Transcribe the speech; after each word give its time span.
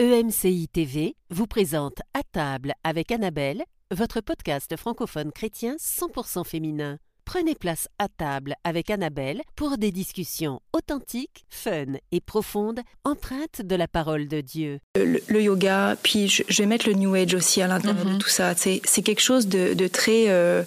EMCI 0.00 0.66
TV 0.72 1.14
vous 1.28 1.46
présente 1.46 1.98
À 2.14 2.22
table 2.32 2.72
avec 2.84 3.12
Annabelle, 3.12 3.62
votre 3.94 4.22
podcast 4.22 4.74
francophone 4.78 5.30
chrétien 5.30 5.76
100% 5.78 6.46
féminin. 6.46 6.96
Prenez 7.26 7.54
place 7.54 7.86
à 7.98 8.08
table 8.08 8.54
avec 8.64 8.88
Annabelle 8.88 9.42
pour 9.56 9.76
des 9.76 9.92
discussions 9.92 10.60
authentiques, 10.72 11.44
fun 11.50 11.98
et 12.12 12.22
profondes, 12.22 12.80
empreintes 13.04 13.60
de 13.62 13.76
la 13.76 13.88
parole 13.88 14.26
de 14.26 14.40
Dieu. 14.40 14.78
Le, 14.96 15.20
le 15.28 15.42
yoga, 15.42 15.96
puis 16.02 16.28
je, 16.28 16.44
je 16.48 16.62
vais 16.62 16.66
mettre 16.66 16.88
le 16.88 16.94
New 16.94 17.14
Age 17.14 17.34
aussi 17.34 17.60
à 17.60 17.66
l'intérieur 17.66 18.06
de 18.06 18.16
tout 18.16 18.30
ça. 18.30 18.54
C'est 18.56 18.80
quelque 19.02 19.20
chose 19.20 19.48
de, 19.48 19.74
de 19.74 19.86
très 19.86 20.30
euh, 20.30 20.62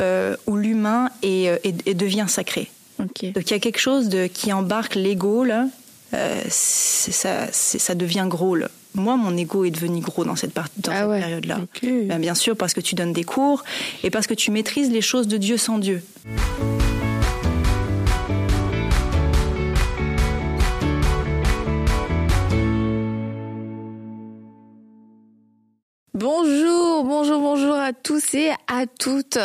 euh, 0.00 0.36
où 0.46 0.56
l'humain 0.56 1.10
est, 1.22 1.50
euh, 1.50 1.58
est- 1.64 1.86
est- 1.86 1.92
devient 1.94 2.24
sacré. 2.28 2.70
Donc 2.98 3.22
il 3.22 3.50
y 3.50 3.54
a 3.54 3.58
quelque 3.58 3.78
chose 3.78 4.08
de, 4.08 4.26
qui 4.26 4.52
embarque 4.54 4.94
l'ego 4.94 5.44
là. 5.44 5.66
Euh, 6.14 6.40
ça, 6.48 7.46
ça 7.52 7.94
devient 7.94 8.26
gros. 8.28 8.56
Là. 8.56 8.68
Moi, 8.94 9.16
mon 9.16 9.36
ego 9.36 9.64
est 9.64 9.70
devenu 9.70 10.00
gros 10.00 10.24
dans 10.24 10.36
cette, 10.36 10.54
dans 10.54 10.62
Ah 10.62 11.00
cette 11.00 11.08
ouais. 11.08 11.20
période-là. 11.20 11.60
Ben, 11.82 12.18
bien 12.18 12.34
sûr, 12.34 12.56
parce 12.56 12.74
que 12.74 12.80
tu 12.80 12.94
donnes 12.94 13.12
des 13.12 13.24
cours 13.24 13.62
et 14.02 14.10
parce 14.10 14.26
que 14.26 14.34
tu 14.34 14.50
maîtrises 14.50 14.90
les 14.90 15.02
choses 15.02 15.28
de 15.28 15.36
Dieu 15.36 15.56
sans 15.56 15.78
Dieu. 15.78 16.02
Bonjour, 26.14 26.79
bonjour, 27.04 27.40
bonjour 27.40 27.74
à 27.74 27.92
tous 27.92 28.34
et 28.34 28.50
à 28.66 28.86
toutes. 28.86 29.38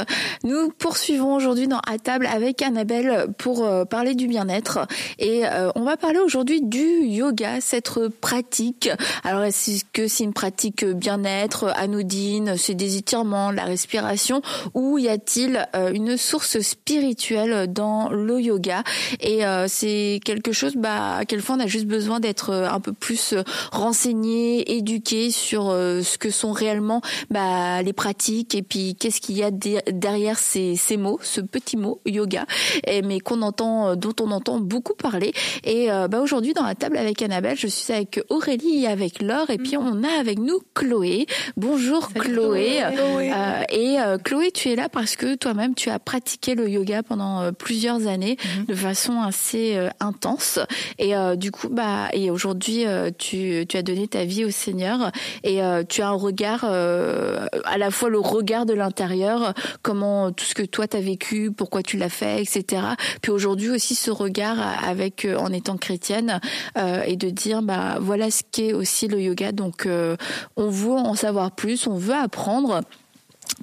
Nous 0.43 0.69
poursuivons 0.69 1.35
aujourd'hui 1.35 1.67
dans 1.67 1.79
À 1.87 1.97
table 1.97 2.27
avec 2.27 2.61
Annabelle 2.61 3.27
pour 3.37 3.63
euh, 3.63 3.85
parler 3.85 4.15
du 4.15 4.27
bien-être 4.27 4.87
et 5.19 5.45
euh, 5.45 5.69
on 5.75 5.83
va 5.83 5.95
parler 5.95 6.19
aujourd'hui 6.19 6.61
du 6.61 7.05
yoga, 7.05 7.61
cette 7.61 8.07
pratique. 8.21 8.89
Alors 9.23 9.43
est-ce 9.43 9.83
que 9.93 10.07
c'est 10.07 10.23
une 10.23 10.33
pratique 10.33 10.83
bien-être 10.85 11.71
anodine, 11.75 12.57
c'est 12.57 12.73
des 12.73 12.97
étirements, 12.97 13.51
la 13.51 13.63
respiration 13.63 14.41
ou 14.73 14.97
y 14.97 15.07
a-t-il 15.07 15.67
euh, 15.75 15.91
une 15.93 16.17
source 16.17 16.59
spirituelle 16.59 17.71
dans 17.71 18.09
le 18.09 18.41
yoga? 18.41 18.84
Et 19.19 19.45
euh, 19.45 19.67
c'est 19.67 20.19
quelque 20.25 20.51
chose 20.51 20.75
bah 20.75 21.21
quelquefois 21.27 21.55
on 21.55 21.62
a 21.62 21.67
juste 21.67 21.87
besoin 21.87 22.19
d'être 22.19 22.49
euh, 22.49 22.69
un 22.69 22.79
peu 22.79 22.91
plus 22.91 23.34
euh, 23.34 23.43
renseigné, 23.71 24.75
éduqué 24.75 25.31
sur 25.31 25.69
euh, 25.69 26.01
ce 26.01 26.17
que 26.17 26.29
sont 26.29 26.51
réellement 26.51 27.01
bah, 27.29 27.45
les 27.84 27.93
pratiques 27.93 28.55
et 28.55 28.62
puis 28.62 28.96
qu'est-ce 28.96 29.21
qu'il 29.21 29.38
y 29.38 29.43
a 29.43 29.51
de- 29.51 29.82
derrière 29.91 30.38
ces, 30.40 30.76
ces 30.76 30.98
mots, 30.98 31.20
ce 31.21 31.41
petit 31.41 31.77
mot 31.77 31.99
yoga, 32.05 32.46
et, 32.87 33.02
mais 33.02 33.20
qu'on 33.20 33.41
entend, 33.41 33.90
euh, 33.90 33.96
dont 33.96 34.13
on 34.21 34.32
entend 34.32 34.60
beaucoup 34.60 34.93
parler. 34.93 35.34
Et 35.63 35.91
euh, 35.91 36.07
bah, 36.07 36.20
aujourd'hui 36.21 36.54
dans 36.54 36.63
la 36.63 36.76
table 36.76 36.98
avec 36.98 37.21
Annabelle, 37.21 37.57
je 37.57 37.68
suis 37.68 37.91
avec 37.93 38.21
Aurélie 38.29 38.84
et 38.84 38.87
avec 38.87 39.21
Laure 39.21 39.49
et 39.49 39.57
puis 39.57 39.77
on 39.77 40.04
a 40.04 40.20
avec 40.20 40.40
nous 40.40 40.60
Chloé. 40.74 41.26
Bonjour 41.57 42.10
Chloé. 42.13 42.84
Euh, 42.84 43.62
et 43.70 43.99
euh, 43.99 44.18
Chloé, 44.18 44.52
tu 44.52 44.70
es 44.70 44.76
là 44.76 44.90
parce 44.90 45.15
que 45.15 45.35
toi-même 45.35 45.76
tu 45.76 45.90
as 45.90 45.99
pratiqué 45.99 46.55
le 46.55 46.70
yoga 46.70 47.04
pendant 47.04 47.52
plusieurs 47.54 48.07
années 48.07 48.37
de 48.68 48.76
façon 48.76 49.21
assez 49.21 49.77
intense. 49.99 50.59
Et 50.99 51.13
du 51.37 51.52
coup, 51.52 51.70
bah, 51.70 52.09
et 52.13 52.30
aujourd'hui, 52.32 52.85
tu, 53.18 53.65
tu 53.68 53.77
as 53.77 53.82
donné 53.82 54.07
ta 54.07 54.26
vie 54.26 54.46
au 54.46 54.52
Seigneur 54.52 55.12
et 55.43 55.59
tu 55.90 56.02
as 56.02 56.07
un 56.07 56.12
regard, 56.12 56.65
euh, 56.65 57.34
à 57.63 57.77
la 57.77 57.91
fois 57.91 58.09
le 58.09 58.19
regard 58.19 58.65
de 58.65 58.73
l'intérieur, 58.73 59.53
comment 59.81 60.31
tout 60.31 60.45
ce 60.45 60.53
que 60.53 60.63
toi 60.63 60.87
t'as 60.87 60.99
vécu, 60.99 61.51
pourquoi 61.51 61.83
tu 61.83 61.97
l'as 61.97 62.09
fait, 62.09 62.41
etc. 62.41 62.81
Puis 63.21 63.31
aujourd'hui 63.31 63.69
aussi 63.69 63.95
ce 63.95 64.11
regard 64.11 64.57
avec, 64.83 65.25
euh, 65.25 65.38
en 65.38 65.51
étant 65.51 65.78
chrétienne, 65.78 66.39
euh, 66.78 67.03
et 67.06 67.16
de 67.16 67.29
dire, 67.29 67.61
bah 67.61 67.97
voilà 68.00 68.31
ce 68.31 68.44
qu'est 68.51 68.73
aussi 68.73 69.07
le 69.07 69.22
yoga. 69.22 69.51
Donc, 69.51 69.85
euh, 69.85 70.16
on 70.56 70.69
veut 70.69 70.91
en 70.91 71.16
savoir 71.16 71.51
plus, 71.51 71.88
on 71.88 71.97
veut 71.97 72.16
apprendre 72.16 72.81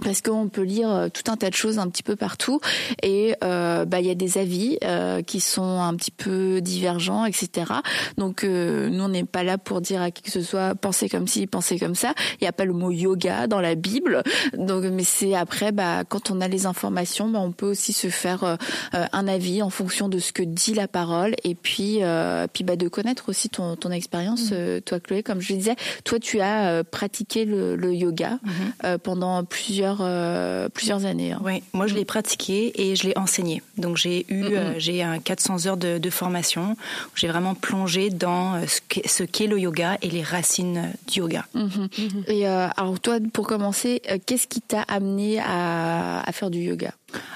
parce 0.02 0.22
qu'on 0.22 0.48
peut 0.48 0.62
lire 0.62 0.90
euh, 0.90 1.08
tout 1.08 1.30
un 1.30 1.36
tas 1.36 1.50
de 1.50 1.54
choses 1.54 1.78
un 1.78 1.88
petit 1.88 2.02
peu 2.02 2.16
partout. 2.16 2.60
Et 3.02 3.34
euh, 3.44 3.84
bah 3.84 4.00
il 4.00 4.06
y 4.06 4.10
a 4.10 4.14
des 4.14 4.38
avis 4.38 4.78
euh, 4.84 5.22
qui 5.22 5.40
sont 5.40 5.80
un 5.80 5.94
petit 5.96 6.10
peu 6.10 6.60
divergents 6.60 7.24
etc 7.24 7.72
donc 8.16 8.44
euh, 8.44 8.88
nous 8.88 9.04
on 9.04 9.08
n'est 9.08 9.24
pas 9.24 9.42
là 9.42 9.58
pour 9.58 9.80
dire 9.80 10.02
à 10.02 10.10
qui 10.10 10.22
que 10.22 10.30
ce 10.30 10.42
soit 10.42 10.74
pensez 10.74 11.08
comme 11.08 11.26
ci 11.26 11.46
pensez 11.46 11.78
comme 11.78 11.94
ça. 11.94 12.14
Il 12.40 12.44
n'y 12.44 12.48
a 12.48 12.52
pas 12.52 12.64
le 12.64 12.72
mot 12.72 12.90
yoga 12.90 13.46
dans 13.46 13.60
la 13.60 13.74
Bible. 13.74 14.22
Donc 14.56 14.84
mais 14.84 15.04
c'est 15.04 15.34
après 15.34 15.72
bah 15.72 16.04
quand 16.08 16.30
on 16.30 16.40
a 16.40 16.48
les 16.48 16.66
informations 16.66 17.28
bah, 17.28 17.40
on 17.40 17.52
peut 17.52 17.66
aussi 17.66 17.92
se 17.92 18.08
faire 18.08 18.44
euh, 18.44 18.56
euh, 18.94 19.06
un 19.12 19.28
avis 19.28 19.62
en 19.62 19.70
fonction 19.70 20.08
de 20.08 20.18
ce 20.18 20.32
que 20.32 20.42
dit 20.42 20.74
la 20.74 20.88
parole. 20.88 21.34
Et 21.44 21.54
puis 21.54 21.98
euh, 22.02 22.46
puis 22.52 22.64
bah 22.64 22.76
de 22.76 22.88
connaître 22.88 23.28
aussi 23.28 23.48
ton 23.48 23.76
ton 23.76 23.90
expérience 23.90 24.50
euh, 24.52 24.80
toi 24.80 25.00
Chloé. 25.00 25.22
Comme 25.22 25.40
je 25.40 25.54
disais 25.54 25.76
toi 26.04 26.18
tu 26.18 26.40
as 26.40 26.68
euh, 26.68 26.82
pratiqué 26.84 27.44
le, 27.44 27.76
le 27.76 27.94
yoga 27.94 28.38
euh, 28.84 28.98
pendant 28.98 29.44
plusieurs 29.44 29.81
euh, 30.00 30.68
plusieurs 30.68 31.04
années. 31.04 31.32
hein. 31.32 31.40
Oui, 31.44 31.62
moi 31.72 31.86
je 31.86 31.94
l'ai 31.94 32.04
pratiqué 32.04 32.72
et 32.82 32.96
je 32.96 33.08
l'ai 33.08 33.18
enseigné. 33.18 33.62
Donc 33.76 33.96
j'ai 33.96 34.24
eu 34.28 34.44
euh, 34.44 34.74
j'ai 34.78 35.02
un 35.02 35.18
400 35.18 35.66
heures 35.66 35.76
de, 35.76 35.98
de 35.98 36.10
formation. 36.10 36.76
J'ai 37.14 37.28
vraiment 37.28 37.54
plongé 37.54 38.10
dans 38.10 38.54
euh, 38.54 38.64
ce 39.06 39.22
qu'est 39.24 39.46
le 39.46 39.58
yoga 39.58 39.98
et 40.02 40.08
les 40.10 40.22
racines 40.22 40.92
du 41.10 41.18
yoga. 41.20 41.44
Mhm. 41.54 41.88
Et 42.28 42.48
euh, 42.48 42.68
alors 42.76 42.98
toi, 43.00 43.18
pour 43.32 43.46
commencer, 43.46 44.02
euh, 44.10 44.18
qu'est-ce 44.24 44.46
qui 44.46 44.60
t'a 44.60 44.82
amené 44.82 45.40
à, 45.40 46.20
à 46.20 46.32
faire 46.32 46.50
du 46.50 46.60
yoga? 46.60 46.92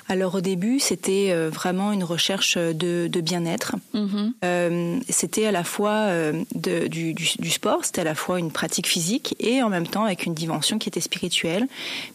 Alors 0.09 0.37
au 0.37 0.41
début, 0.41 0.78
c'était 0.81 1.28
euh, 1.31 1.50
vraiment 1.50 1.92
une 1.92 2.04
recherche 2.04 2.56
de, 2.56 3.09
de 3.09 3.20
bien-être. 3.20 3.76
Mhm. 3.94 4.32
Euh, 4.44 4.98
c'était 5.09 5.47
à 5.47 5.53
la 5.53 5.64
fois 5.64 5.91
euh, 5.92 6.42
de- 6.54 6.87
du, 6.87 7.12
du- 7.14 7.37
du 7.38 7.50
sport, 7.50 7.84
c'était 7.84 8.03
à 8.03 8.04
la 8.04 8.14
fois 8.14 8.38
une 8.38 8.50
pratique 8.50 8.87
physique 8.87 9.34
et 9.41 9.62
en 9.62 9.69
même 9.69 9.87
temps 9.87 10.04
avec 10.04 10.26
une 10.26 10.34
dimension 10.34 10.78
qui 10.78 10.88
était 10.88 11.00
spirituelle. 11.00 11.66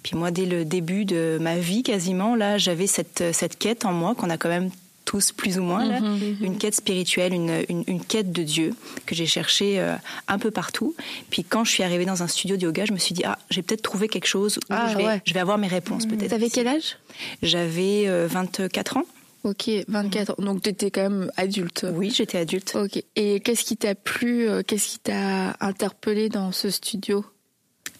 Puis 0.03 0.15
moi, 0.15 0.31
dès 0.31 0.45
le 0.45 0.65
début 0.65 1.05
de 1.05 1.37
ma 1.41 1.57
vie, 1.57 1.83
quasiment, 1.83 2.35
là, 2.35 2.57
j'avais 2.57 2.87
cette, 2.87 3.23
cette 3.33 3.57
quête 3.59 3.85
en 3.85 3.91
moi 3.93 4.15
qu'on 4.15 4.29
a 4.29 4.37
quand 4.37 4.49
même 4.49 4.69
tous 5.05 5.31
plus 5.31 5.57
ou 5.59 5.63
moins, 5.63 5.85
là, 5.85 5.99
une 6.41 6.57
quête 6.57 6.75
spirituelle, 6.75 7.33
une, 7.33 7.63
une, 7.69 7.83
une 7.87 8.03
quête 8.03 8.31
de 8.31 8.43
Dieu 8.43 8.73
que 9.05 9.15
j'ai 9.15 9.25
cherché 9.25 9.79
euh, 9.79 9.95
un 10.27 10.37
peu 10.39 10.51
partout. 10.51 10.95
Puis 11.29 11.43
quand 11.43 11.63
je 11.63 11.71
suis 11.71 11.83
arrivée 11.83 12.05
dans 12.05 12.23
un 12.23 12.27
studio 12.27 12.55
de 12.57 12.63
yoga, 12.63 12.85
je 12.85 12.93
me 12.93 12.97
suis 12.97 13.13
dit, 13.13 13.23
ah, 13.25 13.37
j'ai 13.49 13.61
peut-être 13.61 13.81
trouvé 13.81 14.07
quelque 14.07 14.27
chose 14.27 14.57
où 14.57 14.61
Ah, 14.69 14.89
je, 14.91 14.97
vais, 14.97 15.05
ouais. 15.05 15.21
je 15.25 15.33
vais 15.33 15.39
avoir 15.39 15.57
mes 15.57 15.67
réponses 15.67 16.05
peut-être. 16.05 16.29
T'avais 16.29 16.49
quel 16.49 16.67
âge? 16.67 16.97
J'avais 17.41 18.05
euh, 18.07 18.27
24 18.29 18.97
ans. 18.97 19.03
Ok, 19.43 19.69
24 19.87 20.29
ans. 20.31 20.35
Donc 20.43 20.61
t'étais 20.61 20.91
quand 20.91 21.01
même 21.01 21.31
adulte. 21.35 21.85
Oui, 21.93 22.11
j'étais 22.15 22.37
adulte. 22.37 22.75
Ok. 22.75 23.03
Et 23.15 23.39
qu'est-ce 23.39 23.63
qui 23.63 23.75
t'a 23.75 23.95
plu 23.95 24.47
euh, 24.47 24.61
Qu'est-ce 24.65 24.87
qui 24.87 24.99
t'a 24.99 25.57
interpellé 25.59 26.29
dans 26.29 26.51
ce 26.51 26.69
studio? 26.69 27.25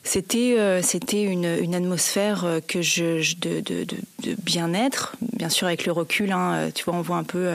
C'était 0.04 0.56
euh, 0.58 0.82
c'était 0.82 1.22
une, 1.24 1.46
une 1.62 1.76
atmosphère 1.76 2.44
euh, 2.44 2.60
que 2.60 2.82
je, 2.82 3.22
je- 3.22 3.36
de, 3.36 3.60
de, 3.60 3.84
de, 3.84 3.98
de 4.24 4.36
bien-être, 4.42 5.16
bien 5.34 5.48
sûr 5.50 5.68
avec 5.68 5.86
le 5.86 5.92
recul, 5.92 6.32
hein, 6.32 6.54
euh, 6.54 6.72
tu 6.74 6.84
vois, 6.86 6.96
on 6.96 7.02
voit 7.02 7.18
un 7.18 7.24
peu 7.24 7.52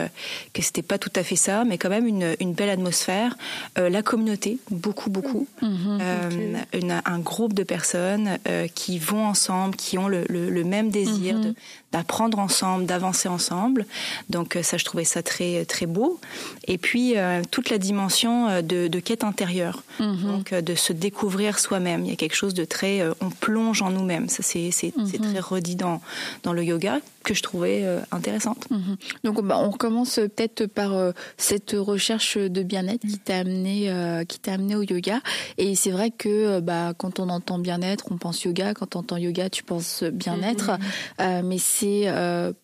que 0.53 0.61
c'était 0.61 0.81
pas 0.81 0.97
tout 0.97 1.11
à 1.17 1.23
fait 1.23 1.35
ça, 1.35 1.65
mais 1.65 1.77
quand 1.77 1.89
même 1.89 2.07
une, 2.07 2.35
une 2.39 2.53
belle 2.53 2.69
atmosphère. 2.69 3.35
Euh, 3.77 3.89
la 3.89 4.01
communauté, 4.01 4.59
beaucoup 4.71 5.09
beaucoup, 5.09 5.45
Mhm. 5.61 5.97
Euh, 6.01 6.53
une- 6.73 7.01
un 7.05 7.19
groupe 7.19 7.53
de 7.53 7.63
personnes 7.63 8.37
qui 8.75 8.97
vont 8.97 9.25
ensemble, 9.25 9.75
qui 9.75 9.97
ont 9.97 10.07
le, 10.07 10.23
le, 10.29 10.49
le 10.49 10.63
même 10.63 10.89
désir 10.89 11.39
de- 11.39 11.53
d'apprendre 11.91 12.39
ensemble, 12.39 12.85
d'avancer 12.85 13.27
ensemble. 13.29 13.85
Donc 14.29 14.57
ça, 14.61 14.77
je 14.77 14.85
trouvais 14.85 15.05
ça 15.05 15.21
très 15.23 15.65
très 15.65 15.85
beau. 15.85 16.19
Et 16.67 16.77
puis 16.77 17.15
toute 17.51 17.69
la 17.69 17.77
dimension 17.77 18.61
de, 18.61 18.99
quête 18.99 19.23
intérieure, 19.25 19.83
donc 19.99 20.53
de 20.53 20.75
se 20.75 20.93
découvrir 20.93 21.59
soi-même. 21.59 22.03
Il 22.05 22.09
y 22.09 22.13
a 22.13 22.15
quelque 22.15 22.35
chose 22.37 22.53
de 22.53 22.65
très, 22.65 23.01
euh, 23.01 23.13
on 23.21 23.29
plonge 23.29 23.81
en 23.81 23.91
nous-mêmes. 23.97 24.29
Ça 24.29 24.41
c'est 24.43 24.71
c'est 24.71 24.93
très 25.27 25.39
redit 25.39 25.75
dans 25.75 26.01
dans 26.43 26.53
le 26.53 26.63
yoga 26.63 26.99
que 27.27 27.33
je 27.33 27.43
trouvais 27.43 27.81
euh, 27.83 27.99
intéressante. 28.11 28.69
Mhm. 28.71 28.95
Donc 29.25 29.35
bah, 29.43 29.57
on 29.59 29.71
commence 29.71 30.15
peut-être 30.15 30.65
par 30.65 30.93
euh, 30.93 31.11
cette 31.37 31.75
recherche 31.77 32.37
de 32.37 32.63
bien-être 32.63 33.05
qui 33.05 33.19
t'a 33.19 33.39
amené 33.39 33.89
euh, 33.89 34.23
qui 34.23 34.39
t'a 34.39 34.53
amené 34.53 34.75
au 34.75 34.83
yoga 34.83 35.19
et 35.57 35.75
c'est 35.75 35.91
vrai 35.91 36.09
que 36.11 36.61
bah 36.61 36.93
quand 36.97 37.19
on 37.19 37.27
entend 37.29 37.59
bien-être 37.59 38.05
on 38.11 38.17
pense 38.17 38.43
yoga 38.43 38.73
quand 38.73 38.95
on 38.95 38.99
entend 38.99 39.17
yoga 39.17 39.49
tu 39.49 39.63
penses 39.63 40.03
bien-être 40.03 40.71
Euh, 41.19 41.41
mais 41.43 41.57
c'est 41.57 42.07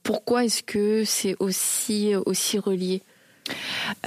pourquoi 0.03 0.45
est-ce 0.45 0.63
que 0.63 1.03
c'est 1.05 1.35
aussi 1.39 2.15
aussi 2.25 2.59
relié? 2.59 3.01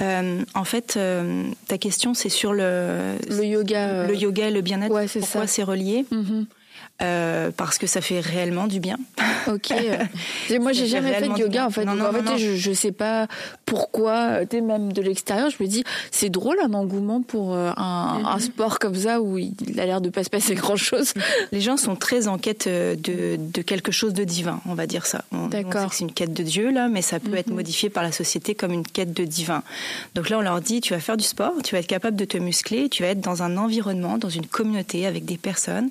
Euh, 0.01 0.43
en 0.55 0.63
fait, 0.63 0.95
euh, 0.97 1.43
ta 1.67 1.77
question 1.77 2.13
c'est 2.13 2.29
sur 2.29 2.53
le 2.53 3.15
le 3.29 3.45
yoga 3.45 3.89
euh, 3.89 4.07
le 4.07 4.15
yoga 4.15 4.47
et 4.47 4.51
le 4.51 4.61
bien-être. 4.61 4.93
ouais, 4.93 5.07
Pourquoi 5.19 5.47
c'est 5.47 5.63
relié? 5.63 6.05
Mhm. 6.11 6.45
Euh, 7.01 7.51
parce 7.55 7.77
que 7.77 7.85
ça 7.85 8.01
fait 8.01 8.19
réellement 8.19 8.67
du 8.67 8.79
bien. 8.79 8.97
Ok. 9.47 9.71
moi, 10.59 10.71
j'ai 10.71 10.87
jamais 10.87 11.13
fait 11.13 11.29
de 11.29 11.37
yoga 11.37 11.67
en 11.67 11.69
fait. 11.69 11.87
en 11.87 12.11
fait, 12.11 12.37
Je, 12.37 12.55
je 12.55 12.71
sais 12.71 12.91
pas 12.91 13.27
pourquoi. 13.65 14.39
Même 14.51 14.91
de 14.91 15.01
l'extérieur, 15.01 15.49
je 15.51 15.61
me 15.61 15.67
dis 15.67 15.83
c'est 16.11 16.29
drôle 16.29 16.57
un 16.63 16.73
engouement 16.73 17.21
pour 17.21 17.53
euh, 17.53 17.71
un, 17.77 18.23
un, 18.25 18.39
sport 18.39 18.79
comme 18.79 18.95
ça 18.95 19.21
où 19.21 19.37
il 19.37 19.79
a 19.79 19.85
l'air 19.85 20.01
de 20.01 20.09
pas 20.09 20.23
se 20.23 20.29
passer 20.29 20.55
grand 20.55 20.75
chose. 20.75 21.13
Les 21.51 21.61
gens 21.61 21.77
sont 21.77 21.95
très 21.95 22.27
en 22.27 22.37
quête 22.37 22.67
euh, 22.67 22.95
de, 22.95 23.37
de 23.37 23.61
quelque 23.61 23.91
chose 23.91 24.13
de 24.13 24.23
divin, 24.23 24.59
on 24.65 24.73
va 24.73 24.87
dire 24.87 25.05
ça. 25.05 25.23
D'accord. 25.51 25.93
C'est 25.93 26.03
une 26.03 26.11
quête 26.11 26.33
de 26.33 26.43
Dieu 26.43 26.71
là, 26.71 26.87
mais 26.89 27.01
ça 27.03 27.19
peut 27.19 27.35
être 27.35 27.49
mhm. 27.49 27.55
modifié 27.55 27.89
par 27.89 28.03
la 28.03 28.11
société 28.11 28.55
comme 28.55 28.71
une 28.71 28.85
quête 28.85 29.13
de 29.13 29.23
divin. 29.23 29.61
Donc 30.15 30.29
là, 30.29 30.39
on 30.39 30.41
leur 30.41 30.61
dit 30.61 30.81
tu 30.81 30.93
vas 30.93 30.99
faire 30.99 31.17
du 31.17 31.25
sport, 31.25 31.53
tu 31.63 31.75
vas 31.75 31.79
être 31.79 31.87
capable 31.87 32.17
de 32.17 32.25
te 32.25 32.37
muscler, 32.37 32.89
tu 32.89 33.03
vas 33.03 33.09
être 33.09 33.21
dans 33.21 33.43
un 33.43 33.57
environnement, 33.57 34.17
dans 34.17 34.29
une 34.29 34.47
communauté 34.47 35.05
avec 35.05 35.25
des 35.25 35.37
personnes, 35.37 35.89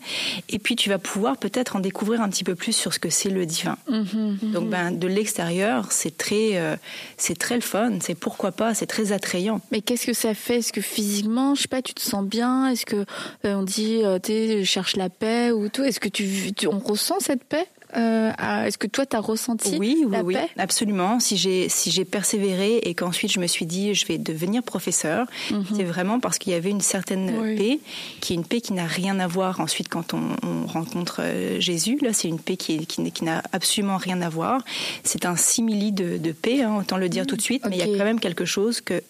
et 0.48 0.58
puis 0.58 0.74
tu 0.74 0.88
vas 0.88 0.95
pouvoir 0.98 1.36
peut-être 1.36 1.76
en 1.76 1.80
découvrir 1.80 2.20
un 2.20 2.28
petit 2.28 2.44
peu 2.44 2.54
plus 2.54 2.72
sur 2.72 2.92
ce 2.92 2.98
que 2.98 3.10
c'est 3.10 3.30
le 3.30 3.46
divin. 3.46 3.76
Mhm, 3.88 4.38
mhm. 4.42 4.52
Donc 4.52 4.68
ben, 4.68 4.90
de 4.90 5.06
l'extérieur, 5.06 5.92
c'est 5.92 6.16
très, 6.16 6.56
euh, 6.56 6.76
c'est 7.16 7.38
très 7.38 7.54
le 7.56 7.60
fun, 7.60 7.98
c'est 8.00 8.14
pourquoi 8.14 8.52
pas, 8.52 8.74
c'est 8.74 8.86
très 8.86 9.12
attrayant. 9.12 9.60
Mais 9.70 9.80
qu'est-ce 9.80 10.06
que 10.06 10.12
ça 10.12 10.34
fait? 10.34 10.56
Est-ce 10.56 10.72
que 10.72 10.80
physiquement, 10.80 11.54
je 11.54 11.62
sais 11.62 11.68
pas, 11.68 11.82
tu 11.82 11.94
te 11.94 12.00
sens 12.00 12.24
bien? 12.24 12.68
Est-ce 12.68 12.86
que 12.86 13.04
euh, 13.44 13.54
on 13.54 13.62
dit, 13.62 14.00
euh, 14.04 14.18
tu 14.18 14.64
cherches 14.64 14.96
la 14.96 15.08
paix 15.08 15.50
ou 15.50 15.68
tout? 15.68 15.82
Est-ce 15.82 16.00
que 16.00 16.08
tu, 16.08 16.52
on 16.66 16.78
ressent 16.78 17.20
cette 17.20 17.44
paix? 17.44 17.66
Euh, 17.96 18.64
Est-ce 18.64 18.78
que 18.78 18.86
toi, 18.86 19.06
tu 19.06 19.16
as 19.16 19.20
ressenti 19.20 19.76
oui, 19.78 20.04
la 20.10 20.22
oui, 20.22 20.34
paix? 20.34 20.48
absolument. 20.58 21.20
Si 21.20 21.36
j'ai 21.36 21.68
si 21.68 21.90
j'ai 21.90 22.04
persévéré 22.04 22.78
et 22.78 22.94
qu'ensuite 22.94 23.32
je 23.32 23.40
me 23.40 23.46
suis 23.46 23.66
dit 23.66 23.94
je 23.94 24.06
vais 24.06 24.18
devenir 24.18 24.62
professeur, 24.62 25.26
mhm. 25.50 25.64
c'est 25.74 25.84
vraiment 25.84 26.20
parce 26.20 26.38
qu'il 26.38 26.52
y 26.52 26.56
avait 26.56 26.70
une 26.70 26.80
certaine 26.80 27.56
paix, 27.56 27.78
qui 28.20 28.32
est 28.32 28.36
une 28.36 28.44
paix 28.44 28.60
qui 28.60 28.72
n'a 28.72 28.86
rien 28.86 29.18
à 29.20 29.26
voir 29.26 29.60
ensuite 29.60 29.88
quand 29.88 30.14
on, 30.14 30.26
rencontre 30.66 31.20
euh, 31.20 31.60
Jésus. 31.60 31.98
Là, 32.02 32.12
c'est 32.12 32.28
une 32.28 32.40
paix 32.40 32.56
qui, 32.56 32.86
qui, 32.86 33.10
qui 33.12 33.24
n'a 33.24 33.42
absolument 33.52 33.96
rien 33.96 34.20
à 34.20 34.28
voir. 34.28 34.62
C'est 35.04 35.24
un 35.24 35.36
simili 35.36 35.92
de, 35.92 36.18
de 36.18 36.32
paix, 36.32 36.62
hein, 36.62 36.76
autant 36.78 36.96
le 36.96 37.08
dire 37.08 37.22
mhm. 37.22 37.28
tout 37.28 37.36
de 37.36 37.42
suite, 37.42 37.64
mais 37.68 37.76
il 37.76 37.78
y 37.78 37.94
a 37.94 37.98
quand 37.98 38.04
même 38.04 38.20
quelque 38.20 38.44
chose 38.44 38.80
que 38.80 39.02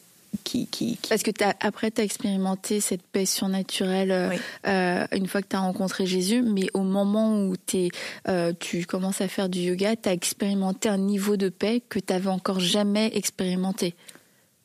parce 1.08 1.22
que 1.22 1.30
as, 1.42 1.54
après, 1.60 1.90
tu 1.90 2.00
as 2.00 2.04
expérimenté 2.04 2.80
cette 2.80 3.02
paix 3.02 3.26
surnaturelle 3.26 4.10
euh, 4.10 4.30
euh, 4.66 5.06
une 5.12 5.26
fois 5.26 5.42
que 5.42 5.48
tu 5.48 5.56
as 5.56 5.60
rencontré 5.60 6.06
Jésus, 6.06 6.42
mais 6.42 6.68
au 6.74 6.82
moment 6.82 7.40
où 7.40 7.54
es, 7.74 7.88
euh, 8.28 8.52
tu 8.58 8.86
commences 8.86 9.20
à 9.20 9.28
faire 9.28 9.48
du 9.48 9.60
yoga, 9.60 9.96
tu 9.96 10.08
as 10.08 10.12
expérimenté 10.12 10.88
un 10.88 10.98
niveau 10.98 11.36
de 11.36 11.48
paix 11.48 11.82
que 11.88 11.98
tu 11.98 12.12
n'avais 12.12 12.30
encore 12.30 12.60
jamais 12.60 13.10
expérimenté. 13.14 13.94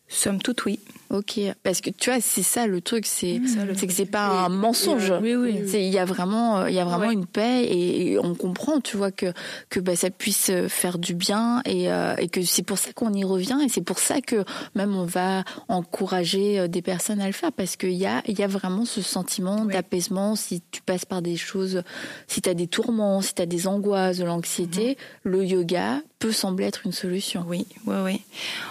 Somme 0.08 0.42
toute, 0.42 0.66
oui. 0.66 0.80
Ok, 1.12 1.40
parce 1.62 1.82
que 1.82 1.90
tu 1.90 2.10
vois, 2.10 2.22
c'est 2.22 2.44
ça 2.44 2.68
le 2.68 2.80
truc, 2.80 3.06
c'est 3.06 3.42
que 3.82 3.94
c'est 3.94 4.06
pas 4.06 4.46
un 4.46 4.50
mensonge. 4.50 5.12
Oui, 5.22 5.36
oui. 5.36 5.62
Il 5.74 5.82
y 5.82 6.00
a 6.00 6.06
vraiment, 6.06 6.68
il 6.68 6.74
y 6.74 6.80
a 6.80 6.86
vraiment 6.86 7.12
une 7.12 7.26
paix 7.26 7.66
et, 7.66 8.18
on 8.20 8.34
comprend, 8.34 8.80
tu 8.80 8.96
vois, 8.96 9.12
que 9.12 9.34
que 9.70 9.80
bah, 9.80 9.96
ça 9.96 10.10
puisse 10.10 10.52
faire 10.70 10.98
du 10.98 11.14
bien 11.14 11.62
et, 11.66 11.92
euh, 11.92 12.16
et 12.18 12.30
que 12.30 12.42
c'est 12.42 12.64
pour 12.64 12.78
ça 12.78 12.94
qu'on 12.94 13.14
y 13.14 13.24
revient 13.24 13.58
et 13.66 13.70
c'est 13.70 13.82
pour 13.82 14.00
ça 14.00 14.22
que 14.22 14.46
même 14.76 14.96
on 14.96 15.06
va 15.06 15.44
encourager 15.68 16.60
euh, 16.60 16.68
des 16.68 16.82
personnes 16.82 17.20
à 17.20 17.28
le 17.28 17.34
faire 17.34 17.52
parce 17.52 17.76
qu'il 17.76 17.94
y 17.94 18.06
a 18.06 18.22
il 18.28 18.40
y 18.40 18.44
a 18.44 18.48
vraiment 18.48 18.86
ce 18.86 19.02
sentiment 19.02 19.66
d'apaisement 19.66 20.36
si 20.36 20.62
tu 20.72 20.82
passes 20.82 21.06
par 21.06 21.22
des 21.22 21.36
choses, 21.36 21.84
si 22.28 22.42
tu 22.42 22.50
as 22.50 22.54
des 22.54 22.68
tourments, 22.68 23.22
si 23.22 23.34
tu 23.34 23.42
as 23.42 23.46
des 23.46 23.68
angoisses, 23.68 24.18
de 24.18 24.24
l'anxiété, 24.26 24.98
mhm. 25.26 25.32
le 25.32 25.46
yoga 25.46 26.02
peut 26.20 26.32
sembler 26.32 26.66
être 26.66 26.82
une 26.86 26.92
solution. 26.92 27.44
Oui, 27.48 27.66
oui, 27.88 27.96
oui. 28.04 28.22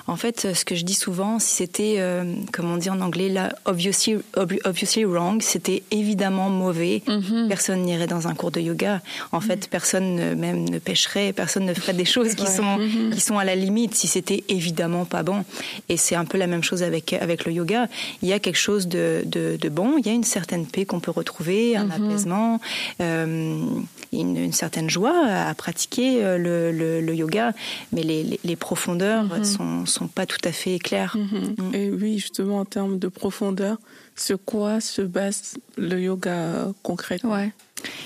En 0.06 0.16
fait, 0.16 0.54
ce 0.54 0.64
que 0.64 0.76
je 0.76 0.84
dis 0.84 0.94
souvent, 0.94 1.40
si 1.40 1.56
c'était 1.56 1.96
euh, 1.98 2.29
comme 2.52 2.70
on 2.70 2.76
dit 2.76 2.90
en 2.90 3.00
anglais, 3.00 3.28
là, 3.28 3.52
obviously, 3.64 4.16
obviously 4.36 5.04
wrong, 5.04 5.42
c'était 5.42 5.82
évidemment 5.90 6.50
mauvais. 6.50 7.02
Mhm. 7.06 7.48
Personne 7.48 7.82
n'irait 7.82 8.06
dans 8.06 8.28
un 8.28 8.34
cours 8.34 8.50
de 8.50 8.60
yoga. 8.60 9.00
En 9.32 9.40
fait, 9.40 9.68
personne 9.68 10.14
ne, 10.14 10.34
même 10.34 10.68
ne 10.68 10.78
pêcherait, 10.78 11.32
personne 11.32 11.64
ne 11.64 11.74
ferait 11.74 11.94
des 11.94 12.04
choses 12.04 12.34
qui 12.34 12.46
sont 12.46 12.78
mhm. 12.78 13.10
qui 13.10 13.20
sont 13.20 13.38
à 13.38 13.44
la 13.44 13.54
limite 13.54 13.94
si 13.94 14.06
c'était 14.06 14.44
évidemment 14.48 15.04
pas 15.04 15.22
bon. 15.22 15.44
Et 15.88 15.96
c'est 15.96 16.14
un 16.14 16.24
peu 16.24 16.38
la 16.38 16.46
même 16.46 16.62
chose 16.62 16.82
avec 16.82 17.12
avec 17.12 17.44
le 17.44 17.52
yoga. 17.52 17.88
Il 18.22 18.28
y 18.28 18.32
a 18.32 18.38
quelque 18.38 18.58
chose 18.58 18.88
de, 18.88 19.22
de, 19.26 19.68
bon. 19.68 19.96
Il 19.98 20.06
y 20.06 20.10
a 20.10 20.12
une 20.12 20.24
certaine 20.24 20.66
paix 20.66 20.84
qu'on 20.84 21.00
peut 21.00 21.10
retrouver, 21.10 21.76
un 21.76 21.90
apaisement, 21.90 22.60
euh, 23.00 23.64
une, 24.12 24.52
certaine 24.52 24.90
joie 24.90 25.26
à 25.26 25.54
pratiquer 25.54 26.24
euh, 26.24 26.38
le, 26.38 27.00
le, 27.00 27.14
yoga. 27.14 27.52
Mais 27.92 28.02
les, 28.02 28.40
les, 28.42 28.56
profondeurs 28.56 29.24
sont 29.44 29.86
sont 29.86 30.08
pas 30.08 30.26
tout 30.26 30.40
à 30.44 30.52
fait 30.52 30.78
claires. 30.78 31.16
Mm. 31.16 31.74
Et 31.74 31.90
oui, 31.90 32.19
justement 32.20 32.60
en 32.60 32.64
termes 32.64 32.98
de 32.98 33.08
profondeur, 33.08 33.78
sur 34.16 34.38
quoi 34.44 34.80
se 34.80 35.02
base 35.02 35.56
le 35.76 36.00
yoga 36.00 36.30
euh, 36.30 36.72
concrètement 36.82 37.32
Ouais. 37.32 37.52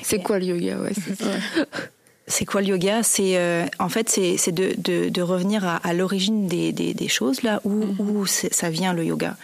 C'est 0.03 0.23
quoi 0.23 0.39
le 0.39 0.47
yoga? 0.47 0.79
Ouais, 0.79 0.93
c'est 2.27 2.45
quoi 2.47 2.61
le 2.63 2.69
yoga? 2.69 3.03
C'est 3.03 3.37
euh, 3.37 3.67
en 3.81 3.89
fait 3.89 4.09
c'est 4.09 4.53
de, 4.53 4.75
de, 4.79 5.09
de, 5.09 5.23
revenir 5.23 5.67
à, 5.67 5.77
à 5.77 5.93
l'origine 5.93 6.47
des, 6.47 6.71
des, 6.73 6.95
des, 6.95 7.09
choses 7.09 7.43
là 7.43 7.61
où, 7.65 7.85
mm-hmm. 7.85 8.01
où 8.01 8.27
ça 8.27 8.71
vient 8.71 8.93
le 8.93 9.05
yoga. 9.05 9.37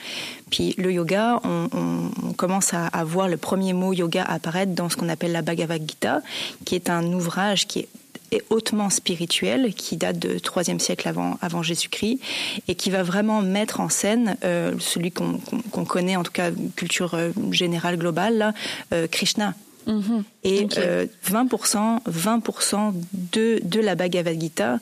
Puis 0.50 0.74
le 0.78 0.92
yoga, 0.92 1.40
on, 1.44 1.68
on, 1.72 2.32
commence 2.32 2.72
à, 2.72 2.86
à, 2.86 3.04
voir 3.04 3.28
le 3.28 3.36
premier 3.36 3.72
mot 3.72 3.92
yoga 3.92 4.22
apparaître 4.22 4.72
dans 4.72 4.88
ce 4.88 4.96
qu'on 4.96 5.08
appelle 5.08 5.32
la 5.32 5.42
Bhagavad 5.42 5.82
Gita, 5.86 6.22
qui 6.64 6.76
est 6.76 6.90
un 6.90 7.04
ouvrage 7.12 7.66
qui 7.66 7.80
est 7.80 7.88
est 8.30 8.42
hautement 8.50 8.90
spirituel, 8.90 9.74
qui 9.74 9.96
date 9.96 10.18
de 10.18 10.38
3e 10.38 10.78
siècle 10.78 11.08
avant, 11.08 11.38
avant 11.40 11.62
Jésus-Christ, 11.62 12.20
et 12.68 12.74
qui 12.74 12.90
va 12.90 13.02
vraiment 13.02 13.42
mettre 13.42 13.80
en 13.80 13.88
scène 13.88 14.36
euh, 14.44 14.74
celui 14.78 15.10
qu'on 15.10 15.40
connaît, 15.84 16.16
en 16.16 16.22
tout 16.22 16.32
cas 16.32 16.50
culture 16.76 17.14
euh, 17.14 17.30
générale 17.50 17.96
globale, 17.96 18.38
là, 18.38 18.54
euh, 18.92 19.06
Krishna. 19.06 19.54
Mm-hmm. 19.86 20.22
Et 20.44 20.66
20%, 20.66 22.00
20% 22.08 22.92
de, 23.32 23.60
de 23.62 23.80
la 23.80 23.94
Bhagavad 23.94 24.38
Gita 24.40 24.78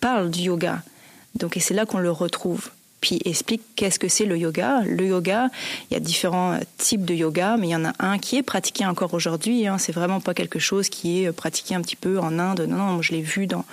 parle 0.00 0.30
du 0.30 0.42
yoga. 0.42 0.82
Donc, 1.34 1.56
et 1.56 1.60
c'est 1.60 1.74
là 1.74 1.86
qu'on 1.86 1.98
le 1.98 2.10
retrouve 2.10 2.70
puis 3.02 3.18
explique 3.24 3.62
qu'est-ce 3.74 3.98
que 3.98 4.08
c'est 4.08 4.24
le 4.24 4.38
yoga. 4.38 4.80
Le 4.86 5.04
yoga, 5.06 5.50
il 5.90 5.94
y 5.94 5.96
a 5.96 6.00
différents 6.00 6.58
types 6.78 7.04
de 7.04 7.12
yoga, 7.12 7.56
mais 7.58 7.66
il 7.66 7.70
y 7.70 7.76
en 7.76 7.84
a 7.84 7.92
un 7.98 8.16
qui 8.16 8.36
est 8.36 8.44
pratiqué 8.44 8.86
encore 8.86 9.12
aujourd'hui. 9.12 9.66
Hein. 9.66 9.76
C'est 9.76 9.92
vraiment 9.92 10.20
pas 10.20 10.34
quelque 10.34 10.60
chose 10.60 10.88
qui 10.88 11.24
est 11.24 11.32
pratiqué 11.32 11.74
un 11.74 11.82
petit 11.82 11.96
peu 11.96 12.20
en 12.20 12.38
Inde. 12.38 12.66
Non, 12.68 12.76
non, 12.76 12.84
moi 12.92 13.02
je 13.02 13.10
l'ai 13.10 13.20
vu 13.20 13.48
dans, 13.48 13.64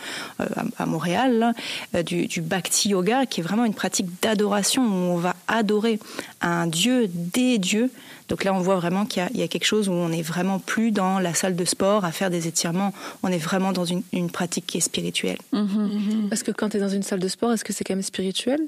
euh, 0.41 0.45
à 0.77 0.85
Montréal, 0.87 1.53
euh, 1.95 2.01
du, 2.01 2.25
du 2.25 2.41
bhakti 2.41 2.89
yoga, 2.89 3.27
qui 3.27 3.39
est 3.39 3.43
vraiment 3.43 3.65
une 3.65 3.75
pratique 3.75 4.07
d'adoration 4.23 4.81
où 4.81 5.13
on 5.13 5.17
va 5.17 5.35
adorer 5.47 5.99
un 6.41 6.65
dieu, 6.65 7.07
des 7.07 7.59
dieux. 7.59 7.91
Donc 8.29 8.43
là, 8.43 8.53
on 8.53 8.59
voit 8.59 8.75
vraiment 8.75 9.05
qu'il 9.05 9.27
y, 9.35 9.39
y, 9.39 9.43
a 9.43 9.47
quelque 9.47 9.65
chose 9.65 9.89
où 9.89 9.91
on 9.91 10.09
n'est 10.09 10.23
vraiment 10.23 10.57
plus 10.57 10.91
dans 10.91 11.19
la 11.19 11.35
salle 11.35 11.55
de 11.55 11.65
sport 11.65 12.03
à 12.03 12.11
faire 12.11 12.31
des 12.31 12.47
étirements. 12.47 12.93
On 13.21 13.29
est 13.29 13.37
vraiment 13.37 13.73
dans 13.73 13.85
une, 13.85 14.01
une 14.11 14.31
pratique 14.31 14.65
qui 14.65 14.77
est 14.77 14.81
spirituelle. 14.81 15.37
Mm-hmm. 15.53 16.29
Parce 16.29 16.41
que 16.41 16.51
quand 16.51 16.69
tu 16.69 16.77
es 16.77 16.79
dans 16.79 16.89
une 16.89 17.03
salle 17.03 17.19
de 17.19 17.27
sport, 17.27 17.53
est-ce 17.53 17.63
que 17.63 17.73
c'est 17.73 17.83
quand 17.83 17.95
même 17.95 18.03
spirituel? 18.03 18.59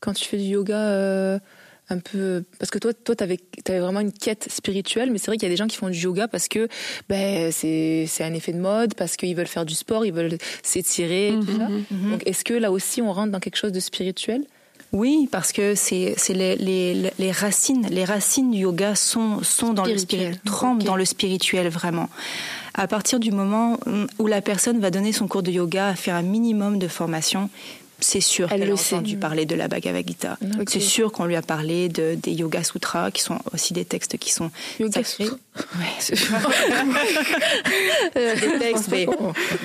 Quand 0.00 0.12
tu 0.12 0.24
fais 0.24 0.36
du 0.36 0.44
yoga 0.44 0.78
euh, 0.78 1.38
un 1.88 1.98
peu 1.98 2.44
parce 2.58 2.70
que 2.70 2.78
toi 2.78 2.92
toi 2.92 3.14
tu 3.16 3.24
avais 3.24 3.38
vraiment 3.66 4.00
une 4.00 4.12
quête 4.12 4.50
spirituelle 4.50 5.10
mais 5.10 5.18
c'est 5.18 5.26
vrai 5.26 5.36
qu'il 5.36 5.44
y 5.44 5.50
a 5.50 5.52
des 5.52 5.56
gens 5.56 5.66
qui 5.66 5.76
font 5.76 5.88
du 5.88 5.98
yoga 5.98 6.28
parce 6.28 6.48
que 6.48 6.68
ben 7.08 7.50
c'est 7.52 8.06
c'est 8.06 8.24
un 8.24 8.32
effet 8.34 8.52
de 8.52 8.60
mode 8.60 8.94
parce 8.94 9.16
qu'ils 9.16 9.34
veulent 9.34 9.46
faire 9.46 9.66
du 9.66 9.74
sport 9.74 10.06
ils 10.06 10.12
veulent 10.12 10.38
s'étirer 10.62 11.34
tout 11.40 11.58
ça 11.58 11.68
mhm. 11.68 11.84
Mhm. 11.90 12.10
donc 12.12 12.26
est-ce 12.26 12.44
que 12.44 12.54
là 12.54 12.70
aussi 12.70 13.02
on 13.02 13.12
rentre 13.12 13.32
dans 13.32 13.40
quelque 13.40 13.56
chose 13.56 13.72
de 13.72 13.80
spirituel? 13.80 14.44
Oui, 14.92 15.28
parce 15.30 15.52
que 15.52 15.76
c'est 15.76 16.16
les, 16.30 16.56
les, 16.56 17.12
les, 17.16 17.30
racines, 17.30 17.86
les 17.90 18.04
racines 18.04 18.50
du 18.50 18.58
yoga 18.58 18.96
sont 18.96 19.40
sont 19.42 19.72
dans 19.72 19.84
le 19.84 19.96
spirituel, 19.96 20.40
trempent 20.44 20.82
dans 20.82 20.96
le 20.96 21.04
spirituel 21.04 21.68
vraiment. 21.68 22.08
À 22.74 22.88
partir 22.88 23.20
du 23.20 23.30
moment 23.30 23.78
où 24.18 24.26
la 24.26 24.40
personne 24.40 24.80
va 24.80 24.90
donner 24.90 25.12
son 25.12 25.28
cours 25.28 25.44
de 25.44 25.52
yoga, 25.52 25.94
faire 25.94 26.16
un 26.16 26.22
minimum 26.22 26.78
de 26.78 26.88
formation, 26.88 27.50
c'est 28.00 28.20
sûr 28.20 28.48
qu'elle 28.48 28.70
a 28.70 28.74
entendu 28.74 29.16
parler 29.16 29.46
de 29.46 29.54
la 29.54 29.68
Bhagavad 29.68 30.06
Gita. 30.06 30.38
C'est 30.68 30.80
sûr 30.80 31.12
qu'on 31.12 31.26
lui 31.26 31.36
a 31.36 31.42
parlé 31.42 31.88
de, 31.88 32.16
des 32.20 32.32
Yoga 32.32 32.62
Sutras, 32.64 33.10
qui 33.10 33.22
sont 33.22 33.38
aussi 33.52 33.72
des 33.72 33.84
textes 33.84 34.18
qui 34.18 34.32
sont 34.32 34.50
yoga 34.78 35.02
sacrés. 35.04 35.30
Ouais, 35.78 36.16
des 38.14 38.58
textes, 38.58 38.88
mais 38.90 39.06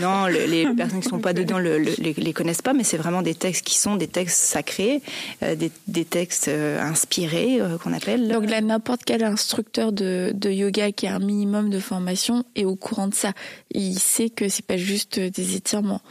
non, 0.01 0.25
les 0.25 0.67
personnes 0.75 0.99
qui 0.99 1.09
sont 1.09 1.19
pas 1.19 1.33
dedans 1.33 1.59
le, 1.59 1.77
les, 1.77 2.13
les, 2.13 2.33
connaissent 2.33 2.61
pas, 2.61 2.73
mais 2.73 2.83
c'est 2.83 2.97
vraiment 2.97 3.21
des 3.21 3.35
textes 3.35 3.65
qui 3.65 3.77
sont 3.77 3.95
des 3.95 4.07
textes 4.07 4.37
sacrés, 4.37 5.01
euh, 5.43 5.55
des, 5.55 5.71
des, 5.87 6.05
textes 6.05 6.47
euh, 6.47 6.81
inspirés 6.81 7.61
euh, 7.61 7.77
qu'on 7.77 7.93
appelle. 7.93 8.27
Donc 8.27 8.49
là, 8.49 8.61
n'importe 8.61 9.01
quel 9.05 9.23
instructeur 9.23 9.91
de, 9.91 10.31
de, 10.33 10.49
yoga 10.49 10.91
qui 10.91 11.07
a 11.07 11.15
un 11.15 11.19
minimum 11.19 11.69
de 11.69 11.79
formation 11.79 12.43
est 12.55 12.65
au 12.65 12.75
courant 12.75 13.07
de 13.07 13.15
ça. 13.15 13.33
Il 13.71 13.99
sait 13.99 14.29
que 14.29 14.49
c'est 14.49 14.65
pas 14.65 14.77
juste 14.77 15.19
des 15.19 15.55
étirements. 15.55 16.01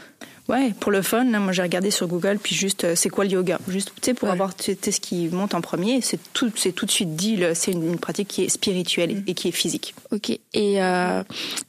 Ouais, 0.49 0.75
pour 0.79 0.93
le 0.93 1.01
fun, 1.01 1.25
là, 1.25 1.41
moi 1.41 1.53
j'ai 1.53 1.63
regardé 1.63 1.91
sur 1.91 2.07
Google, 2.07 2.39
puis 2.43 2.55
juste 2.55 2.85
euh, 2.85 2.95
c'est 2.95 3.09
quoi 3.09 3.25
le 3.25 3.31
yoga? 3.31 3.59
Juste, 3.67 3.93
tu 3.97 4.03
sais, 4.03 4.15
pour 4.15 4.29
avoir 4.29 4.53
ce 4.59 5.01
qui 5.01 5.29
monte 5.29 5.55
en 5.55 5.63
premier, 5.63 6.03
c'est 6.03 6.19
tout, 6.35 6.53
c'est 6.55 6.73
tout 6.73 6.85
de 6.85 6.91
suite 6.91 7.17
dit, 7.17 7.43
c'est 7.55 7.73
une, 7.73 7.99
pratique 7.99 8.29
qui 8.29 8.45
est 8.45 8.49
spirituelle 8.49 9.23
et, 9.27 9.35
qui 9.35 9.49
est 9.49 9.53
physique. 9.53 9.95
Ok. 10.11 10.31
Et 10.31 10.83
euh, 10.83 11.23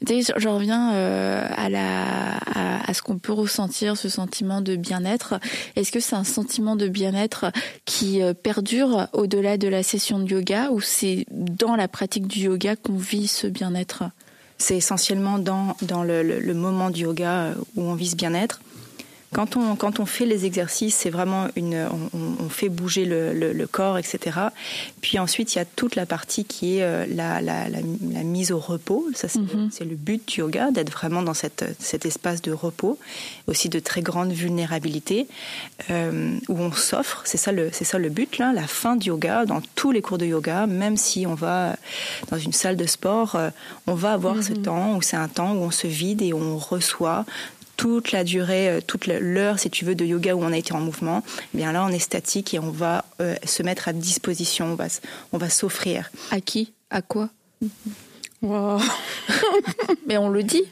je 0.06 0.48
reviens 0.50 0.94
euh, 0.94 1.48
à 1.56 1.70
la 1.70 2.38
à, 2.56 2.94
ce 2.94 3.02
qu'on 3.02 3.18
peut 3.18 3.34
ressentir, 3.34 3.98
ce 3.98 4.10
sentiment 4.10 4.62
de 4.62 4.76
bien-être. 4.76 5.40
Est-ce 5.76 5.92
que 5.92 6.00
c'est 6.00 6.16
un 6.16 6.24
sentiment 6.24 6.76
de 6.76 6.88
bien-être 6.88 7.52
qui 7.86 8.22
euh, 8.22 8.34
perdure 8.34 9.08
au-delà 9.14 9.58
de 9.58 9.68
la 9.68 9.84
session 9.84 10.20
de 10.20 10.30
yoga, 10.30 10.70
ou 10.72 10.82
c'est 10.82 11.26
dans 11.32 11.76
la 11.76 11.88
pratique 11.88 12.28
du 12.28 12.42
yoga 12.42 12.76
qu'on 12.76 12.98
vit 12.98 13.28
ce 13.28 13.48
bien-être? 13.48 14.04
C'est 14.58 14.78
essentiellement 14.78 15.38
dans, 15.40 15.76
dans 15.82 16.04
le, 16.04 16.24
le, 16.24 16.54
moment 16.54 16.90
du 16.90 17.04
yoga 17.04 17.32
euh, 17.32 17.56
où 17.76 17.84
on 17.84 17.96
vise 17.96 18.16
bien-être. 18.16 18.62
Quand 19.36 19.58
on, 19.58 19.76
quand 19.76 20.00
on 20.00 20.06
fait 20.06 20.26
les 20.26 20.46
exercices, 20.46 20.96
c'est 20.96 21.10
vraiment 21.10 21.48
une, 21.58 21.76
on, 21.92 22.46
on, 22.46 22.48
fait 22.48 22.70
bouger 22.70 23.04
le, 23.04 23.34
le, 23.34 23.52
le, 23.52 23.68
corps, 23.68 23.98
etc. 23.98 24.40
Puis 25.02 25.20
ensuite, 25.20 25.54
il 25.54 25.58
y 25.58 25.62
a 25.62 25.66
toute 25.66 25.98
la 25.98 26.06
partie 26.06 26.46
qui 26.46 26.78
est 26.78 26.84
euh, 26.84 27.06
la, 27.10 27.42
la, 27.42 27.68
la, 27.68 27.80
la 28.14 28.24
mise 28.24 28.54
au 28.54 28.60
repos. 28.60 29.06
Ça, 29.14 29.28
c'est 29.28 29.40
mm 29.40 29.70
-hmm. 29.70 29.90
le 29.90 29.96
but 30.08 30.26
du 30.26 30.40
yoga, 30.40 30.72
d'être 30.72 30.94
vraiment 31.00 31.22
dans 31.22 31.34
cette, 31.34 31.66
cet 31.80 32.06
espace 32.06 32.42
de 32.42 32.54
repos, 32.54 32.98
aussi 33.48 33.68
de 33.68 33.80
très 33.90 34.02
grande 34.10 34.32
vulnérabilité, 34.32 35.28
euh, 35.90 36.40
où 36.48 36.58
on 36.68 36.72
s'offre. 36.72 37.20
C'est 37.26 37.42
ça, 37.46 37.52
le, 37.52 37.64
ça 37.74 37.98
le 38.06 38.10
but, 38.10 38.32
là, 38.38 38.48
la 38.54 38.68
fin 38.82 38.96
du 38.96 39.08
yoga, 39.10 39.36
dans 39.46 39.62
tous 39.80 39.92
les 39.96 40.02
cours 40.06 40.20
de 40.24 40.28
yoga, 40.36 40.66
même 40.66 40.96
si 40.96 41.20
on 41.28 41.36
va 41.46 41.76
dans 42.32 42.40
une 42.48 42.56
salle 42.62 42.78
de 42.84 42.88
sport, 42.98 43.30
euh, 43.36 43.50
on 43.92 43.96
va 44.04 44.10
avoir 44.20 44.36
mm 44.36 44.40
-hmm. 44.40 44.50
ce 44.50 44.54
temps 44.70 44.88
où 44.96 45.02
c'est 45.08 45.20
un 45.28 45.32
temps 45.40 45.52
où 45.58 45.62
on 45.70 45.74
se 45.84 45.88
vide 46.04 46.22
et 46.28 46.32
on 46.34 46.52
reçoit 46.74 47.22
toute 47.78 48.12
la 48.12 48.24
durée, 48.24 48.70
euh, 48.70 48.82
toute 48.86 49.08
l'heure, 49.08 49.60
si 49.60 49.70
tu 49.70 49.86
veux, 49.86 49.96
de 49.96 50.06
yoga 50.06 50.36
où 50.36 50.44
on 50.44 50.52
a 50.52 50.58
été 50.58 50.74
en 50.74 50.80
mouvement, 50.80 51.24
eh 51.54 51.58
bien 51.58 51.72
là, 51.72 51.86
on 51.86 51.90
est 51.90 52.00
statique 52.00 52.54
et 52.54 52.60
on 52.60 52.72
va 52.72 53.06
euh, 53.22 53.36
se 53.46 53.64
mettre 53.64 53.88
à 53.88 53.94
disposition, 53.94 54.68
on 54.68 54.76
va, 54.76 54.88
on 55.34 55.38
va 55.38 55.50
s'offrir. 55.50 56.12
À 56.32 56.42
qui? 56.42 56.74
À 56.90 57.02
quoi? 57.02 57.30
Wow. 58.42 58.80
Mais 60.08 60.18
on 60.18 60.30
le 60.30 60.44
dit 60.44 60.64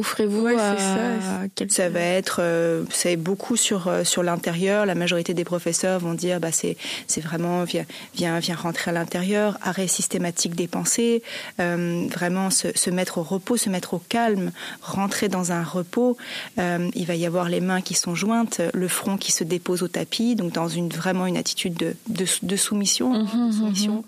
offrez-vous 0.00 0.42
ouais, 0.46 0.56
à 0.56 0.76
ça. 0.76 1.46
Quel... 1.54 1.70
ça 1.70 1.88
va 1.88 2.00
être 2.20 2.38
euh, 2.40 2.84
c'est 2.90 3.16
beaucoup 3.16 3.56
sur 3.56 3.80
euh, 3.88 4.04
sur 4.12 4.22
l'intérieur. 4.22 4.86
La 4.92 4.94
majorité 4.94 5.32
des 5.40 5.44
professeurs 5.52 5.98
vont 6.06 6.14
dire 6.14 6.36
bah 6.40 6.52
c'est 6.52 6.76
c'est 7.06 7.20
vraiment 7.28 7.64
viens 7.64 7.86
viens 8.14 8.38
viens 8.46 8.56
rentrer 8.66 8.90
à 8.90 8.94
l'intérieur. 8.94 9.48
Arrêt 9.62 9.88
systématique 9.88 10.54
des 10.62 10.68
pensées. 10.76 11.22
Euh, 11.60 12.06
vraiment 12.18 12.48
se, 12.50 12.68
se 12.76 12.90
mettre 12.98 13.14
au 13.18 13.22
repos 13.34 13.56
se 13.56 13.70
mettre 13.70 13.94
au 13.94 14.02
calme. 14.16 14.52
Rentrer 14.82 15.28
dans 15.28 15.46
un 15.52 15.62
repos. 15.62 16.16
Euh, 16.58 16.88
il 16.94 17.06
va 17.06 17.14
y 17.14 17.26
avoir 17.26 17.48
les 17.48 17.60
mains 17.60 17.82
qui 17.88 17.94
sont 17.94 18.14
jointes 18.14 18.60
le 18.74 18.88
front 18.88 19.16
qui 19.16 19.32
se 19.32 19.44
dépose 19.44 19.82
au 19.82 19.88
tapis. 19.88 20.36
Donc 20.36 20.52
dans 20.52 20.68
une 20.68 20.88
vraiment 20.90 21.26
une 21.26 21.36
attitude 21.36 21.74
de 21.84 21.90
de, 22.08 22.26
de 22.42 22.56
soumission, 22.56 23.08
Mhm, 23.12 23.22
mm 23.22 23.28
-hmm, 23.28 23.48
de 23.48 23.54
soumission. 23.60 24.04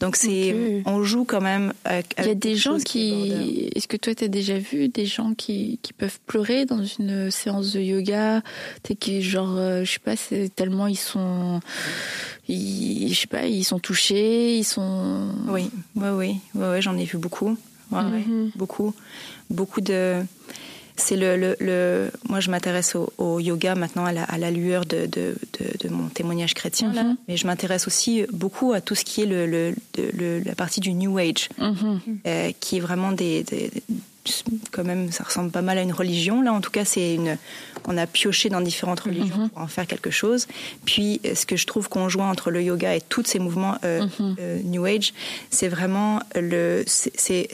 Donc 0.00 0.16
c'est 0.16 0.52
okay. 0.52 0.82
on 0.86 1.02
joue 1.02 1.24
quand 1.24 1.40
même. 1.40 1.72
Avec, 1.84 2.14
Il 2.18 2.26
y 2.26 2.30
a 2.30 2.34
des 2.34 2.56
gens 2.56 2.78
qui. 2.78 3.70
Est-ce 3.74 3.88
que 3.88 3.96
toi 3.96 4.14
tu 4.14 4.24
as 4.24 4.28
déjà 4.28 4.58
vu 4.58 4.88
des 4.88 5.06
gens 5.06 5.34
qui, 5.34 5.78
qui 5.82 5.92
peuvent 5.92 6.18
pleurer 6.26 6.66
dans 6.66 6.84
une 6.84 7.30
séance 7.30 7.72
de 7.72 7.80
yoga, 7.80 8.42
t'es 8.82 8.94
qui 8.94 9.22
genre 9.22 9.54
euh, 9.56 9.84
je 9.84 9.92
sais 9.92 9.98
pas 9.98 10.16
c'est 10.16 10.50
tellement 10.54 10.86
ils 10.86 10.96
sont 10.96 11.60
ils, 12.48 13.12
je 13.14 13.20
sais 13.20 13.26
pas 13.26 13.46
ils 13.46 13.64
sont 13.64 13.78
touchés 13.78 14.56
ils 14.58 14.64
sont. 14.64 15.28
Oui 15.48 15.70
oui 15.96 16.08
oui 16.20 16.36
ouais, 16.54 16.82
j'en 16.82 16.96
ai 16.96 17.04
vu 17.04 17.18
beaucoup 17.18 17.56
ouais, 17.92 18.02
mm 18.02 18.10
-hmm. 18.10 18.44
ouais, 18.44 18.50
beaucoup 18.56 18.94
beaucoup 19.50 19.80
de 19.80 20.24
c'est 21.06 21.16
le, 21.24 21.30
le, 21.44 21.50
le, 21.68 21.78
moi 22.30 22.40
je 22.44 22.48
m'intéresse 22.52 22.90
au, 23.00 23.04
au, 23.18 23.40
yoga 23.50 23.72
maintenant 23.82 24.04
à 24.10 24.12
la, 24.18 24.24
à 24.34 24.36
la 24.44 24.50
lueur 24.58 24.82
de, 24.92 25.00
de, 25.16 25.24
de, 25.56 25.64
de, 25.82 25.88
mon 25.98 26.06
témoignage 26.18 26.54
chrétien 26.60 26.88
mm 26.88 26.92
-hmm. 26.92 27.08
là, 27.08 27.16
mais 27.28 27.36
je 27.40 27.46
m'intéresse 27.48 27.84
aussi 27.90 28.12
beaucoup 28.42 28.68
à 28.76 28.80
tout 28.86 28.96
ce 29.00 29.04
qui 29.08 29.16
est 29.22 29.26
le, 29.26 30.40
la 30.50 30.54
partie 30.62 30.80
du 30.86 30.92
New 31.02 31.12
Age, 31.26 31.42
mm 31.58 31.64
-hmm. 31.74 31.96
euh, 32.26 32.50
qui 32.62 32.72
est 32.78 32.84
vraiment 32.88 33.12
des, 33.22 33.36
des, 33.50 33.64
quand 34.70 34.84
même 34.84 35.10
ça 35.10 35.24
ressemble 35.24 35.50
pas 35.50 35.62
mal 35.62 35.78
à 35.78 35.82
une 35.82 35.92
religion 35.92 36.42
là 36.42 36.52
en 36.52 36.60
tout 36.60 36.70
cas 36.70 36.84
c'est 36.84 37.14
une 37.14 37.36
on 37.88 37.96
a 37.96 38.06
pioché 38.06 38.48
dans 38.48 38.60
différentes 38.60 39.00
religions 39.00 39.36
mm 39.36 39.44
-hmm. 39.46 39.48
pour 39.50 39.62
en 39.62 39.66
faire 39.66 39.86
quelque 39.86 40.10
chose 40.10 40.46
puis 40.84 41.20
ce 41.34 41.44
que 41.46 41.56
je 41.56 41.66
trouve 41.66 41.88
conjoint 41.88 42.30
entre 42.30 42.50
le 42.50 42.62
yoga 42.62 42.94
et 42.94 43.00
tous 43.00 43.24
ces 43.24 43.40
mouvements 43.40 43.76
euh, 43.84 44.04
mm 44.04 44.08
-hmm. 44.08 44.34
euh, 44.40 44.62
New 44.72 44.84
Age 44.84 45.12
c'est 45.50 45.70
vraiment 45.76 46.12
le 46.50 46.84
c'est 46.86 47.48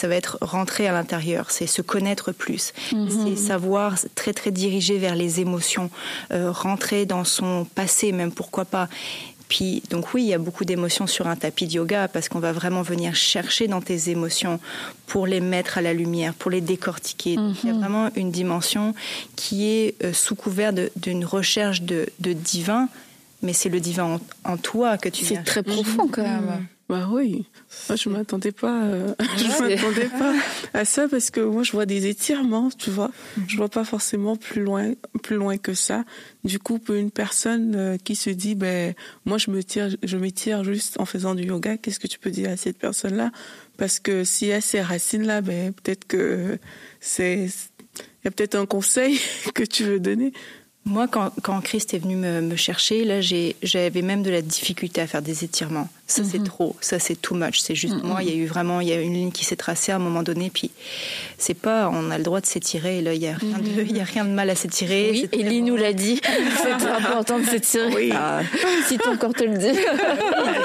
ça 0.00 0.06
va 0.10 0.14
être 0.22 0.34
rentrer 0.40 0.84
à 0.90 0.92
l'intérieur 0.98 1.44
c'est 1.50 1.70
se 1.78 1.82
connaître 1.92 2.26
plus 2.44 2.64
mm 2.92 2.96
-hmm. 2.96 3.10
c'est 3.20 3.36
savoir 3.52 3.88
très 4.20 4.34
très 4.40 4.52
diriger 4.62 4.96
vers 5.06 5.16
les 5.22 5.32
émotions 5.44 5.88
euh, 5.90 6.52
rentrer 6.66 7.02
dans 7.14 7.24
son 7.38 7.52
passé 7.80 8.06
même 8.20 8.32
pourquoi 8.40 8.64
pas 8.76 8.86
puis, 9.52 9.82
donc 9.90 10.14
oui, 10.14 10.22
il 10.22 10.28
y 10.28 10.32
a 10.32 10.38
beaucoup 10.38 10.64
d'émotions 10.64 11.06
sur 11.06 11.26
un 11.26 11.36
tapis 11.36 11.66
de 11.66 11.74
yoga 11.74 12.08
parce 12.08 12.30
qu'on 12.30 12.38
va 12.38 12.52
vraiment 12.52 12.80
venir 12.80 13.14
chercher 13.14 13.68
dans 13.68 13.82
tes 13.82 14.08
émotions 14.08 14.58
pour 15.06 15.26
les 15.26 15.42
mettre 15.42 15.76
à 15.76 15.82
la 15.82 15.92
lumière, 15.92 16.32
pour 16.32 16.50
les 16.50 16.62
décortiquer. 16.62 17.34
Il 17.34 17.68
y 17.68 17.70
a 17.70 17.74
vraiment 17.74 18.08
une 18.16 18.30
dimension 18.30 18.94
qui 19.36 19.68
est 19.68 20.02
euh, 20.04 20.14
sous 20.14 20.36
couvert 20.36 20.72
d'une 20.96 21.26
recherche 21.26 21.82
de, 21.82 22.06
de, 22.20 22.32
divin, 22.32 22.88
mais 23.42 23.52
c'est 23.52 23.68
le 23.68 23.78
divin 23.78 24.18
en, 24.44 24.52
en, 24.52 24.56
toi 24.56 24.96
que 24.96 25.10
tu 25.10 25.22
C'est 25.26 25.44
très 25.44 25.62
profond 25.62 26.08
quand 26.10 26.22
même. 26.22 26.66
Bah 26.92 27.08
oui, 27.10 27.46
moi 27.88 27.96
je 27.96 28.10
m'attendais 28.10 28.52
pas, 28.52 28.82
euh, 28.84 29.14
je 29.38 29.62
m'attendais 29.62 30.10
pas 30.10 30.34
à 30.74 30.84
ça 30.84 31.08
parce 31.08 31.30
que 31.30 31.40
moi 31.40 31.62
je 31.62 31.72
vois 31.72 31.86
des 31.86 32.06
étirements, 32.06 32.68
tu 32.68 32.90
vois. 32.90 33.08
-hmm. 33.08 33.44
Je 33.48 33.56
vois 33.56 33.70
pas 33.70 33.84
forcément 33.84 34.36
plus 34.36 34.60
loin, 34.60 34.92
plus 35.22 35.36
loin 35.36 35.56
que 35.56 35.72
ça. 35.72 36.04
Du 36.44 36.58
coup, 36.58 36.78
pour 36.78 36.94
une 36.94 37.10
personne 37.10 37.74
euh, 37.76 37.96
qui 37.96 38.14
se 38.14 38.28
dit, 38.28 38.54
ben 38.54 38.92
moi 39.24 39.38
je 39.38 39.50
me 39.50 39.62
tire, 39.64 39.88
je 40.02 40.16
m'étire 40.18 40.64
juste 40.64 41.00
en 41.00 41.06
faisant 41.06 41.34
du 41.34 41.44
yoga, 41.44 41.78
qu'est-ce 41.78 41.98
que 41.98 42.08
tu 42.08 42.18
peux 42.18 42.30
dire 42.30 42.50
à 42.50 42.58
cette 42.58 42.76
personne-là? 42.76 43.32
Parce 43.78 43.98
que 43.98 44.22
si 44.22 44.44
elle 44.48 44.60
ces 44.60 44.82
racines-là, 44.82 45.40
ben 45.40 45.72
peut-être 45.72 46.04
que 46.06 46.58
c'est, 47.00 47.48
il 48.18 48.24
y 48.26 48.28
a 48.28 48.30
peut-être 48.30 48.56
un 48.64 48.66
conseil 48.66 49.18
que 49.54 49.64
tu 49.64 49.82
veux 49.84 49.98
donner. 49.98 50.34
Moi, 50.84 51.06
quand, 51.08 51.30
quand 51.42 51.58
Christ 51.62 51.94
est 51.94 52.00
venu 52.00 52.16
me, 52.16 52.40
me 52.40 52.56
chercher, 52.56 53.04
là, 53.04 53.20
j'avais 53.72 54.02
même 54.02 54.22
de 54.22 54.30
la 54.30 54.42
difficulté 54.42 55.00
à 55.00 55.06
faire 55.06 55.22
des 55.22 55.44
étirements. 55.44 55.88
Ça, 56.12 56.22
mm 56.22 56.24
-hmm. 56.24 56.30
c'est 56.32 56.44
trop. 56.44 56.76
Ça, 56.80 56.98
c'est 56.98 57.16
too 57.16 57.34
much. 57.34 57.58
C'est 57.60 57.74
juste 57.74 57.94
mm 57.94 58.00
-hmm. 58.00 58.06
moi. 58.10 58.22
Il 58.22 58.28
y 58.28 58.32
a 58.32 58.36
eu 58.44 58.46
vraiment, 58.54 58.78
il 58.82 58.88
y 58.88 58.92
a 58.92 59.00
une 59.00 59.14
ligne 59.14 59.32
qui 59.38 59.44
s'est 59.48 59.60
tracée 59.66 59.92
à 59.92 59.96
un 59.96 60.04
moment 60.08 60.22
donné. 60.30 60.50
Puis, 60.58 60.70
c'est 61.44 61.58
pas, 61.66 61.80
on 61.98 62.10
a 62.10 62.18
le 62.18 62.24
droit 62.28 62.42
de 62.44 62.48
s'étirer. 62.54 62.96
Là, 63.06 63.12
il 63.18 63.22
y 63.22 63.30
a 63.32 63.36
rien 63.44 63.58
de, 63.66 63.72
il 63.90 63.96
y 63.96 64.02
a 64.06 64.08
rien 64.14 64.24
de 64.30 64.34
mal 64.40 64.48
à 64.54 64.56
s'étirer. 64.62 65.04
Oui, 65.12 65.28
Elie 65.40 65.62
nous 65.68 65.78
l'a 65.84 65.94
dit. 66.04 66.18
c'est 66.62 66.72
important 67.10 67.38
de 67.42 67.46
s'étirer. 67.52 67.94
Oui. 67.96 68.10
Ah, 68.12 68.40
si 68.88 68.94
ton 69.04 69.14
corps 69.20 69.36
te 69.40 69.44
le 69.52 69.56
dit. 69.64 69.76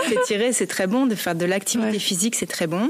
s'étirer, 0.10 0.50
c'est 0.60 0.70
très 0.76 0.88
bon. 0.94 1.02
De 1.12 1.16
faire 1.24 1.38
de 1.44 1.48
l'activité 1.54 1.98
ouais. 2.00 2.10
physique, 2.10 2.36
c'est 2.40 2.52
très 2.58 2.68
bon. 2.76 2.86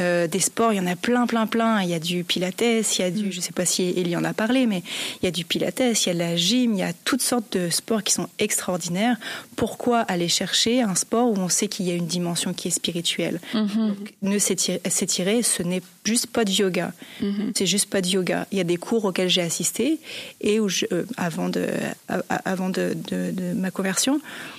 Euh, 0.00 0.26
des 0.34 0.40
sports, 0.50 0.72
il 0.72 0.76
y 0.80 0.80
en 0.86 0.86
a 0.86 0.96
plein, 0.96 1.24
plein, 1.32 1.46
plein. 1.54 1.72
Il 1.84 1.90
y 1.94 1.94
a 1.94 2.02
du 2.10 2.24
pilates, 2.30 2.62
il 2.96 3.00
y 3.00 3.04
a 3.04 3.10
du, 3.10 3.26
mm. 3.26 3.32
je 3.32 3.40
sais 3.46 3.56
pas 3.60 3.66
si 3.72 3.80
Elie 4.00 4.16
en 4.16 4.24
a 4.24 4.34
parlé, 4.44 4.66
mais 4.66 4.82
il 5.20 5.24
y 5.26 5.28
a 5.28 5.30
du 5.30 5.44
pilates, 5.44 5.80
il 5.80 6.08
y 6.08 6.10
a 6.10 6.14
de 6.14 6.18
la 6.18 6.36
gym, 6.46 6.68
il 6.74 6.80
y 6.80 6.82
a 6.82 6.92
toutes 7.08 7.22
sortes 7.22 7.50
de 7.58 7.70
sports 7.70 8.02
qui 8.02 8.12
sont 8.12 8.28
extraordinaires. 8.38 9.16
Pourquoi 9.56 9.98
aller 10.00 10.28
chercher 10.28 10.82
un 10.82 10.94
sport 10.94 11.28
où 11.32 11.36
on 11.38 11.48
sait 11.48 11.68
qu'il 11.68 11.86
y 11.86 11.92
a 11.92 11.93
une 11.96 12.06
dimension 12.06 12.52
qui 12.54 12.68
est 12.68 12.70
spirituelle 12.70 13.40
mm 13.52 13.58
-hmm. 13.58 13.88
Donc, 13.88 14.12
Ne 14.22 14.38
s'étirer, 14.38 15.42
ce 15.42 15.62
n'est 15.62 15.82
juste 16.04 16.26
pas 16.36 16.44
du 16.44 16.52
yoga. 16.62 16.92
Mm 17.20 17.26
-hmm. 17.26 17.52
C'est 17.56 17.66
juste 17.74 17.88
pas 17.94 18.00
du 18.00 18.10
yoga. 18.18 18.46
Il 18.52 18.58
y 18.58 18.60
a 18.60 18.68
des 18.74 18.76
cours 18.86 19.04
auxquels 19.04 19.28
j'ai 19.36 19.42
assisté 19.42 19.98
et 20.40 20.60
où 20.60 20.68
je, 20.68 20.84
euh, 20.92 21.04
avant 21.16 21.48
de, 21.56 21.64
euh, 22.10 22.22
avant 22.52 22.70
de, 22.76 22.84
de, 23.10 23.18
de, 23.40 23.46
ma 23.64 23.70
conversion, 23.70 24.14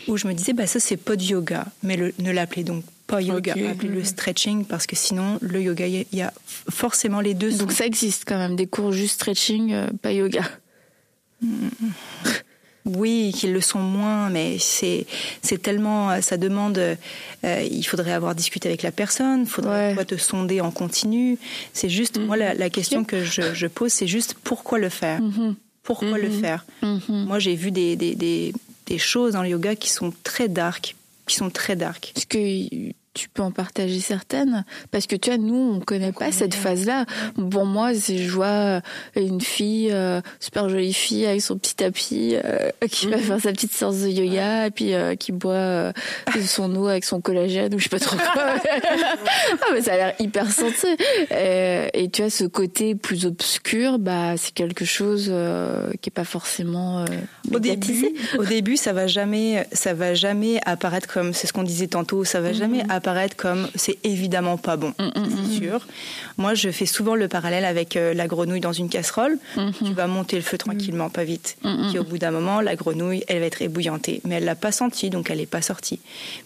où 0.07 0.17
je 0.19 0.25
me 0.27 0.33
disais, 0.39 0.53
bah 0.59 0.67
ça 0.73 0.79
c'est 0.79 1.01
pas 1.09 1.15
du 1.15 1.27
yoga, 1.35 1.61
mais 1.85 1.95
le, 2.01 2.07
ne 2.25 2.31
l'appelez 2.37 2.63
donc 2.71 2.83
pas 3.07 3.21
yoga, 3.21 3.53
okay. 3.53 3.67
appelez-le 3.67 4.03
stretching 4.03 4.65
parce 4.71 4.85
que 4.89 4.95
sinon 5.05 5.27
le 5.41 5.59
yoga, 5.67 5.85
il 5.87 5.95
y, 6.11 6.17
y, 6.19 6.21
a 6.29 6.31
forcément 6.81 7.21
les 7.27 7.35
deux. 7.41 7.51
Donc 7.61 7.71
ça 7.79 7.85
existe 7.91 8.21
quand 8.27 8.39
même 8.43 8.55
des 8.55 8.67
cours 8.75 8.91
juste 9.01 9.15
stretching, 9.19 9.65
euh, 9.73 9.87
pas 10.01 10.13
yoga. 10.21 10.43
Oui, 12.85 13.33
qu'ils 13.35 13.51
le 13.53 13.61
sont 13.61 13.79
moins, 13.79 14.29
mais 14.29 14.57
c'est 14.59 15.05
c'est 15.41 15.61
tellement 15.61 16.21
ça 16.21 16.37
demande. 16.37 16.77
Euh, 16.77 17.61
il 17.69 17.83
faudrait 17.83 18.13
avoir 18.13 18.35
discuté 18.35 18.69
avec 18.69 18.83
la 18.83 18.91
personne, 18.91 19.41
il 19.41 19.49
faudrait 19.49 19.95
ouais. 19.95 20.05
te 20.05 20.17
sonder 20.17 20.61
en 20.61 20.71
continu. 20.71 21.37
C'est 21.73 21.89
juste 21.89 22.19
moi 22.19 22.37
la, 22.37 22.53
la 22.53 22.69
question 22.69 23.03
que 23.03 23.23
je, 23.23 23.53
je 23.53 23.67
pose, 23.67 23.91
c'est 23.91 24.07
juste 24.07 24.35
pourquoi 24.43 24.77
le 24.79 24.89
faire? 24.89 25.19
-hmm. 25.19 25.55
Pourquoi 25.83 26.17
le 26.17 26.29
faire? 26.29 26.65
Moi, 27.09 27.37
j'ai 27.39 27.55
vu 27.55 27.69
des, 27.71 27.95
des, 27.95 28.15
des 28.15 28.53
des 28.87 28.97
choses 28.97 29.33
dans 29.33 29.43
le 29.43 29.49
yoga 29.49 29.75
qui 29.75 29.89
sont 29.89 30.11
très 30.23 30.47
dark, 30.47 30.95
qui 31.27 31.35
sont 31.35 31.51
très 31.51 31.75
dark. 31.75 32.11
Parce 32.13 32.25
que 32.25 32.37
tu 33.15 33.29
peux 33.29 33.41
en 33.41 33.51
partager 33.51 33.99
certaines. 33.99 34.65
Parce 34.91 35.07
que 35.07 35.15
tu 35.15 35.29
vois 35.29 35.39
nous 35.39 35.55
on 35.75 35.79
connaît 35.79 36.11
pas 36.11 36.31
cette 36.31 36.53
phase 36.53 36.85
là 36.85 37.05
bon 37.37 37.65
moi 37.65 37.93
je 37.93 38.29
vois 38.29 38.81
une 39.15 39.41
fille 39.41 39.89
euh, 39.91 40.21
super 40.39 40.69
jolie 40.69 40.93
fille 40.93 41.25
avec 41.25 41.41
son 41.41 41.57
petit 41.57 41.75
tapis 41.75 42.35
euh, 42.35 42.69
qui 42.91 43.07
va 43.07 43.17
faire 43.17 43.39
sa 43.39 43.51
petite 43.51 43.71
séance 43.71 44.01
de 44.01 44.09
yoga 44.09 44.67
et 44.67 44.71
puis 44.71 44.93
euh, 44.93 45.15
qui 45.15 45.31
boit 45.31 45.93
son 46.45 46.75
eau 46.75 46.87
avec 46.87 47.05
son 47.05 47.21
collagène 47.21 47.73
ou 47.73 47.79
je 47.79 47.85
sais 47.85 47.89
pas 47.89 47.99
trop 47.99 48.17
quoi. 48.17 48.55
Ah, 49.61 49.67
mais 49.73 49.81
ça 49.81 49.93
a 49.93 49.97
l'air 49.97 50.13
hyper 50.19 50.51
santé 50.51 50.97
et, 51.31 51.89
et 51.93 52.09
tu 52.09 52.21
vois 52.21 52.29
ce 52.29 52.43
côté 52.43 52.95
plus 52.95 53.25
obscur 53.25 53.99
bah 53.99 54.37
c'est 54.37 54.53
quelque 54.53 54.85
chose 54.85 55.33
qui 56.01 56.09
est 56.09 56.13
pas 56.13 56.25
forcément 56.25 57.05
au 57.51 57.59
début 57.59 58.13
au 58.37 58.43
début 58.43 58.77
ça 58.77 58.91
va 58.93 59.07
jamais 59.07 59.67
ça 59.71 59.93
va 59.93 60.13
jamais 60.13 60.59
apparaître 60.65 61.11
comme 61.11 61.33
c'est 61.33 61.47
ce 61.47 61.53
qu'on 61.53 61.63
disait 61.63 61.87
tantôt 61.87 62.23
ça 62.23 62.41
va 62.41 62.51
-hmm. 62.51 62.57
jamais 62.57 62.81
apparaître 62.89 63.04
apparaître 63.05 63.35
comme 63.35 63.67
c'est 63.75 63.99
évidemment 64.03 64.57
pas 64.57 64.77
bon, 64.77 64.93
mm, 64.97 65.03
mm, 65.03 65.29
c'est 65.29 65.59
sûr. 65.59 65.87
Moi, 66.37 66.55
je 66.55 66.71
fais 66.71 66.87
souvent 66.87 67.13
le 67.13 67.27
parallèle 67.27 67.63
avec 67.63 67.95
euh, 67.95 68.15
la 68.15 68.25
grenouille 68.25 68.61
dans 68.61 68.73
une 68.73 68.89
casserole. 68.89 69.37
Tu 69.85 69.93
vas 69.93 70.07
monter 70.07 70.37
le 70.37 70.41
feu 70.41 70.57
tranquillement, 70.57 71.09
pas 71.09 71.23
vite. 71.23 71.57
Puis 71.61 71.99
au 71.99 72.03
bout 72.03 72.17
d'un 72.17 72.31
moment, 72.31 72.61
la 72.61 72.75
grenouille, 72.75 73.23
elle 73.27 73.39
va 73.39 73.45
être 73.45 73.61
ébouillantée, 73.61 74.21
mais 74.25 74.35
elle 74.35 74.45
l'a 74.45 74.55
pas 74.55 74.71
senti, 74.71 75.11
donc 75.11 75.29
elle 75.29 75.37
n'est 75.37 75.45
pas 75.45 75.61
sortie. 75.61 75.99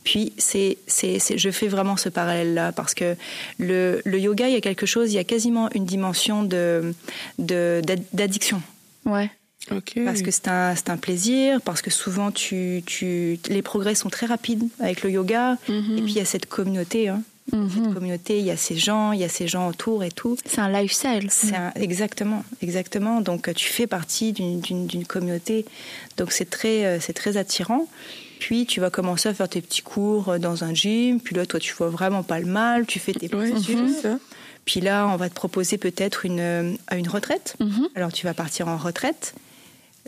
Puis 0.04 0.34
c'est, 0.38 0.78
c'est, 0.88 1.20
je 1.38 1.50
fais 1.50 1.68
vraiment 1.68 1.96
ce 1.96 2.10
parallèle-là 2.10 2.74
parce 2.74 2.94
que 2.94 3.16
le, 3.58 4.01
le 4.04 4.20
yoga, 4.20 4.48
il 4.48 4.54
y 4.54 4.58
a 4.58 4.62
quelque 4.62 4.86
chose, 4.86 5.13
il 5.13 5.16
y 5.16 5.20
a 5.20 5.24
quasiment 5.24 5.70
une 5.74 5.86
dimension 5.86 6.44
de, 6.44 6.94
de 7.38 7.82
d'addiction. 8.13 8.62
Ouais. 9.06 9.32
Parce 10.05 10.21
que 10.21 10.31
c'est 10.31 10.47
un, 10.47 10.73
un, 10.88 10.97
plaisir, 10.97 11.61
parce 11.61 11.81
que 11.81 11.89
souvent 11.91 12.31
tu, 12.31 12.83
tu, 12.85 13.39
les 13.49 13.61
progrès 13.61 13.95
sont 13.95 14.09
très 14.09 14.25
rapides 14.25 14.63
avec 14.79 15.03
le 15.03 15.11
yoga. 15.11 15.57
Mhm. 15.67 15.97
Et 15.97 16.01
puis 16.01 16.11
il 16.13 16.17
y 16.17 16.21
a 16.21 16.25
cette 16.25 16.47
communauté. 16.47 17.09
Hein. 17.09 17.21
Mhm. 17.51 17.69
Cette 17.69 17.93
communauté, 17.93 18.39
il 18.39 18.45
y 18.45 18.51
a 18.51 18.57
ces 18.57 18.77
gens, 18.77 19.11
il 19.11 19.19
y 19.19 19.23
a 19.23 19.29
ces 19.29 19.47
gens 19.47 19.67
autour 19.67 20.03
et 20.03 20.11
tout. 20.11 20.38
C'est 20.45 20.59
un 20.59 20.69
lifestyle. 20.69 21.27
C'est 21.29 21.55
exactement, 21.75 22.43
exactement. 22.61 23.21
Donc 23.21 23.53
tu 23.53 23.69
fais 23.69 23.88
partie 23.88 24.33
d'une 24.33 25.05
communauté. 25.07 25.65
Donc 26.17 26.31
c'est 26.31 26.49
très, 26.49 26.85
euh, 26.85 26.99
c'est 26.99 27.13
très 27.13 27.38
attirant. 27.38 27.88
Puis 28.39 28.65
tu 28.65 28.79
vas 28.79 28.89
commencer 28.89 29.27
à 29.27 29.33
faire 29.33 29.49
tes 29.49 29.61
petits 29.61 29.81
cours 29.81 30.29
euh, 30.29 30.38
dans 30.38 30.63
un 30.63 30.73
gym. 30.73 31.19
Puis 31.19 31.35
là, 31.35 31.45
toi, 31.45 31.59
tu 31.59 31.73
vois 31.73 31.89
vraiment 31.89 32.23
pas 32.23 32.39
le 32.39 32.45
mal. 32.45 32.85
Tu 32.85 32.99
fais 32.99 33.13
tes 33.13 33.27
processus. 33.27 34.05
Puis 34.65 34.81
là, 34.81 35.07
on 35.07 35.15
va 35.15 35.29
te 35.29 35.33
proposer 35.33 35.77
peut-être 35.77 36.25
une, 36.25 36.39
euh, 36.39 36.73
une 36.95 37.07
retraite. 37.07 37.55
Mhm. 37.59 37.89
Alors 37.95 38.13
tu 38.13 38.25
vas 38.25 38.33
partir 38.33 38.67
en 38.67 38.77
retraite. 38.77 39.33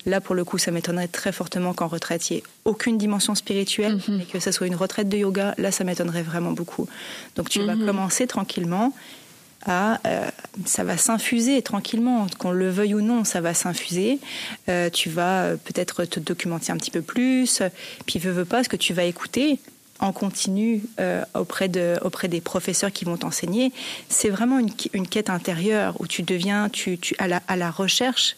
Là, 0.06 0.22
pour 0.22 0.36
le 0.36 0.44
coup, 0.44 0.58
ça 0.58 0.72
m'étonnerait 0.72 1.08
très 1.08 1.32
fortement 1.32 1.74
qu'en 1.74 1.88
retraite, 1.88 2.30
il 2.30 2.34
n'y 2.34 2.40
ait 2.40 2.44
aucune 2.66 2.98
dimension 2.98 3.36
spirituelle, 3.36 4.00
mhm. 4.08 4.22
et 4.22 4.26
que 4.26 4.40
ça 4.40 4.52
soit 4.52 4.68
une 4.68 4.76
retraite 4.76 5.10
de 5.10 5.18
yoga. 5.18 5.54
Là, 5.58 5.72
ça 5.72 5.84
m'étonnerait 5.84 6.24
vraiment 6.24 6.52
beaucoup. 6.52 6.88
Donc, 7.36 7.50
tu 7.50 7.64
vas 7.64 7.76
mhm. 7.76 7.86
commencer 7.86 8.28
tranquillement 8.28 8.94
à. 9.66 10.00
Euh, 10.08 10.30
ça 10.66 10.84
va 10.84 10.98
s'infuser 10.98 11.62
tranquillement, 11.62 12.28
qu'on 12.40 12.52
le 12.52 12.70
veuille 12.70 12.96
ou 12.96 13.02
non, 13.02 13.24
ça 13.24 13.42
va 13.42 13.54
s'infuser. 13.54 14.20
Euh, 14.70 14.90
tu 14.90 15.10
vas 15.10 15.44
euh, 15.44 15.56
peut-être 15.56 16.06
te 16.06 16.20
documenter 16.20 16.72
un 16.72 16.78
petit 16.78 16.92
peu 16.92 17.02
plus. 17.02 17.62
Puis, 18.06 18.20
veux, 18.20 18.32
veux 18.32 18.46
pas, 18.46 18.64
ce 18.64 18.70
que 18.70 18.76
tu 18.76 18.94
vas 18.94 19.04
écouter 19.04 19.60
en 20.00 20.14
continu 20.14 20.82
auprès, 21.36 21.68
de, 21.68 21.96
auprès 22.02 22.28
des 22.28 22.42
professeurs 22.42 22.92
qui 22.92 23.06
vont 23.06 23.18
t'enseigner, 23.18 23.72
c'est 24.10 24.30
vraiment 24.30 24.58
une, 24.58 24.72
une, 24.94 25.08
quête 25.08 25.30
intérieure 25.30 25.96
où 26.00 26.08
tu 26.08 26.24
deviens 26.24 26.70
tu, 26.70 26.98
tu, 26.98 27.14
à, 27.20 27.28
la, 27.28 27.44
à 27.48 27.56
la 27.56 27.70
recherche 27.70 28.36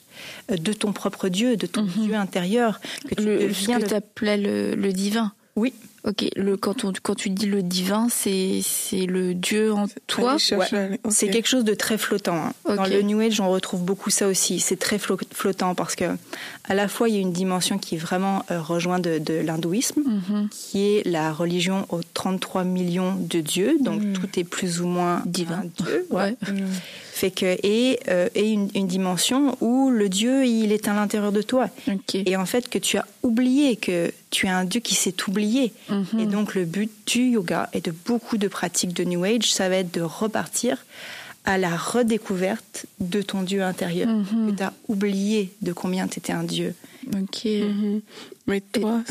de 0.50 0.74
ton 0.74 0.93
propre 0.93 1.29
Dieu, 1.29 1.58
de 1.58 1.67
ton 1.67 1.84
mhm. 1.84 2.05
Dieu 2.05 2.15
intérieur. 2.15 2.79
Que 3.08 3.15
tu 3.15 3.24
le, 3.24 3.53
ce 3.53 3.67
que 3.67 3.86
tu 3.86 3.93
appelais 3.93 4.38
le, 4.38 4.93
divin. 4.93 5.34
Oui. 5.55 5.74
Ok, 6.05 6.25
le, 6.36 6.58
quand, 6.58 6.84
on, 6.84 6.91
quand 7.01 7.15
tu 7.15 7.29
dis 7.29 7.46
le 7.46 7.63
divin, 7.63 8.08
c'est 8.10 8.62
le 8.91 9.34
Dieu 9.34 9.72
en 9.72 9.86
toi 10.08 10.36
C'est 10.38 11.29
quelque 11.29 11.48
chose 11.48 11.63
de 11.63 11.74
très 11.74 11.98
flottant. 11.98 12.36
Hein. 12.36 12.75
Dans 12.75 12.86
le 12.86 13.01
New 13.03 13.22
Age, 13.22 13.39
on 13.39 13.50
retrouve 13.50 13.84
beaucoup 13.84 14.10
ça 14.10 14.27
aussi. 14.27 14.60
C'est 14.60 14.75
très 14.75 15.00
flottant 15.00 15.75
parce 15.75 15.96
que 15.96 16.05
à 16.65 16.74
la 16.74 16.89
fois, 16.89 17.08
il 17.08 17.15
y 17.15 17.17
a 17.17 17.22
une 17.22 17.32
dimension 17.32 17.77
qui 17.77 17.96
est 17.96 18.00
vraiment 18.00 18.43
euh, 18.51 18.62
rejointe 18.62 19.01
de, 19.01 19.34
l'hindouisme, 19.34 20.01
mhm. 20.01 20.50
qui 20.50 20.96
est 20.96 21.08
la 21.08 21.32
religion 21.32 21.86
aux 21.89 22.01
33 22.13 22.65
millions 22.65 23.15
de 23.15 23.39
dieux. 23.39 23.77
Donc, 23.79 24.01
mhm. 24.01 24.13
tout 24.13 24.39
est 24.39 24.43
plus 24.43 24.82
ou 24.82 24.88
moins 24.88 25.22
divin. 25.25 25.63
Dieu. 25.77 26.05
Ouais. 26.13 26.36
Fait 27.13 27.29
que, 27.29 27.46
et, 27.62 28.00
euh, 28.08 28.27
et 28.34 28.50
une, 28.50 28.88
dimension 28.88 29.55
où 29.62 29.91
le 29.91 30.10
Dieu, 30.10 30.48
il 30.48 30.72
est 30.72 30.88
à 30.88 30.96
l'intérieur 30.96 31.32
de 31.32 31.43
toi. 31.43 31.70
Et 32.15 32.36
en 32.36 32.48
fait, 32.48 32.67
que 32.67 32.79
tu 32.79 32.98
as 32.98 33.05
oublié 33.22 33.75
que 33.75 34.12
tu 34.32 34.48
es 34.48 34.50
un 34.50 34.65
Dieu 34.65 34.79
qui 34.79 34.96
s'est 34.96 35.13
oublié. 35.27 35.74
Mhm. 35.89 36.20
Et 36.20 36.25
donc, 36.25 36.55
le 36.55 36.65
but 36.65 36.89
du 37.05 37.29
yoga 37.29 37.70
et 37.74 37.82
de 37.82 37.93
beaucoup 38.08 38.38
de 38.38 38.48
pratiques 38.48 38.93
de 38.93 39.03
New 39.03 39.24
Age, 39.24 39.53
ça 39.53 39.70
va 39.70 39.75
être 39.75 39.93
de 39.93 40.01
repartir 40.01 40.84
à 41.46 41.60
la 41.60 41.77
redécouverte 41.77 42.88
de 43.00 43.22
ton 43.22 43.43
Dieu 43.43 43.62
intérieur, 43.62 44.10
mhm. 44.10 44.50
que 44.51 44.58
tu 44.58 44.63
as 44.63 44.74
oublié 44.88 45.53
de 45.62 45.72
combien 45.72 46.08
tu 46.08 46.17
étais 46.17 46.34
un 46.34 46.43
Dieu. 46.43 46.74
Ok. 47.15 47.46
Mhm. 47.46 48.01
Mais 48.48 48.62
toi, 48.62 49.03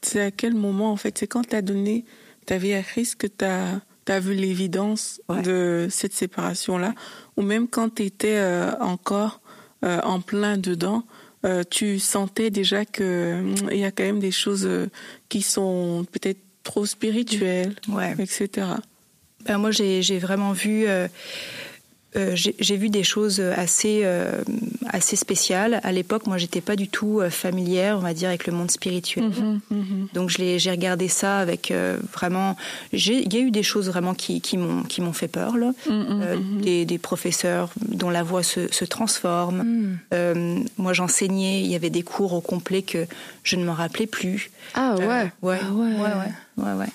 c'est 0.00 0.22
à 0.22 0.30
quel 0.30 0.54
moment, 0.54 0.90
en 0.90 0.96
fait, 0.96 1.18
c'est 1.18 1.26
quand 1.26 1.46
tu 1.46 1.54
as 1.54 1.60
donné 1.60 2.06
ta 2.46 2.56
vie 2.56 2.72
à 2.72 2.82
Christ 2.82 3.16
que 3.16 3.26
tu 3.26 3.44
as 3.44 3.82
tu 4.04 4.12
as 4.12 4.20
vu 4.20 4.34
l'évidence 4.34 5.20
de 5.44 5.88
cette 5.90 6.12
séparation-là, 6.12 6.94
ou 7.36 7.42
même 7.42 7.68
quand 7.68 7.96
tu 7.96 8.04
étais 8.04 8.36
euh, 8.36 8.72
encore 8.80 9.40
euh, 9.84 10.00
en 10.02 10.20
plein 10.20 10.58
dedans, 10.58 11.04
euh, 11.44 11.62
tu 11.68 11.98
sentais 11.98 12.50
déjà 12.50 12.84
que 12.84 13.42
il 13.70 13.78
y 13.78 13.84
a 13.84 13.90
quand 13.90 14.04
même 14.04 14.20
des 14.20 14.30
choses 14.30 14.68
qui 15.28 15.42
sont 15.42 16.06
peut-être 16.12 16.40
trop 16.62 16.86
spirituelles, 16.86 17.74
etc. 18.18 18.66
Ben 19.44 19.58
moi, 19.58 19.72
j'ai 19.72 20.18
vraiment 20.18 20.52
vu 20.52 20.86
euh, 22.14 22.32
j'ai 22.34 22.76
vu 22.76 22.90
des 22.90 23.04
choses 23.04 23.40
assez 23.40 24.02
euh, 24.04 24.42
assez 24.86 25.16
spéciales. 25.16 25.80
À 25.82 25.92
l'époque, 25.92 26.26
moi, 26.26 26.36
j'étais 26.36 26.60
pas 26.60 26.76
du 26.76 26.88
tout 26.88 27.20
euh, 27.20 27.30
familière, 27.30 27.96
on 27.96 28.00
va 28.00 28.12
dire, 28.12 28.28
avec 28.28 28.46
le 28.46 28.52
monde 28.52 28.70
spirituel. 28.70 29.24
Mhm, 29.24 29.60
mhm. 29.70 30.08
Donc, 30.12 30.28
j'ai 30.28 30.58
regardé 30.70 31.08
ça 31.08 31.38
avec 31.38 31.72
vraiment. 32.12 32.56
Il 32.92 33.32
y 33.32 33.36
a 33.36 33.40
eu 33.40 33.50
des 33.50 33.62
choses 33.62 33.88
vraiment 33.88 34.14
qui, 34.14 34.40
qui 34.40 34.58
m'ont 34.58 34.82
qui 34.82 35.00
m'ont 35.00 35.14
fait 35.14 35.28
peur 35.28 35.56
là. 35.56 35.72
Mhm, 35.88 36.60
des, 36.60 36.84
des, 36.84 36.98
professeurs 36.98 37.70
dont 37.80 38.10
la 38.10 38.22
voix 38.22 38.42
se, 38.42 38.70
se 38.72 38.84
transforme. 38.84 39.96
moi, 40.76 40.92
j'enseignais. 40.92 41.62
Il 41.62 41.68
y 41.68 41.76
avait 41.76 41.90
des 41.90 42.02
cours 42.02 42.34
au 42.34 42.40
complet 42.40 42.82
que 42.82 43.06
je 43.42 43.56
ne 43.56 43.64
me 43.64 43.70
rappelais 43.70 44.06
plus. 44.06 44.50
Ah 44.74 44.96
ouais. 44.98 45.06
ouais. 45.06 45.30
ouais. 45.42 45.60
ouais. 45.70 46.02
ouais. 46.58 46.72
ouais. 46.74 46.86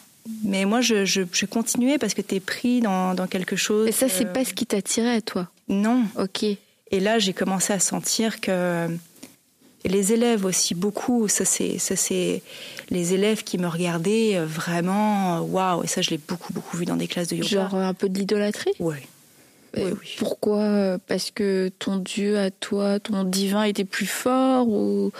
Mais 0.43 0.65
moi, 0.65 0.81
je, 0.81 1.05
je, 1.05 1.21
je 1.31 1.45
continuais 1.45 1.97
parce 1.97 2.13
que 2.13 2.21
tu 2.21 2.35
es 2.35 2.39
pris 2.39 2.81
dans, 2.81 3.13
dans, 3.13 3.27
quelque 3.27 3.55
chose. 3.55 3.87
Et 3.87 3.91
ça, 3.91 4.09
c'est 4.09 4.31
pas 4.31 4.45
ce 4.45 4.53
qui 4.53 4.65
t'attirait, 4.65 5.21
toi 5.21 5.47
Non. 5.67 6.03
Ok. 6.17 6.43
Et 6.43 6.99
là, 6.99 7.19
j'ai 7.19 7.33
commencé 7.33 7.73
à 7.73 7.79
sentir 7.79 8.39
que 8.39 8.87
les 9.85 10.13
élèves 10.13 10.45
aussi 10.45 10.75
beaucoup. 10.75 11.27
Ça, 11.27 11.45
c'est 11.45 11.77
ça, 11.77 11.95
c'est 11.95 12.41
les 12.89 13.13
élèves 13.13 13.43
qui 13.43 13.57
me 13.57 13.67
regardaient 13.67 14.35
euh, 14.35 14.45
vraiment. 14.45 15.41
Waouh 15.41 15.83
Et 15.83 15.87
ça, 15.87 16.01
je 16.01 16.09
l'ai 16.09 16.17
beaucoup, 16.17 16.53
beaucoup 16.53 16.77
vu 16.77 16.85
dans 16.85 16.95
des 16.95 17.07
classes 17.07 17.27
de 17.27 17.35
yoga. 17.35 17.47
Genre 17.47 17.75
un 17.75 17.93
peu 17.93 18.09
de 18.09 18.17
l'idolâtrie. 18.17 18.73
Ouais. 18.79 19.03
Oui, 19.75 19.83
oui. 19.83 20.15
Pourquoi 20.17 20.97
Parce 21.07 21.29
que 21.31 21.69
ton 21.79 21.97
Dieu 21.97 22.39
à 22.39 22.51
toi, 22.51 22.99
ton 22.99 23.23
divin 23.23 23.63
était 23.63 23.85
plus 23.85 24.07
fort 24.07 24.67
ou 24.67 25.11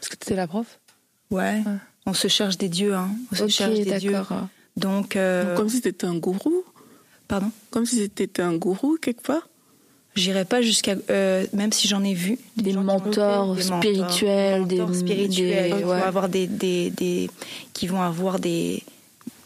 parce 0.00 0.08
que 0.08 0.16
tu 0.16 0.26
étais 0.28 0.36
la 0.36 0.46
prof 0.46 0.78
Ouais. 1.30 1.62
ouais. 1.66 1.72
On 2.10 2.14
se 2.14 2.26
cherche 2.26 2.58
des 2.58 2.68
dieux, 2.68 2.94
hein. 2.94 3.08
On 3.30 3.36
se 3.36 3.46
cherche 3.46 3.78
des 3.78 3.98
dieux. 3.98 4.16
Donc, 4.76 5.14
euh... 5.14 5.54
comme 5.56 5.68
si 5.68 5.80
c'était 5.80 6.06
un 6.06 6.16
gourou. 6.16 6.64
Pardon? 7.28 7.52
Comme 7.70 7.86
si 7.86 7.98
c'était 7.98 8.42
un 8.42 8.54
gourou 8.54 8.98
quelque 9.00 9.22
part. 9.22 9.48
J'irai 10.16 10.44
pas 10.44 10.60
jusqu'à 10.60 10.96
euh, 11.08 11.46
même 11.52 11.70
si 11.70 11.86
j'en 11.86 12.02
ai 12.02 12.14
vu 12.14 12.36
des, 12.56 12.72
mentors 12.72 13.56
spirituels, 13.60 14.66
des, 14.66 14.78
mentors 14.78 14.96
spirituels, 14.96 15.76
qui 15.76 15.82
vont 15.84 15.92
avoir 15.92 16.28
des, 16.28 16.48
des, 16.48 16.90
des, 16.90 17.30
qui 17.74 17.86
vont 17.86 18.02
avoir 18.02 18.40
des 18.40 18.82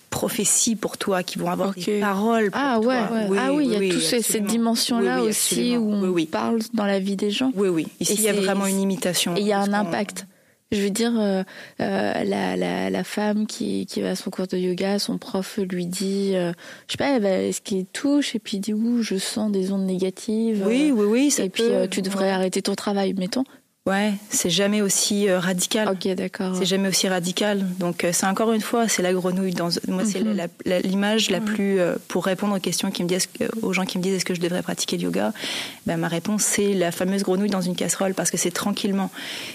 prophéties 0.09 0.75
pour 0.75 0.97
toi, 0.97 1.23
qui 1.23 1.39
vont 1.39 1.51
avoir 1.51 1.75
des 1.75 2.01
paroles 2.01 2.51
pour 2.51 2.61
ah, 2.63 2.81
ouais, 2.81 3.07
toi. 3.07 3.19
Oui, 3.29 3.39
ah 3.39 3.53
oui, 3.53 3.67
il 3.67 3.73
y 3.73 3.91
a 3.91 3.93
toute 3.93 4.23
cette 4.23 4.47
dimension-là 4.47 5.23
aussi 5.23 5.77
où 5.77 5.93
on 5.93 6.25
parle 6.25 6.61
dans 6.73 6.87
la 6.87 6.99
vie 6.99 7.17
des 7.17 7.31
gens. 7.31 7.53
Oui, 7.55 7.69
oui. 7.69 7.87
Ici, 8.01 8.15
il 8.17 8.23
y 8.23 8.29
a 8.31 8.33
vraiment 8.33 8.67
une 8.67 8.81
imitation. 8.81 9.37
Et 9.37 9.41
il 9.41 9.47
y 9.47 9.53
a 9.53 9.61
un 9.61 9.75
impact. 9.75 10.27
Je 10.75 10.83
veux 10.83 10.91
dire, 10.91 11.13
euh, 11.19 11.43
euh, 11.81 12.25
la, 12.25 12.57
la, 12.57 12.91
la, 12.91 13.05
femme 13.05 13.47
qui, 13.47 13.87
qui 13.87 14.01
va 14.01 14.11
à 14.11 14.17
son 14.17 14.31
cours 14.31 14.47
de 14.47 14.57
yoga, 14.57 14.99
son 14.99 15.19
prof 15.19 15.59
lui 15.59 15.87
dit, 15.87 16.33
euh, 16.35 16.53
je 16.89 16.93
sais 16.93 16.99
pas, 16.99 17.19
bah, 17.21 17.53
ce 17.53 17.61
qui 17.61 17.85
touche, 17.87 18.35
et 18.35 18.39
puis 18.39 18.57
il 18.57 18.61
dit, 18.61 18.75
ouh, 18.75 19.03
je 19.03 19.17
sens 19.17 19.53
des 19.53 19.73
ondes 19.73 19.87
négatives. 19.87 20.65
Oui, 20.67 20.93
oui, 20.93 21.07
oui. 21.07 21.31
Ça 21.31 21.45
et 21.45 21.49
puis 21.49 21.65
tu 21.91 22.03
devrais 22.03 22.31
arrêter 22.31 22.63
ton 22.63 22.75
travail, 22.75 23.15
mettons. 23.15 23.45
Ouais, 23.87 24.15
c'est 24.31 24.49
jamais 24.49 24.81
aussi 24.81 25.29
euh, 25.29 25.39
radical. 25.39 25.91
Ok, 25.91 26.09
d'accord. 26.15 26.57
C'est 26.57 26.65
jamais 26.65 26.89
aussi 26.89 27.07
radical. 27.07 27.67
Donc 27.79 28.05
euh, 28.05 28.13
c'est 28.15 28.25
encore 28.25 28.51
une 28.53 28.63
fois, 28.63 28.89
c'est 28.89 29.03
la 29.03 29.13
grenouille. 29.13 29.53
Dans 29.53 29.69
moi, 29.89 30.07
c'est 30.07 30.23
mhm. 30.23 30.49
l'image 30.85 31.29
la, 31.29 31.43
plus 31.43 31.81
euh, 31.81 31.97
pour 32.09 32.25
répondre 32.25 32.57
aux 32.57 32.61
questions 32.61 32.91
qui 32.91 33.03
me 33.03 33.09
disent, 33.09 33.29
aux 33.61 33.75
gens 33.75 33.85
qui 33.85 33.99
me 33.99 34.03
disent 34.03 34.15
est-ce 34.15 34.25
que 34.25 34.33
je 34.33 34.41
devrais 34.41 34.63
pratiquer 34.63 34.97
le 34.97 35.03
yoga? 35.03 35.35
Ben 35.85 35.99
ma 35.99 36.09
réponse 36.09 36.45
c'est 36.45 36.73
la 36.73 36.93
fameuse 36.93 37.25
grenouille 37.25 37.51
dans 37.51 37.61
une 37.61 37.77
casserole 37.77 38.15
parce 38.15 38.31
que 38.31 38.39
c'est 38.39 38.51
tranquillement. 38.51 39.11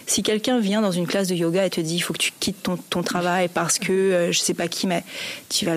Si 0.06 0.22
quelqu'un 0.22 0.60
vient 0.60 0.84
dans 0.84 0.92
une 0.92 1.08
classe 1.08 1.28
de 1.28 1.34
yoga 1.34 1.66
et 1.66 1.72
te 1.72 1.82
dit 1.82 1.96
il 1.96 2.02
faut 2.02 2.14
que 2.14 2.20
tu 2.20 2.32
quittes 2.40 2.62
ton, 2.62 2.78
ton 2.78 3.02
travail 3.02 3.48
parce 3.48 3.80
que 3.80 4.30
je 4.32 4.38
sais 4.38 4.54
pas 4.54 4.68
qui, 4.68 4.86
mais 4.86 5.04
tu 5.50 5.66
vas 5.66 5.74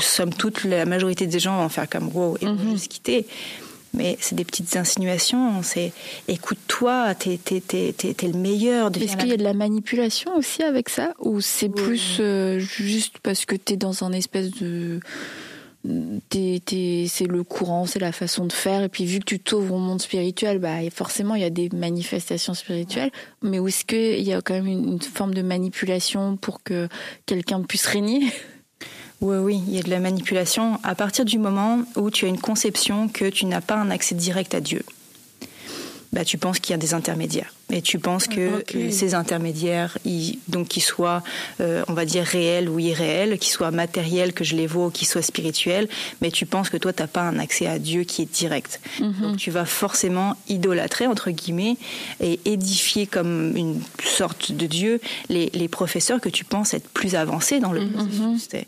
somme 0.00 0.32
toute 0.32 0.64
la 0.64 0.84
majorité 0.84 1.26
des 1.26 1.40
gens 1.40 1.56
vont 1.56 1.68
faire 1.68 1.88
comme 1.88 2.10
wow 2.14 2.36
et 2.40 2.44
vont 2.44 2.52
mhm. 2.52 2.72
juste 2.72 2.88
quitter 2.88 3.26
mais 3.94 4.16
c'est 4.20 4.34
des 4.34 4.44
petites 4.44 4.76
insinuations. 4.76 5.62
C'est 5.62 5.92
écoute-toi, 6.28 7.14
t'es, 7.14 7.38
es, 7.48 8.14
le 8.22 8.38
meilleur. 8.38 8.90
Est-ce 8.96 9.16
qu'il 9.16 9.28
y 9.28 9.32
a 9.32 9.36
de 9.36 9.44
la 9.44 9.54
manipulation 9.54 10.36
aussi 10.36 10.62
avec 10.62 10.88
ça 10.88 11.14
Ou 11.20 11.40
c'est 11.40 11.68
plus 11.68 12.18
euh, 12.20 12.58
juste 12.58 13.16
parce 13.22 13.44
que 13.44 13.56
t'es 13.56 13.76
dans 13.76 14.04
un 14.04 14.12
espèce 14.12 14.50
de. 14.50 15.00
c'est 15.84 17.26
le 17.28 17.42
courant, 17.42 17.86
c'est 17.86 17.98
la 17.98 18.12
façon 18.12 18.46
de 18.46 18.52
faire. 18.52 18.82
Et 18.82 18.88
puis 18.88 19.04
vu 19.04 19.18
que 19.20 19.24
tu 19.24 19.40
t'ouvres 19.40 19.74
au 19.74 19.78
monde 19.78 20.00
spirituel, 20.00 20.58
bah, 20.58 20.78
forcément 20.90 21.34
il 21.34 21.42
y 21.42 21.46
a 21.46 21.50
des 21.50 21.68
manifestations 21.74 22.54
spirituelles. 22.54 23.10
Mais 23.42 23.58
est-ce 23.58 23.84
qu'il 23.84 24.22
y 24.22 24.32
a 24.32 24.40
quand 24.40 24.54
même 24.54 24.68
une 24.68 25.02
forme 25.02 25.34
de 25.34 25.42
manipulation 25.42 26.36
pour 26.36 26.62
que 26.62 26.88
quelqu'un 27.26 27.60
puisse 27.62 27.86
régner? 27.86 28.22
Oui, 29.22 29.36
oui, 29.38 29.60
il 29.68 29.74
y 29.74 29.78
a 29.78 29.82
de 29.82 29.90
la 29.90 30.00
manipulation 30.00 30.78
à 30.82 30.94
partir 30.94 31.24
du 31.24 31.38
moment 31.38 31.80
où 31.96 32.10
tu 32.10 32.24
as 32.24 32.28
une 32.28 32.40
conception 32.40 33.08
que 33.08 33.26
tu 33.30 33.46
n'as 33.46 33.60
pas 33.60 33.76
un 33.76 33.90
accès 33.90 34.14
direct 34.14 34.54
à 34.54 34.60
Dieu. 34.60 34.82
Bah, 36.12 36.26
tu 36.26 36.36
penses 36.36 36.58
qu'il 36.58 36.72
y 36.72 36.74
a 36.74 36.76
des 36.78 36.92
intermédiaires 36.92 37.54
et 37.70 37.80
tu 37.80 37.98
penses 37.98 38.26
que 38.26 38.50
ces 38.92 39.14
intermédiaires, 39.14 39.96
ils- 40.04 40.38
donc 40.48 40.68
qu'ils 40.68 40.82
soient, 40.82 41.22
euh, 41.60 41.82
on 41.88 41.94
va 41.94 42.04
dire 42.04 42.22
réels 42.24 42.68
ou 42.68 42.78
irréels, 42.78 43.38
qu'ils 43.38 43.52
soient 43.52 43.70
matériels, 43.70 44.34
que 44.34 44.44
je 44.44 44.54
les 44.54 44.66
vois, 44.66 44.90
qu'ils 44.90 45.08
soient 45.08 45.22
spirituels, 45.22 45.88
mais 46.20 46.30
tu 46.30 46.44
penses 46.44 46.68
que 46.68 46.76
toi, 46.76 46.92
tu 46.92 47.00
n'as 47.00 47.06
pas 47.08 47.22
un 47.22 47.38
accès 47.38 47.66
à 47.66 47.78
Dieu 47.78 48.02
qui 48.04 48.20
est 48.20 48.30
direct. 48.30 48.78
Donc 49.22 49.38
tu 49.38 49.50
vas 49.50 49.64
forcément 49.64 50.36
idolâtrer 50.50 51.06
entre 51.06 51.30
guillemets 51.30 51.76
et 52.20 52.38
édifier 52.44 53.06
comme 53.06 53.56
une 53.56 53.80
sorte 54.04 54.52
de 54.52 54.66
Dieu 54.66 55.00
les, 55.30 55.48
les 55.54 55.68
professeurs 55.68 56.20
que 56.20 56.28
tu 56.28 56.44
penses 56.44 56.74
être 56.74 56.88
plus 56.90 57.14
avancés 57.14 57.58
dans 57.60 57.72
le 57.72 57.88
processus. 57.88 58.18
C'est- 58.50 58.50
c'est, 58.50 58.66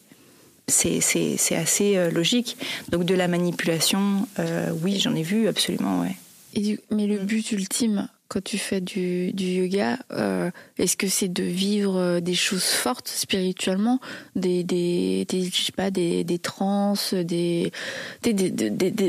c'est, 0.66 1.00
c'est 1.00 1.56
assez 1.56 1.96
euh, 1.96 2.10
logique. 2.10 2.56
Donc 2.90 3.04
de 3.04 3.14
la 3.14 3.28
manipulation, 3.28 4.26
euh, 4.38 4.70
oui, 4.82 4.98
j'en 5.00 5.14
ai 5.14 5.22
vu 5.22 5.46
absolument, 5.48 6.00
ouais. 6.00 6.16
Et 6.54 6.60
du- 6.60 6.80
mais 6.90 7.06
Mm. 7.06 7.10
le 7.10 7.18
but 7.18 7.52
ultime, 7.52 8.08
quand 8.34 8.42
tu 8.42 8.58
fais 8.58 8.80
du, 8.80 9.32
du 9.32 9.44
yoga, 9.46 9.96
euh, 10.10 10.50
est-ce 10.76 10.96
que 10.96 11.06
c'est 11.06 11.32
de 11.32 11.44
vivre 11.44 11.96
euh, 11.96 12.20
des 12.20 12.34
choses 12.34 12.64
fortes 12.64 13.06
spirituellement, 13.08 14.00
des, 14.34 14.64
des, 14.64 15.24
des 15.28 15.44
je 15.44 15.62
sais 15.62 15.70
pas, 15.72 15.92
des, 15.92 16.24
des 16.24 16.40
trans, 16.40 16.94
des, 17.12 17.70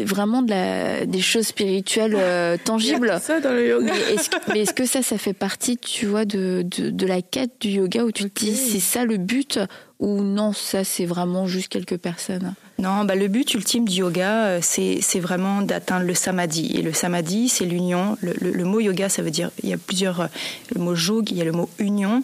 vraiment 0.05 0.41
de 0.41 0.51
la, 0.51 1.05
des 1.05 1.21
choses 1.21 1.47
spirituelles 1.47 2.15
euh, 2.15 2.57
tangibles? 2.63 3.17
Ça 3.21 3.39
dans 3.39 3.51
le 3.51 3.67
yoga. 3.67 3.91
Mais 3.93 4.13
est-ce, 4.13 4.29
que- 4.29 4.51
mais 4.53 4.59
est-ce 4.61 4.73
que 4.73 4.85
ça, 4.85 5.01
ça 5.01 5.17
fait 5.17 5.33
partie, 5.33 5.77
tu 5.77 6.05
vois, 6.05 6.25
de, 6.25 6.63
de, 6.77 6.89
de 6.89 7.05
la 7.07 7.21
quête 7.21 7.51
du 7.59 7.69
yoga 7.69 8.03
où 8.05 8.11
tu 8.11 8.29
te 8.29 8.39
dis 8.45 8.55
c'est 8.55 8.79
ça 8.79 9.05
le 9.05 9.17
but 9.17 9.59
ou 9.99 10.21
non, 10.21 10.53
ça 10.53 10.83
c'est 10.83 11.05
vraiment 11.05 11.47
juste 11.47 11.69
quelques 11.69 11.97
personnes? 11.97 12.53
Non, 12.77 13.05
bah, 13.05 13.15
le 13.15 13.29
but 13.29 13.53
ultime 13.53 13.87
du 13.87 13.99
yoga, 13.99 14.47
euh, 14.47 14.59
c'est, 14.61 15.19
vraiment 15.19 15.61
d'atteindre 15.61 16.05
le 16.05 16.13
samadhi. 16.13 16.75
Et 16.77 16.81
le 16.81 16.91
samadhi, 16.91 17.47
c'est 17.47 17.65
l'union. 17.65 18.17
Le, 18.21 18.63
mot 18.65 18.79
yoga, 18.79 19.07
ça 19.07 19.21
veut 19.21 19.31
dire, 19.31 19.51
il 19.63 19.69
y 19.69 19.73
a 19.73 19.77
plusieurs, 19.77 20.21
euh, 20.21 20.27
le 20.73 20.81
mot 20.81 20.95
jog, 20.95 21.31
il 21.31 21.37
y 21.37 21.41
a 21.41 21.45
le 21.45 21.53
mot 21.53 21.69
union. 21.79 22.21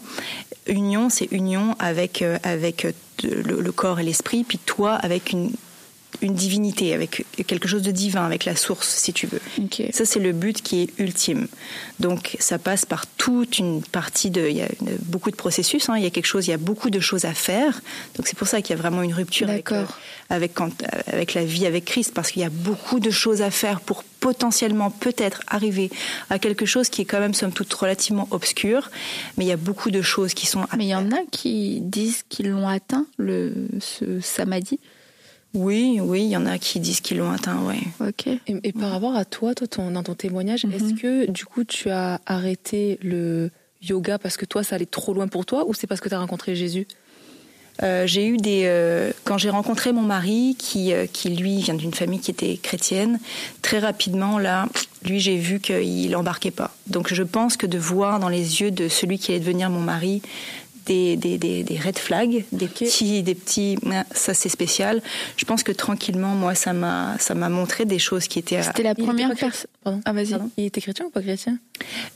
Union, 0.67 1.09
c'est 1.09 1.31
union 1.31 1.75
avec, 1.79 2.21
euh, 2.21 2.37
le 3.23 3.71
corps 3.71 3.99
et 3.99 4.03
l'esprit, 4.03 4.43
puis 4.43 4.57
toi 4.57 4.93
avec 4.93 5.31
une, 5.31 5.51
une 6.21 6.33
divinité, 6.35 6.93
avec 6.93 7.25
quelque 7.47 7.67
chose 7.67 7.81
de 7.81 7.91
divin, 7.91 8.25
avec 8.25 8.45
la 8.45 8.55
source, 8.55 8.87
si 8.89 9.13
tu 9.13 9.27
veux. 9.27 9.39
Ça, 9.91 10.05
c'est 10.05 10.19
le 10.19 10.33
but 10.33 10.61
qui 10.61 10.81
est 10.81 10.89
ultime. 10.99 11.47
Donc, 11.99 12.35
ça 12.39 12.59
passe 12.59 12.85
par 12.85 13.07
toute 13.07 13.57
une 13.59 13.81
partie 13.81 14.29
de. 14.29 14.45
Il 14.47 14.57
y 14.57 14.61
a 14.61 14.67
une- 14.81 14.97
beaucoup 15.03 15.31
de 15.31 15.35
processus. 15.35 15.89
hein. 15.89 15.95
il 15.97 16.03
y 16.03 16.05
a 16.05 16.09
quelque 16.09 16.25
chose, 16.25 16.47
il 16.47 16.51
y 16.51 16.53
a 16.53 16.57
beaucoup 16.57 16.89
de 16.89 16.99
choses 16.99 17.25
à 17.25 17.33
faire. 17.33 17.81
Donc, 18.15 18.27
c'est 18.27 18.37
pour 18.37 18.47
ça 18.47 18.61
qu'il 18.61 18.75
y 18.75 18.79
a 18.79 18.81
vraiment 18.81 19.01
une 19.03 19.13
rupture 19.13 19.49
avec, 19.49 19.71
euh, 19.71 19.85
avec, 20.29 20.53
quand- 20.53 20.83
avec 21.07 21.33
la 21.33 21.45
vie 21.45 21.65
avec 21.65 21.85
Christ, 21.85 22.13
parce 22.13 22.31
qu'il 22.31 22.41
y 22.41 22.45
a 22.45 22.49
beaucoup 22.49 22.99
de 22.99 23.09
choses 23.09 23.41
à 23.41 23.49
faire 23.51 23.79
pour 23.81 24.03
potentiellement, 24.19 24.91
peut-être, 24.91 25.41
arriver 25.47 25.89
à 26.29 26.37
quelque 26.39 26.65
chose 26.67 26.89
qui 26.89 27.01
est 27.01 27.05
quand 27.05 27.19
même, 27.19 27.33
somme 27.33 27.51
toute, 27.53 27.73
relativement 27.73 28.27
obscur. 28.31 28.91
Mais 29.37 29.45
il 29.45 29.47
y 29.47 29.51
a 29.51 29.57
beaucoup 29.57 29.89
de 29.91 30.01
choses 30.03 30.33
qui 30.35 30.45
sont. 30.45 30.61
à 30.69 30.77
Mais 30.77 30.85
il 30.85 30.89
y 30.89 30.95
en 30.95 31.11
a 31.11 31.19
qui 31.31 31.79
disent 31.81 32.23
qu'ils 32.29 32.49
l'ont 32.49 32.67
atteint, 32.67 33.05
le, 33.17 33.53
ce 33.79 34.19
samadhi. 34.19 34.79
Oui, 35.53 35.99
oui, 36.01 36.21
il 36.23 36.29
y 36.29 36.37
en 36.37 36.45
a 36.45 36.57
qui 36.57 36.79
disent 36.79 37.01
qu'ils 37.01 37.17
l'ont 37.17 37.31
atteint, 37.31 37.61
ouais. 37.63 37.79
Ok. 37.99 38.27
Et, 38.27 38.39
et 38.63 38.71
par 38.71 38.91
rapport 38.91 39.15
à 39.15 39.25
toi, 39.25 39.53
toi 39.53 39.67
ton- 39.67 39.91
dans 39.91 40.03
ton 40.03 40.13
témoignage, 40.15 40.65
Mhm. 40.65 40.73
est-ce 40.73 40.93
que 40.93 41.29
du 41.29 41.45
coup 41.45 41.63
tu 41.65 41.89
as 41.89 42.21
arrêté 42.25 42.97
le 43.01 43.51
yoga 43.81 44.17
parce 44.17 44.37
que 44.37 44.45
toi 44.45 44.63
ça 44.63 44.75
allait 44.75 44.85
trop 44.85 45.13
loin 45.13 45.27
pour 45.27 45.45
toi 45.45 45.65
ou 45.67 45.73
c'est 45.73 45.87
parce 45.87 45.99
que 45.99 46.07
tu 46.07 46.15
as 46.15 46.19
rencontré 46.19 46.55
Jésus? 46.55 46.87
Euh, 47.83 48.05
j'ai 48.05 48.27
eu 48.27 48.37
des 48.37 48.63
euh, 48.65 49.11
quand 49.23 49.37
j'ai 49.37 49.49
rencontré 49.49 49.91
mon 49.91 50.01
mari 50.03 50.55
qui 50.59 50.93
euh, 50.93 51.05
qui 51.11 51.29
lui 51.29 51.57
vient 51.61 51.73
d'une 51.73 51.93
famille 51.93 52.19
qui 52.19 52.29
était 52.29 52.57
chrétienne 52.57 53.17
très 53.61 53.79
rapidement 53.79 54.37
là 54.37 54.67
lui 55.05 55.19
j'ai 55.21 55.37
vu 55.37 55.59
qu'il 55.61 56.13
embarquait 56.15 56.51
pas 56.51 56.75
donc 56.87 57.11
je 57.11 57.23
pense 57.23 57.55
que 57.57 57.65
de 57.65 57.77
voir 57.79 58.19
dans 58.19 58.27
les 58.29 58.59
yeux 58.61 58.71
de 58.71 58.87
celui 58.89 59.17
qui 59.19 59.31
allait 59.31 59.39
devenir 59.39 59.69
mon 59.69 59.79
mari 59.79 60.21
des, 60.85 61.15
des, 61.15 61.37
des, 61.37 61.63
des 61.63 61.77
red 61.77 61.97
flags, 61.97 62.43
des 62.51 62.67
petits, 62.67 63.23
des 63.23 63.35
petits, 63.35 63.77
ça 64.13 64.33
c'est 64.33 64.49
spécial. 64.49 65.01
Je 65.37 65.45
pense 65.45 65.63
que 65.63 65.71
tranquillement, 65.71 66.29
moi, 66.35 66.55
ça 66.55 66.73
m'a, 66.73 67.15
ça 67.19 67.35
m'a 67.35 67.49
montré 67.49 67.85
des 67.85 67.99
choses 67.99 68.27
qui 68.27 68.39
étaient. 68.39 68.61
C'était 68.61 68.83
la 68.83 68.95
première 68.95 69.33
personne. 69.35 69.67
Pardon. 69.83 70.01
Ah, 70.05 70.13
vas-y. 70.13 70.35
Il 70.57 70.65
était 70.65 70.79
chrétien 70.81 71.05
ou 71.05 71.09
pas 71.09 71.21
chrétien 71.21 71.57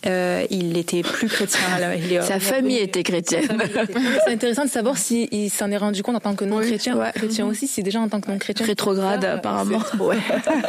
Euh, 0.06 0.46
il 0.52 0.78
était 0.78 1.02
plus 1.02 1.28
chrétien. 1.28 1.60
alors, 1.76 1.94
il 1.94 2.14
est- 2.14 2.22
Sa 2.22 2.40
famille 2.40 2.78
était 2.78 3.02
chrétienne. 3.02 3.48
C'est 4.26 4.34
intéressant 4.34 4.66
de 4.66 4.70
savoir 4.70 4.98
s'il 5.00 5.28
il 5.32 5.50
s'en 5.50 5.72
est 5.72 5.78
rendu 5.78 6.04
compte 6.04 6.16
en 6.16 6.20
tant 6.20 6.36
que 6.36 6.46
non 6.46 6.60
chrétien, 6.60 6.96
ouais. 6.96 7.12
chrétien 7.16 7.48
aussi, 7.48 7.66
si 7.68 7.82
déjà 7.82 8.00
en 8.00 8.08
tant 8.08 8.22
que 8.22 8.30
non 8.30 8.38
chrétien. 8.38 8.66
Rétrograde, 8.68 9.24
Ça, 9.24 9.34
apparemment. 9.34 9.80
Ouais. 10.00 10.18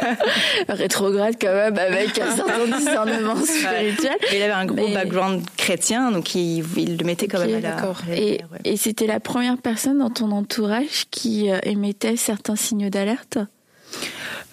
Rétrograde, 0.69 1.35
quand 1.39 1.53
même, 1.53 1.77
avec 1.77 2.17
un 2.19 2.35
certain 2.35 2.77
discernement 2.77 3.35
spirituel. 3.35 4.15
Il 4.33 4.41
avait 4.41 4.51
un 4.53 4.65
gros 4.65 4.87
Mais- 4.87 4.93
background 4.93 5.43
chrétien, 5.55 6.11
donc 6.11 6.33
il, 6.35 6.63
il 6.77 6.97
le 6.97 7.05
mettait 7.05 7.27
quand 7.27 7.39
même 7.39 7.55
à 7.55 7.59
la. 7.59 7.86
D'accord. 7.87 8.57
Et, 8.65 8.77
c'était 8.77 9.07
la 9.07 9.19
première 9.19 9.57
personne 9.57 9.99
dans 9.99 10.09
ton 10.09 10.31
entourage 10.31 11.05
qui 11.11 11.49
euh, 11.51 11.59
émettait 11.63 12.17
certains 12.17 12.55
signaux 12.55 12.89
d'alerte? 12.89 13.37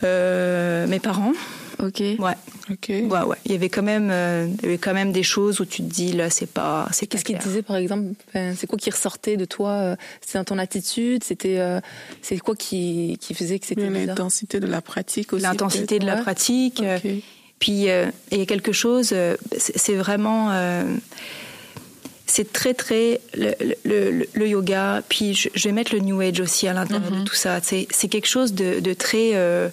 Euh, 0.02 0.86
mes 0.86 1.00
parents, 1.00 1.32
Ok. 1.82 2.00
ouais. 2.00 2.16
Ok. 2.70 2.86
Ouais, 2.88 3.02
ouais. 3.02 3.36
Il 3.44 3.52
y 3.52 3.54
avait 3.54 3.68
quand 3.68 3.82
même, 3.82 4.08
euh, 4.10 4.46
il 4.58 4.62
y 4.62 4.66
avait 4.66 4.78
quand 4.78 4.94
même 4.94 5.12
des 5.12 5.22
choses 5.22 5.60
où 5.60 5.64
tu 5.66 5.82
te 5.82 5.88
dis 5.88 6.12
là, 6.12 6.30
c'est 6.30 6.46
pas, 6.48 6.88
c'est 6.92 7.06
Qu'est-ce 7.06 7.22
pas 7.22 7.26
qu'il 7.26 7.36
clair. 7.36 7.48
disait 7.48 7.62
par 7.62 7.76
exemple? 7.76 8.14
Enfin, 8.28 8.52
C'est 8.56 8.66
quoi 8.66 8.78
qui 8.78 8.90
ressortait 8.90 9.36
de 9.36 9.44
toi 9.44 9.96
C'était 10.22 10.38
dans 10.38 10.44
ton 10.44 10.58
attitude? 10.58 11.24
C'était 11.24 11.58
euh, 11.58 11.80
c'est 12.22 12.38
quoi 12.38 12.54
qui, 12.56 13.18
qui 13.20 13.34
faisait 13.34 13.58
que 13.58 13.66
c'était 13.66 13.90
L'intensité 13.90 14.60
de 14.60 14.66
la 14.66 14.80
pratique 14.80 15.32
aussi. 15.32 15.42
L'intensité 15.42 15.98
de 15.98 16.06
la 16.06 16.14
Ouais. 16.16 16.22
pratique. 16.22 16.80
euh. 16.82 16.98
Puis 17.58 17.90
euh, 17.90 18.06
il 18.32 18.38
y 18.38 18.42
a 18.42 18.46
quelque 18.46 18.72
chose, 18.72 19.10
euh, 19.12 19.36
c'est 19.56 19.76
c'est 19.78 19.94
vraiment, 19.94 20.50
euh, 20.52 20.84
c'est 22.26 22.52
très 22.52 22.74
très 22.74 23.20
le, 23.34 23.52
le- 23.84 24.10
le- 24.10 24.26
le 24.32 24.48
yoga. 24.48 25.02
Puis 25.08 25.34
je, 25.34 25.48
je 25.54 25.68
vais 25.68 25.72
mettre 25.72 25.92
le 25.94 26.00
New 26.00 26.20
Age 26.20 26.40
aussi 26.40 26.66
à 26.68 26.72
l'intérieur 26.72 27.10
de 27.10 27.24
tout 27.24 27.34
ça. 27.34 27.60
C'est 27.62 27.86
quelque 28.08 28.26
chose 28.26 28.54
de, 28.54 28.80
de 28.80 28.92
très 28.94 29.32
euh, 29.34 29.68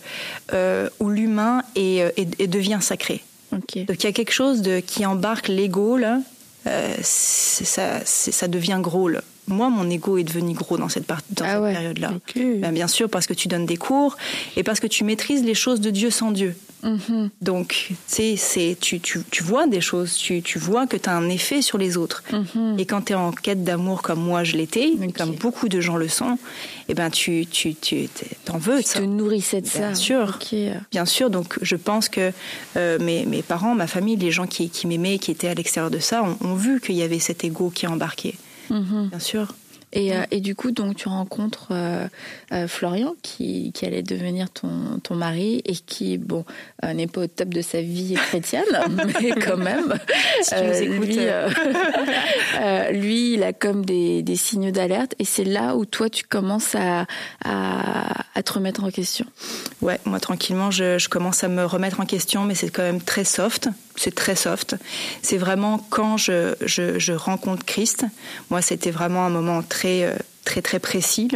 euh, 0.53 0.89
où 0.99 1.09
l'humain 1.09 1.63
est, 1.75 2.01
euh, 2.01 2.09
est- 2.17 2.39
est- 2.41 2.47
devient 2.47 2.79
sacré. 2.81 3.23
Donc 3.85 4.03
il 4.03 4.05
y 4.05 4.09
a 4.09 4.13
quelque 4.13 4.31
chose 4.33 4.61
de, 4.61 4.79
qui 4.79 5.05
embarque 5.05 5.47
l'ego 5.47 5.97
là. 5.97 6.19
euh, 6.67 6.93
ça, 7.01 7.99
ça 8.05 8.47
devient 8.47 8.79
gros 8.81 9.07
là. 9.09 9.21
Moi, 9.51 9.69
mon 9.69 9.89
ego 9.89 10.17
est 10.17 10.23
devenu 10.23 10.53
gros 10.53 10.77
dans 10.77 10.89
cette, 10.89 11.05
part- 11.05 11.21
dans 11.31 11.45
Ah 11.45 11.53
cette 11.53 11.61
ouais. 11.61 11.73
période-là. 11.73 12.13
Ok. 12.15 12.41
Ben, 12.59 12.71
bien 12.73 12.87
sûr, 12.87 13.09
parce 13.09 13.27
que 13.27 13.33
tu 13.33 13.47
donnes 13.47 13.65
des 13.65 13.77
cours 13.77 14.17
et 14.57 14.63
parce 14.63 14.79
que 14.79 14.87
tu 14.87 15.03
maîtrises 15.03 15.43
les 15.43 15.53
choses 15.55 15.81
de 15.81 15.89
Dieu 15.89 16.09
sans 16.09 16.31
Dieu. 16.31 16.55
Mhm. 16.83 17.29
Donc, 17.43 17.67
tu 17.89 17.95
sais, 18.07 18.35
c'est- 18.37 18.75
tu, 18.79 18.99
tu, 18.99 19.19
tu 19.29 19.43
vois 19.43 19.67
des 19.67 19.81
choses, 19.81 20.15
tu, 20.15 20.41
tu 20.41 20.57
vois 20.57 20.87
que 20.87 20.97
tu 20.97 21.07
as 21.09 21.15
un 21.15 21.29
effet 21.29 21.61
sur 21.61 21.77
les 21.77 21.95
autres. 21.95 22.23
Mhm. 22.33 22.79
Et 22.79 22.85
quand 22.87 23.01
tu 23.05 23.13
es 23.13 23.15
en 23.15 23.31
quête 23.31 23.63
d'amour 23.63 24.01
comme 24.01 24.19
moi 24.19 24.43
je 24.43 24.55
l'étais, 24.57 24.91
comme 25.15 25.33
beaucoup 25.33 25.69
de 25.69 25.79
gens 25.79 25.95
le 25.95 26.07
sont, 26.07 26.39
eh 26.89 26.95
ben 26.95 27.11
tu 27.11 27.45
tu 27.45 27.75
tu 27.75 28.09
t'en 28.45 28.57
veux 28.57 28.79
Tu 28.79 28.87
ça. 28.89 28.99
te 28.99 29.03
nourrissais 29.05 29.61
de 29.61 29.67
ça. 29.67 29.79
Bien 29.79 29.93
sûr. 29.95 30.39
Bien 30.89 31.05
sûr, 31.05 31.29
donc 31.29 31.59
je 31.61 31.75
pense 31.75 32.09
que 32.09 32.31
euh, 32.77 32.97
mes, 32.99 33.27
mes 33.27 33.43
parents, 33.43 33.75
ma 33.75 33.85
famille, 33.85 34.15
les 34.15 34.31
gens 34.31 34.47
qui, 34.47 34.71
qui 34.71 34.87
m'aimaient, 34.87 35.19
qui 35.19 35.29
étaient 35.29 35.49
à 35.49 35.53
l'extérieur 35.53 35.91
de 35.91 35.99
ça, 35.99 36.23
ont, 36.23 36.35
ont 36.41 36.55
vu 36.55 36.81
qu'il 36.81 36.95
y 36.95 37.03
avait 37.03 37.19
cet 37.19 37.43
ego 37.43 37.69
qui 37.69 37.85
est 37.85 37.89
embarqué. 37.89 38.33
Mhm. 38.71 39.09
Bien 39.09 39.19
sûr. 39.19 39.53
Et, 39.93 40.15
euh, 40.15 40.23
et 40.31 40.39
du 40.39 40.55
coup, 40.55 40.71
donc 40.71 40.95
tu 40.95 41.09
rencontres 41.09 41.69
euh, 41.71 42.07
euh, 42.53 42.67
Florian 42.67 43.15
qui, 43.21 43.71
qui 43.73 43.85
allait 43.85 44.03
devenir 44.03 44.49
ton, 44.49 44.99
ton 45.03 45.15
mari 45.15 45.61
et 45.65 45.73
qui, 45.73 46.17
bon, 46.17 46.45
euh, 46.85 46.93
n'est 46.93 47.07
pas 47.07 47.21
au 47.21 47.27
top 47.27 47.49
de 47.49 47.61
sa 47.61 47.81
vie 47.81 48.13
chrétienne, 48.13 48.63
mais 49.21 49.31
quand 49.31 49.57
même, 49.57 49.93
Si 50.43 50.55
tu 50.55 50.63
nous 50.63 50.81
écoutes, 50.81 51.07
lui, 51.07 52.99
lui, 53.01 53.33
il 53.33 53.43
a 53.43 53.51
comme 53.51 53.83
des, 53.83 54.23
des 54.23 54.35
signaux 54.37 54.71
d'alerte 54.71 55.13
et 55.19 55.25
c'est 55.25 55.43
là 55.43 55.75
où 55.75 55.85
toi, 55.85 56.09
tu 56.09 56.23
commences 56.23 56.73
à, 56.75 57.05
à, 57.43 58.23
à 58.33 58.43
te 58.43 58.53
remettre 58.53 58.85
en 58.85 58.91
question. 58.91 59.25
Ouais, 59.81 59.99
moi 60.05 60.21
tranquillement, 60.21 60.71
je, 60.71 60.99
je 60.99 61.09
commence 61.09 61.43
à 61.43 61.49
me 61.49 61.65
remettre 61.65 61.99
en 61.99 62.05
question, 62.05 62.45
mais 62.45 62.55
c'est 62.55 62.69
quand 62.69 62.83
même 62.83 63.01
très 63.01 63.25
soft. 63.25 63.67
C'est 63.95 64.15
très 64.15 64.35
soft. 64.35 64.75
C'est 65.21 65.37
vraiment 65.37 65.85
quand 65.89 66.17
je, 66.17 66.55
je, 66.61 67.11
rencontre 67.11 67.65
Christ. 67.65 68.05
Moi, 68.49 68.61
c'était 68.61 68.91
vraiment 68.91 69.25
un 69.25 69.29
moment 69.29 69.61
très 69.61 70.03
euh, 70.03 70.15
très 70.45 70.61
très 70.61 70.79
précis. 70.79 71.29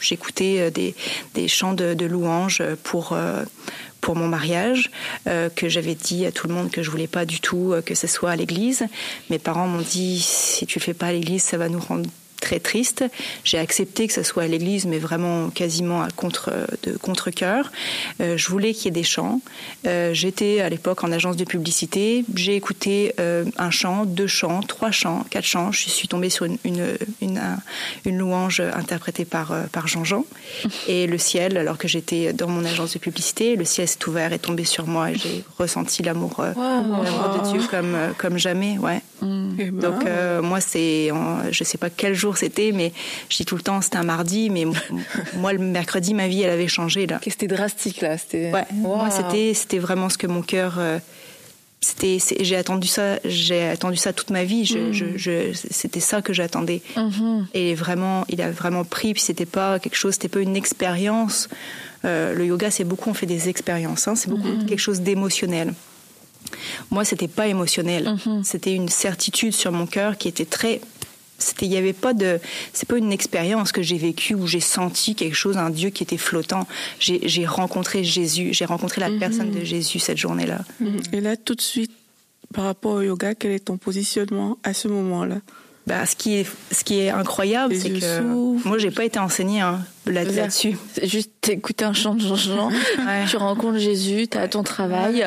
J'écoutais 0.00 0.56
euh, 0.60 0.70
des, 0.70 0.94
des 1.34 1.48
chants 1.48 1.72
de, 1.72 1.94
de 1.94 2.06
louanges 2.06 2.62
pour 2.82 3.12
euh, 3.12 3.44
pour 4.00 4.16
mon 4.16 4.28
mariage, 4.28 4.90
que 5.26 5.68
j'avais 5.68 5.94
dit 5.94 6.24
à 6.24 6.32
tout 6.32 6.48
le 6.48 6.54
monde 6.54 6.70
que 6.70 6.82
je 6.82 6.90
voulais 6.90 7.06
pas 7.06 7.26
du 7.26 7.38
tout 7.38 7.74
que 7.84 7.94
ce 7.94 8.06
soit 8.06 8.30
à 8.30 8.36
l'église. 8.36 8.86
Mes 9.28 9.38
parents 9.38 9.66
m'ont 9.66 9.82
dit 9.82 10.20
si 10.20 10.64
tu 10.64 10.78
le 10.78 10.82
fais 10.82 10.94
pas 10.94 11.08
à 11.08 11.12
l'église, 11.12 11.42
ça 11.42 11.58
va 11.58 11.68
nous 11.68 11.80
rendre 11.80 12.08
très 12.40 12.60
triste. 12.60 13.04
J'ai 13.44 13.58
accepté 13.58 14.06
que 14.06 14.12
ce 14.12 14.22
soit 14.22 14.44
à 14.44 14.46
l'église, 14.46 14.86
mais 14.86 14.98
vraiment 14.98 15.50
quasiment 15.50 16.02
à 16.02 16.08
contre 16.10 16.50
de 16.82 16.96
contre 16.96 17.30
cœur. 17.30 17.70
Euh, 18.20 18.36
je 18.36 18.48
voulais 18.48 18.72
qu'il 18.74 18.86
y 18.86 18.88
ait 18.88 18.90
des 18.90 19.02
chants. 19.02 19.40
Euh, 19.86 20.12
J'étais 20.14 20.60
à 20.60 20.68
l'époque 20.68 21.04
en 21.04 21.12
agence 21.12 21.36
de 21.36 21.44
publicité. 21.44 22.24
J'ai 22.34 22.56
écouté 22.56 23.14
euh, 23.20 23.44
un 23.58 23.70
chant, 23.70 24.04
deux 24.04 24.26
chants, 24.26 24.60
trois 24.62 24.90
chants, 24.90 25.24
quatre 25.30 25.44
chants. 25.44 25.72
Je 25.72 25.88
suis 25.88 26.08
tombée 26.08 26.30
sur 26.30 26.46
une 26.46 26.58
une, 26.64 26.96
une, 27.20 27.40
une 28.04 28.18
louange 28.18 28.60
interprétée 28.60 29.24
par 29.24 29.54
par 29.72 29.86
Jean-Jean 29.88 30.24
et 30.88 31.06
le 31.06 31.18
ciel. 31.18 31.56
Alors 31.56 31.78
que 31.78 31.88
j'étais 31.88 32.32
dans 32.32 32.48
mon 32.48 32.64
agence 32.64 32.92
de 32.94 32.98
publicité, 32.98 33.56
le 33.56 33.64
ciel 33.64 33.86
s'est 33.88 34.06
ouvert 34.08 34.32
et 34.32 34.38
tombé 34.38 34.64
sur 34.64 34.86
moi 34.86 35.10
et 35.10 35.14
j'ai 35.16 35.44
ressenti 35.58 36.02
l'amour 36.02 36.42
l'amour 36.44 37.38
de 37.38 37.50
Dieu 37.52 37.60
comme 37.70 37.96
comme 38.18 38.38
jamais. 38.38 38.78
Ouais. 38.78 39.00
Eh 39.22 39.70
ben, 39.70 39.80
Donc 39.80 40.06
euh, 40.06 40.42
moi 40.42 40.60
c'est, 40.60 41.10
je 41.50 41.64
sais 41.64 41.78
pas 41.78 41.90
quel 41.90 42.14
jour 42.14 42.29
c'était, 42.38 42.72
mais 42.72 42.92
je 43.28 43.36
dis 43.38 43.44
tout 43.44 43.56
le 43.56 43.62
temps 43.62 43.80
c'était 43.80 43.96
un 43.98 44.02
mardi, 44.04 44.50
mais 44.50 44.64
moi 45.36 45.52
le 45.52 45.58
mercredi 45.58 46.14
ma 46.14 46.28
vie 46.28 46.42
elle 46.42 46.50
avait 46.50 46.68
changé 46.68 47.06
là. 47.06 47.20
C'était 47.26 47.46
drastique 47.46 48.00
là. 48.00 48.16
C'était. 48.18 48.52
Ouais. 48.52 48.64
Moi 48.72 49.08
c'était 49.10 49.54
c'était 49.54 49.78
vraiment 49.78 50.08
ce 50.08 50.18
que 50.18 50.26
mon 50.26 50.42
cœur. 50.42 50.76
euh, 50.78 50.98
c'était, 51.82 52.18
j'ai 52.40 52.56
attendu 52.56 52.86
ça, 52.86 53.18
j'ai 53.24 53.66
attendu 53.68 53.96
ça 53.96 54.12
toute 54.12 54.28
ma 54.28 54.44
vie. 54.44 54.66
Je, 54.66 54.92
je, 54.92 55.16
je- 55.16 55.52
c'était 55.70 55.98
ça 56.00 56.20
que 56.20 56.34
j'attendais. 56.34 56.82
Mhm. 56.94 57.46
Et 57.54 57.74
vraiment, 57.74 58.26
il 58.28 58.42
a 58.42 58.50
vraiment 58.50 58.84
pris. 58.84 59.14
Puis 59.14 59.22
c'était 59.22 59.46
pas 59.46 59.78
quelque 59.78 59.96
chose, 59.96 60.12
c'était 60.12 60.28
pas 60.28 60.40
une 60.40 60.56
expérience. 60.56 61.48
Euh, 62.04 62.34
le 62.34 62.44
yoga, 62.44 62.70
c'est 62.70 62.84
beaucoup, 62.84 63.08
on 63.08 63.14
fait 63.14 63.24
des 63.24 63.48
expériences. 63.48 64.08
hein, 64.08 64.14
c'est 64.14 64.28
beaucoup 64.28 64.50
quelque 64.68 64.78
chose 64.78 65.00
d'émotionnel. 65.00 65.72
Moi, 66.90 67.04
c'était 67.06 67.28
pas 67.28 67.46
émotionnel. 67.46 68.14
C'était 68.42 68.74
une 68.74 68.90
certitude 68.90 69.54
sur 69.54 69.72
mon 69.72 69.86
cœur 69.86 70.18
qui 70.18 70.28
était 70.28 70.44
très. 70.44 70.82
C'était, 71.40 71.66
il 71.66 71.72
y 71.72 71.76
avait 71.76 71.92
pas 71.92 72.14
de. 72.14 72.38
C'est 72.72 72.88
pas 72.88 72.96
une 72.96 73.12
expérience 73.12 73.72
que 73.72 73.82
j'ai 73.82 73.98
vécue 73.98 74.34
où 74.34 74.46
j'ai 74.46 74.60
senti 74.60 75.14
quelque 75.14 75.34
chose, 75.34 75.56
un 75.56 75.70
Dieu 75.70 75.90
qui 75.90 76.02
était 76.02 76.16
flottant. 76.16 76.68
J'ai, 76.98 77.20
j'ai 77.28 77.46
rencontré 77.46 78.04
Jésus. 78.04 78.50
J'ai 78.52 78.66
rencontré 78.66 79.00
la 79.00 79.10
personne 79.18 79.50
de 79.50 79.64
Jésus 79.64 79.98
cette 79.98 80.18
journée-là. 80.18 80.60
Mhm. 80.80 81.00
Et 81.12 81.20
là, 81.20 81.36
tout 81.36 81.54
de 81.54 81.60
suite, 81.60 81.90
par 82.54 82.64
rapport 82.64 82.92
au 82.92 83.02
yoga, 83.02 83.34
quel 83.34 83.52
est 83.52 83.64
ton 83.64 83.76
positionnement 83.76 84.58
à 84.62 84.74
ce 84.74 84.88
moment-là? 84.88 85.36
Bah, 85.86 86.04
ce 86.06 86.14
qui 86.14 86.34
est, 86.34 86.46
ce 86.70 86.84
qui 86.84 87.00
est 87.00 87.10
incroyable, 87.10 87.74
c'est 87.74 87.90
que 87.90 88.00
s'ouvrent. 88.00 88.68
moi, 88.68 88.78
j'ai 88.78 88.90
pas 88.90 89.04
été 89.04 89.18
enseignée 89.18 89.60
hein, 89.60 89.80
là-dessus. 90.06 90.76
Juste 91.02 91.30
t'écoutes 91.40 91.82
un 91.82 91.92
chant 91.92 92.14
de 92.14 92.20
Jean-Jean, 92.20 92.68
Ouais. 92.98 93.24
tu 93.28 93.36
rencontres 93.36 93.78
Jésus, 93.78 94.28
tu 94.28 94.36
as 94.38 94.48
ton 94.48 94.62
travail, 94.62 95.24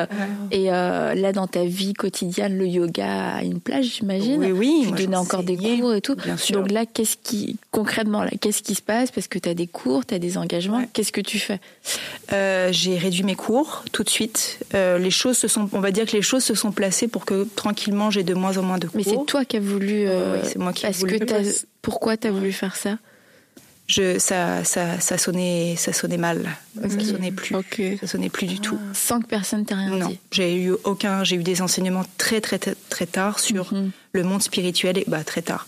et 0.52 0.72
euh, 0.72 1.14
là 1.16 1.32
dans 1.32 1.48
ta 1.48 1.64
vie 1.64 1.94
quotidienne, 1.94 2.58
le 2.58 2.68
yoga 2.68 3.36
a 3.38 3.44
une 3.44 3.60
place, 3.60 3.86
j'imagine. 3.86 4.40
Oui, 4.40 4.52
oui, 4.52 4.80
Tu 4.84 4.88
moi, 4.90 4.98
donnais 4.98 5.16
encore 5.16 5.44
des 5.44 5.58
cours 5.58 5.94
et 5.94 6.02
tout. 6.02 6.16
bien 6.16 6.38
sûr. 6.38 6.56
Donc 6.60 6.72
là, 6.72 6.86
qu'est-ce 6.86 7.18
qui, 7.22 7.58
concrètement, 7.72 8.24
là, 8.24 8.32
qu'est-ce 8.40 8.62
qui 8.62 8.76
se 8.76 8.82
passe? 8.82 9.12
Parce 9.12 9.28
que 9.28 9.40
tu 9.40 9.50
as 9.50 9.54
des 9.54 9.68
cours, 9.68 10.06
tu 10.06 10.14
as 10.16 10.20
des 10.20 10.38
engagements, 10.38 10.84
qu'est-ce 10.94 11.12
que 11.12 11.22
tu 11.22 11.40
fais? 11.40 11.60
Euh, 12.32 12.70
j'ai 12.72 12.98
réduit 12.98 13.24
mes 13.24 13.36
cours 13.36 13.84
tout 13.92 14.04
de 14.04 14.10
suite. 14.10 14.60
Euh, 14.74 14.98
les 14.98 15.12
choses 15.12 15.38
se 15.38 15.48
sont, 15.48 15.70
on 15.74 15.80
va 15.80 15.92
dire 15.92 16.06
que 16.06 16.12
les 16.16 16.22
choses 16.22 16.44
se 16.44 16.56
sont 16.56 16.72
placées 16.72 17.08
pour 17.08 17.26
que 17.26 17.48
tranquillement 17.56 18.12
j'ai 18.12 18.24
de 18.24 18.34
moins 18.34 18.58
en 18.58 18.64
moins 18.64 18.78
de 18.78 18.88
cours. 18.88 18.96
Mais 18.98 19.04
c'est 19.04 19.26
toi 19.26 19.46
qui 19.46 19.58
as 19.58 19.60
voulu. 19.60 20.08
Oui, 20.08 20.40
c'est 20.44 20.58
moi 20.58 20.74
qui 20.74 20.86
ai 20.86 20.92
voulu. 20.92 21.20
que 21.20 21.26
pourquoi 21.82 22.18
tu 22.18 22.28
as 22.28 22.32
voulu 22.32 22.52
faire 22.52 22.76
ça? 22.76 22.98
Je, 23.96 24.18
ça, 24.18 24.64
ça, 24.64 25.00
ça 25.00 25.18
sonnait, 25.18 25.76
ça 25.78 25.94
sonnait 25.94 26.18
mal. 26.18 26.50
Ça 26.82 26.90
sonnait 27.00 27.32
plus. 27.32 27.56
Ça 28.00 28.08
sonnait 28.08 28.30
plus 28.30 28.48
du 28.48 28.60
tout. 28.60 28.80
Sans 28.94 29.20
que 29.20 29.28
personne 29.28 29.66
t'ait 29.66 29.76
rien 29.76 29.90
Non, 29.96 30.08
dit. 30.08 30.20
j'ai 30.32 30.56
eu 30.56 30.72
aucun. 30.84 31.24
J'ai 31.24 31.36
eu 31.36 31.44
des 31.44 31.62
enseignements 31.62 32.06
très 32.18 32.42
très 32.42 32.58
très, 32.60 32.76
très 32.90 33.06
tard 33.06 33.40
sur 33.40 33.74
Mhm. 33.74 33.92
le 34.14 34.24
monde 34.24 34.42
spirituel 34.42 34.98
et 34.98 35.04
bah 35.08 35.24
très 35.24 35.42
tard. 35.42 35.68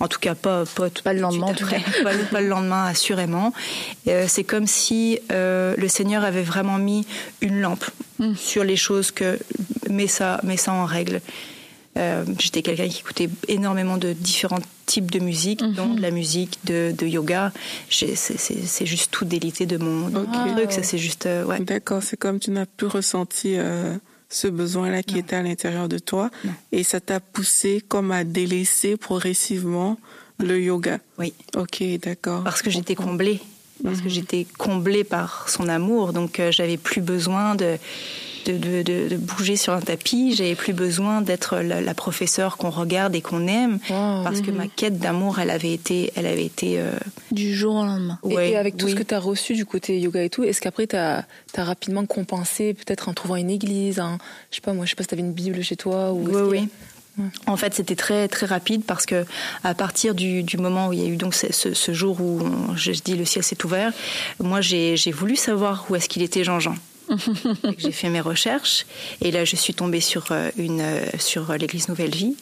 En 0.00 0.08
tout 0.08 0.18
cas 0.20 0.34
pas 0.34 0.64
pas, 0.64 0.88
tout 0.90 1.02
Pas 1.02 1.12
le 1.12 1.20
lendemain, 1.20 1.48
après. 1.50 1.80
pas, 2.02 2.12
le- 2.12 2.24
pas 2.24 2.40
le 2.40 2.48
lendemain 2.48 2.84
assurément. 2.86 3.52
Euh, 4.08 4.24
c'est 4.28 4.44
comme 4.44 4.66
si 4.66 5.18
euh, 5.32 5.74
le 5.76 5.88
Seigneur 5.88 6.24
avait 6.24 6.42
vraiment 6.44 6.78
mis 6.78 7.06
une 7.42 7.60
lampe 7.60 7.84
Mhm. 8.18 8.34
sur 8.36 8.64
les 8.64 8.76
choses 8.76 9.10
que 9.10 9.38
met 9.90 10.06
ça 10.06 10.40
met 10.44 10.56
ça 10.56 10.72
en 10.72 10.86
règle. 10.86 11.20
Euh, 11.96 12.24
J'étais 12.38 12.62
quelqu'un 12.62 12.88
qui 12.88 13.00
écoutait 13.00 13.30
énormément 13.48 13.96
de 13.96 14.12
différents 14.12 14.60
types 14.86 15.10
de 15.10 15.18
musique, 15.18 15.62
Mhm. 15.62 15.72
dont 15.74 15.94
de 15.94 16.00
la 16.02 16.10
musique, 16.10 16.58
de, 16.64 16.94
de 16.96 17.06
yoga. 17.06 17.52
C'est 17.90 18.86
juste 18.86 19.10
tout 19.10 19.24
délité 19.24 19.66
de 19.66 19.76
mon, 19.78 20.08
de 20.08 20.18
mon 20.18 20.22
Ok. 20.22 20.56
truc. 20.56 20.72
Ça 20.72 20.82
c'est 20.82 20.98
juste 20.98 21.26
euh, 21.26 21.44
ouais. 21.44 21.60
D'accord, 21.60 22.02
c'est 22.02 22.16
comme 22.16 22.38
tu 22.38 22.50
n'as 22.50 22.66
plus 22.66 22.86
ressenti 22.86 23.54
euh, 23.56 23.96
ce 24.28 24.48
besoin-là 24.48 25.02
qui 25.02 25.14
Non. 25.14 25.20
était 25.20 25.36
à 25.36 25.42
l'intérieur 25.42 25.88
de 25.88 25.98
toi, 25.98 26.30
Non. 26.44 26.52
et 26.72 26.82
ça 26.82 27.00
t'a 27.00 27.20
poussé 27.20 27.82
comme 27.86 28.10
à 28.12 28.24
délaisser 28.24 28.96
progressivement 28.96 29.98
le 30.38 30.60
yoga. 30.60 30.98
Oui. 31.18 31.32
Ok, 31.56 31.82
d'accord. 32.02 32.44
parce 32.44 32.60
que 32.62 32.70
j'étais 32.70 32.94
comblée 32.94 33.40
parce 33.84 34.00
que 34.00 34.08
j'étais 34.08 34.46
comblée 34.56 35.04
par 35.04 35.50
son 35.50 35.68
amour 35.68 36.14
donc 36.14 36.40
euh, 36.40 36.50
j'avais 36.50 36.78
plus 36.78 37.02
besoin 37.02 37.54
de 37.54 37.76
de, 38.46 38.56
de, 38.58 38.82
de- 38.82 39.08
de 39.08 39.16
bouger 39.16 39.56
sur 39.56 39.72
un 39.72 39.80
tapis 39.80 40.34
j'avais 40.34 40.54
plus 40.54 40.72
besoin 40.72 41.20
d'être 41.20 41.58
la, 41.58 41.80
la 41.80 41.94
professeure 41.94 42.56
qu'on 42.56 42.70
regarde 42.70 43.14
et 43.14 43.20
qu'on 43.20 43.46
aime 43.46 43.78
Wow. 43.90 44.22
parce 44.24 44.40
que 44.40 44.50
ma 44.50 44.66
quête 44.68 44.98
d'amour 44.98 45.38
elle 45.38 45.50
avait 45.50 45.72
été 45.72 46.12
elle 46.16 46.26
avait 46.26 46.44
été 46.46 46.78
euh, 46.80 46.90
Du 47.32 47.54
jour 47.54 47.74
au 47.76 47.84
lendemain. 47.84 48.18
Et- 48.28 48.34
ouais, 48.34 48.50
et 48.52 48.56
avec 48.56 48.76
tout 48.76 48.86
oui. 48.86 48.92
ce 48.92 48.96
que 48.96 49.02
tu 49.02 49.14
as 49.14 49.18
reçu 49.20 49.54
du 49.54 49.66
côté 49.66 49.98
yoga 50.00 50.22
et 50.22 50.30
tout, 50.30 50.44
est-ce 50.44 50.60
qu'après 50.60 50.86
tu 50.86 50.96
as, 50.96 51.24
rapidement 51.56 52.06
compensé, 52.06 52.74
peut-être 52.74 53.08
en 53.08 53.14
trouvant 53.14 53.36
une 53.36 53.50
église, 53.50 53.98
un, 53.98 54.18
je 54.50 54.56
sais 54.56 54.60
pas 54.60 54.72
moi, 54.72 54.84
je 54.84 54.90
sais 54.90 54.96
pas 54.96 55.02
si 55.02 55.08
tu 55.08 55.14
avais 55.14 55.22
une 55.22 55.32
Bible 55.32 55.62
chez 55.62 55.76
toi 55.76 56.12
ou 56.12 56.26
Oui, 56.28 56.42
oui. 56.60 56.68
En 57.46 57.56
fait, 57.56 57.72
c'était 57.72 57.96
très 57.96 58.28
très 58.28 58.44
rapide 58.44 58.82
parce 58.86 59.06
que 59.06 59.24
à 59.64 59.72
partir 59.74 60.14
du, 60.14 60.42
du 60.42 60.58
moment 60.58 60.88
où 60.88 60.92
il 60.92 61.00
y 61.00 61.04
a 61.06 61.08
eu 61.08 61.16
donc 61.16 61.34
ce, 61.34 61.50
ce- 61.50 61.72
ce 61.72 61.92
jour 61.94 62.20
où 62.20 62.40
on- 62.42 62.76
je 62.76 62.92
dis 62.92 63.14
le 63.14 63.24
ciel 63.24 63.42
s'est 63.42 63.64
ouvert, 63.64 63.90
moi 64.38 64.60
j'ai 64.60 64.98
j'ai 64.98 65.12
voulu 65.12 65.34
savoir 65.34 65.86
où 65.88 65.96
est-ce 65.96 66.08
qu'il 66.10 66.22
était 66.22 66.44
Jean-Jean. 66.44 66.74
J'ai 67.78 67.92
fait 67.92 68.08
mes 68.08 68.20
recherches 68.20 68.86
et 69.20 69.30
là 69.30 69.44
je 69.44 69.56
suis 69.56 69.74
tombée 69.74 70.00
sur 70.00 70.26
euh, 70.30 70.50
une 70.56 70.80
euh, 70.80 71.06
sur 71.18 71.52
l'église 71.52 71.88
Nouvelle 71.88 72.14
Vie 72.14 72.36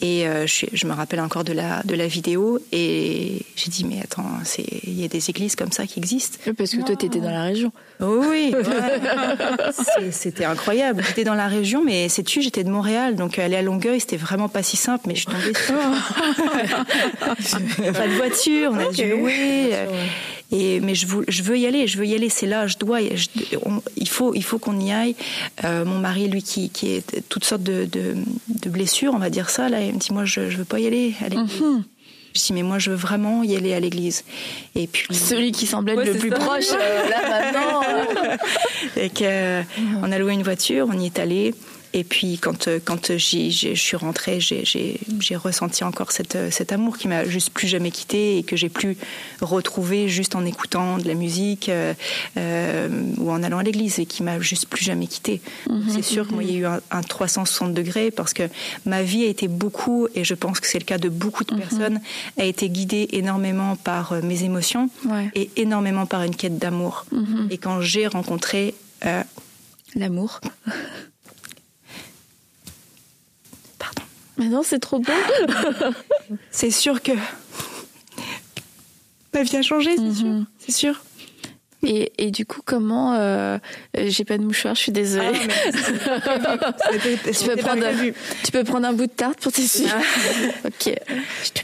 et 0.00 0.26
euh, 0.26 0.46
je, 0.46 0.86
me 0.86 0.92
rappelle 0.92 1.20
encore 1.20 1.44
de 1.44 1.52
la 1.52 1.82
de 1.82 1.94
la 1.94 2.06
vidéo 2.06 2.60
et 2.72 3.42
j'ai 3.56 3.70
dit 3.70 3.84
mais 3.84 4.00
attends 4.02 4.24
il 4.58 5.00
y 5.00 5.04
a 5.04 5.08
des 5.08 5.30
églises 5.30 5.56
comme 5.56 5.72
ça 5.72 5.86
qui 5.86 5.98
existent. 5.98 6.38
Parce 6.56 6.72
que 6.72 6.82
toi, 6.82 6.96
tu 6.96 7.06
étais 7.06 7.20
dans 7.20 7.30
la 7.30 7.42
région. 7.42 7.72
Oh 8.00 8.22
oui, 8.28 8.52
ouais. 8.66 9.72
C'est- 9.72 10.10
c'était 10.10 10.44
incroyable. 10.44 11.02
J'étais 11.06 11.24
dans 11.24 11.34
la 11.34 11.46
région, 11.46 11.82
mais 11.84 12.08
sais-tu, 12.08 12.42
j'étais 12.42 12.64
de 12.64 12.70
Montréal, 12.70 13.14
donc 13.14 13.38
aller 13.38 13.56
à 13.56 13.62
Longueuil, 13.62 14.00
c'était 14.00 14.16
vraiment 14.16 14.48
pas 14.48 14.62
si 14.62 14.76
simple. 14.76 15.04
Mais 15.06 15.14
je 15.14 15.20
suis 15.20 15.30
tombée 15.30 15.54
sur 15.54 15.74
pas 17.92 18.08
de 18.08 18.14
voiture, 18.16 18.70
on 18.72 18.78
a 18.78 18.90
dû 18.90 19.08
louer. 19.10 19.70
Et 20.52 20.80
mais 20.80 20.94
je 20.94 21.06
veux, 21.06 21.24
je 21.28 21.42
veux 21.42 21.58
y 21.58 21.66
aller, 21.66 21.86
je 21.86 21.98
veux 21.98 22.06
y 22.06 22.14
aller. 22.14 22.28
C'est 22.28 22.46
là, 22.46 22.66
je 22.66 22.76
dois. 22.78 23.00
je- 23.00 23.56
on- 23.64 23.82
il 23.96 24.08
faut, 24.08 24.34
il 24.34 24.44
faut 24.44 24.58
qu'on 24.58 24.78
y 24.78 24.92
aille. 24.92 25.16
Euh, 25.64 25.84
mon 25.84 25.98
mari, 25.98 26.28
lui, 26.28 26.42
qui, 26.42 26.70
qui 26.70 26.94
est 26.96 27.28
toutes 27.28 27.44
sortes 27.44 27.62
de, 27.62 27.86
de, 27.90 28.14
de 28.48 28.70
blessures, 28.70 29.12
on 29.14 29.18
va 29.18 29.30
dire 29.30 29.50
ça, 29.50 29.68
là, 29.68 29.80
il 29.80 29.94
me 29.94 29.98
dit 29.98 30.12
moi, 30.12 30.24
je, 30.24 30.50
je 30.50 30.56
veux 30.58 30.64
pas 30.64 30.78
y 30.80 30.86
aller 30.86 31.14
à 31.24 31.28
l'église. 32.34 32.42
Je 32.42 32.46
dis 32.46 32.52
mais 32.52 32.62
moi, 32.62 32.78
je 32.78 32.90
veux 32.90 32.96
vraiment 32.96 33.42
y 33.42 33.56
aller 33.56 33.74
à 33.74 33.80
l'église. 33.80 34.24
Et 34.74 34.86
puis 34.86 35.14
Celui 35.14 35.52
qui 35.52 35.66
semblait 35.66 35.92
être 35.92 35.98
Ouais, 35.98 36.12
le 36.12 36.18
plus 36.18 36.30
ça. 36.30 36.36
proche, 36.36 36.64
euh, 36.72 37.08
là 37.08 37.28
maintenant. 37.28 37.82
euh, 37.82 38.36
Et 39.00 39.10
que, 39.10 39.62
on 40.02 40.10
a 40.12 40.18
loué 40.18 40.32
une 40.34 40.42
voiture, 40.42 40.88
on 40.92 40.98
y 40.98 41.06
est 41.06 41.18
allé. 41.18 41.54
Et 41.96 42.02
puis 42.02 42.38
quand 42.38 42.66
euh, 42.66 42.80
quand 42.84 43.12
je 43.16 43.74
suis 43.74 43.96
rentrée, 43.96 44.40
j'ai- 44.40 44.98
ressenti 45.36 45.84
encore 45.84 46.10
cette, 46.12 46.34
euh, 46.36 46.50
cet 46.50 46.72
amour 46.72 46.98
qui 46.98 47.06
m'a 47.08 47.24
juste 47.24 47.50
plus 47.50 47.68
jamais 47.68 47.90
quitté 47.90 48.38
et 48.38 48.42
que 48.42 48.56
j'ai 48.56 48.68
plus 48.68 48.96
retrouvé 49.40 50.08
juste 50.08 50.34
en 50.34 50.44
écoutant 50.44 50.98
de 50.98 51.06
la 51.06 51.14
musique 51.14 51.68
euh, 51.68 51.94
ou 53.18 53.30
en 53.30 53.42
allant 53.42 53.58
à 53.58 53.62
l'église 53.62 53.98
et 54.00 54.06
qui 54.06 54.22
m'a 54.22 54.40
juste 54.40 54.66
plus 54.66 54.84
jamais 54.84 55.06
quitté. 55.06 55.40
C'est 55.88 56.02
sûr 56.02 56.26
que 56.26 56.34
moi 56.34 56.42
il 56.42 56.50
y 56.50 56.54
a 56.56 56.58
eu 56.58 56.66
un, 56.66 56.80
un 56.90 57.02
360 57.02 57.72
degrés 57.74 58.10
parce 58.10 58.32
que 58.34 58.44
ma 58.86 59.02
vie 59.02 59.24
a 59.24 59.28
été 59.28 59.46
beaucoup 59.48 60.08
et 60.14 60.24
je 60.24 60.34
pense 60.34 60.58
que 60.60 60.66
c'est 60.66 60.78
le 60.80 60.84
cas 60.84 60.98
de 60.98 61.08
beaucoup 61.08 61.44
de 61.44 61.54
personnes 61.54 62.00
a 62.38 62.44
été 62.44 62.68
guidée 62.70 63.08
énormément 63.12 63.76
par 63.76 64.14
mes 64.22 64.42
émotions 64.42 64.90
Ouais. 65.06 65.30
et 65.34 65.50
énormément 65.56 66.06
par 66.06 66.22
une 66.22 66.34
quête 66.34 66.58
d'amour. 66.58 67.06
Et 67.50 67.58
quand 67.58 67.80
j'ai 67.80 68.06
rencontré 68.08 68.74
euh, 69.06 69.22
L'amour. 69.94 70.40
Pardon. 73.78 74.02
Mais 74.38 74.46
non, 74.46 74.62
c'est 74.62 74.80
trop 74.80 74.98
beau. 74.98 75.12
C'est 76.50 76.70
sûr 76.70 77.02
que 77.02 77.12
ma 79.32 79.42
vie 79.42 79.56
a 79.56 79.62
changé, 79.62 79.96
c'est 79.96 80.14
sûr. 80.14 80.44
C'est 80.58 80.72
sûr. 80.72 81.02
Et, 81.86 82.12
et 82.18 82.30
du 82.30 82.46
coup, 82.46 82.60
comment 82.64 83.14
euh, 83.14 83.58
J'ai 83.94 84.24
pas 84.24 84.38
de 84.38 84.42
mouchoir, 84.42 84.74
je 84.74 84.80
suis 84.80 84.92
désolée. 84.92 85.26
Ah, 86.06 86.72
tu, 87.32 87.46
peux 87.46 87.56
prendre, 87.56 87.84
tu 88.42 88.52
peux 88.52 88.64
prendre 88.64 88.86
un 88.86 88.92
bout 88.92 89.06
de 89.06 89.12
tarte 89.12 89.40
pour 89.40 89.52
t'essuyer. 89.52 89.88
Ah. 89.92 90.00
ok. 90.66 90.94
Je 91.44 91.50
te 91.50 91.63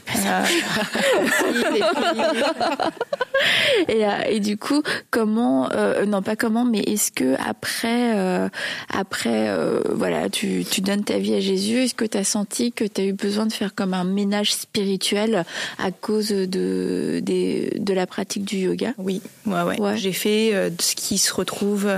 Et, 3.87 4.05
euh, 4.05 4.09
et 4.29 4.39
du 4.39 4.57
coup, 4.57 4.83
comment 5.09 5.71
euh, 5.71 6.05
Non, 6.05 6.21
pas 6.21 6.35
comment, 6.35 6.65
mais 6.65 6.79
est-ce 6.79 7.11
que 7.11 7.35
après, 7.45 8.17
euh, 8.17 8.49
après, 8.89 9.49
euh, 9.49 9.81
voilà, 9.91 10.29
tu, 10.29 10.65
tu 10.69 10.81
donnes 10.81 11.03
ta 11.03 11.17
vie 11.17 11.33
à 11.33 11.39
Jésus 11.39 11.83
Est-ce 11.83 11.95
que 11.95 12.05
tu 12.05 12.17
as 12.17 12.23
senti 12.23 12.71
que 12.71 12.83
tu 12.85 13.01
as 13.01 13.05
eu 13.05 13.13
besoin 13.13 13.45
de 13.45 13.53
faire 13.53 13.73
comme 13.75 13.93
un 13.93 14.03
ménage 14.03 14.53
spirituel 14.53 15.45
à 15.77 15.91
cause 15.91 16.29
de 16.29 17.19
des, 17.23 17.73
de 17.77 17.93
la 17.93 18.05
pratique 18.07 18.45
du 18.45 18.57
yoga? 18.57 18.93
Oui, 18.97 19.21
ouais, 19.45 19.61
ouais. 19.63 19.79
ouais. 19.79 19.97
J'ai 19.97 20.13
fait 20.13 20.53
euh, 20.53 20.69
ce 20.79 20.95
qui 20.95 21.17
se 21.17 21.33
retrouve 21.33 21.89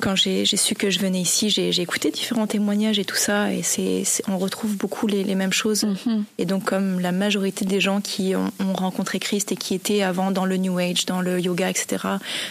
quand 0.00 0.16
j'ai 0.16 0.44
su 0.44 0.74
que 0.74 0.90
je 0.90 0.98
venais 0.98 1.20
ici, 1.20 1.50
j'ai 1.50 1.80
écouté 1.80 2.10
différents 2.10 2.46
témoignages 2.46 2.98
et 2.98 3.04
tout 3.04 3.16
ça, 3.16 3.52
et 3.52 3.62
c'est 3.62 4.04
on 4.28 4.38
retrouve 4.38 4.76
beaucoup 4.76 5.06
les, 5.06 5.24
les 5.24 5.34
mêmes 5.34 5.52
choses. 5.52 5.84
Mm-hmm. 5.84 6.22
Et 6.38 6.44
donc, 6.46 6.64
comme 6.64 7.00
la 7.00 7.12
majorité 7.12 7.64
des 7.64 7.80
gens 7.80 8.00
qui 8.00 8.34
ont, 8.34 8.50
ont, 8.60 8.72
rencontré 8.72 9.18
Christ 9.18 9.52
et 9.52 9.56
qui 9.56 9.74
étaient 9.74 10.02
avant 10.02 10.30
dans 10.30 10.44
le 10.44 10.56
New 10.56 10.78
Age, 10.78 11.06
dans 11.06 11.20
le 11.20 11.40
yoga, 11.40 11.70
etc., 11.70 12.04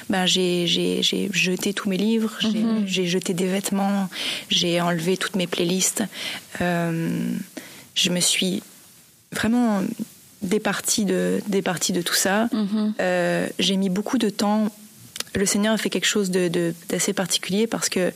ben 0.09 0.25
j'ai 0.25 0.67
jeté 1.31 1.73
tous 1.73 1.89
mes 1.89 1.97
livres, 1.97 2.37
mm-hmm. 2.41 2.85
j'ai 2.85 3.05
jeté 3.05 3.33
des 3.33 3.47
vêtements, 3.47 4.09
j'ai 4.49 4.79
enlevé 4.81 5.17
toutes 5.17 5.35
mes 5.35 5.47
playlists. 5.47 6.03
Euh, 6.61 7.09
je 7.95 8.09
me 8.11 8.19
suis 8.19 8.61
vraiment 9.31 9.81
départie 10.41 11.05
de, 11.05 11.41
départie 11.47 11.91
de 11.91 12.01
tout 12.01 12.13
ça. 12.13 12.45
Mm-hmm. 12.45 12.93
Euh, 13.01 13.47
j'ai 13.59 13.75
mis 13.75 13.89
beaucoup 13.89 14.17
de 14.17 14.29
temps 14.29 14.69
le 15.35 15.45
Seigneur 15.45 15.73
a 15.73 15.77
fait 15.77 15.89
quelque 15.89 16.07
chose 16.07 16.31
d'assez 16.31 17.11
de, 17.11 17.15
particulier 17.15 17.67
parce 17.67 17.89
que 17.89 18.11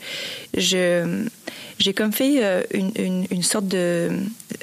je 0.55 1.25
j'ai 1.79 1.93
comme 1.93 2.13
fait 2.13 2.43
euh, 2.43 2.63
une, 2.73 2.91
une, 2.95 3.27
une 3.31 3.43
sorte 3.43 3.67
de 3.67 4.09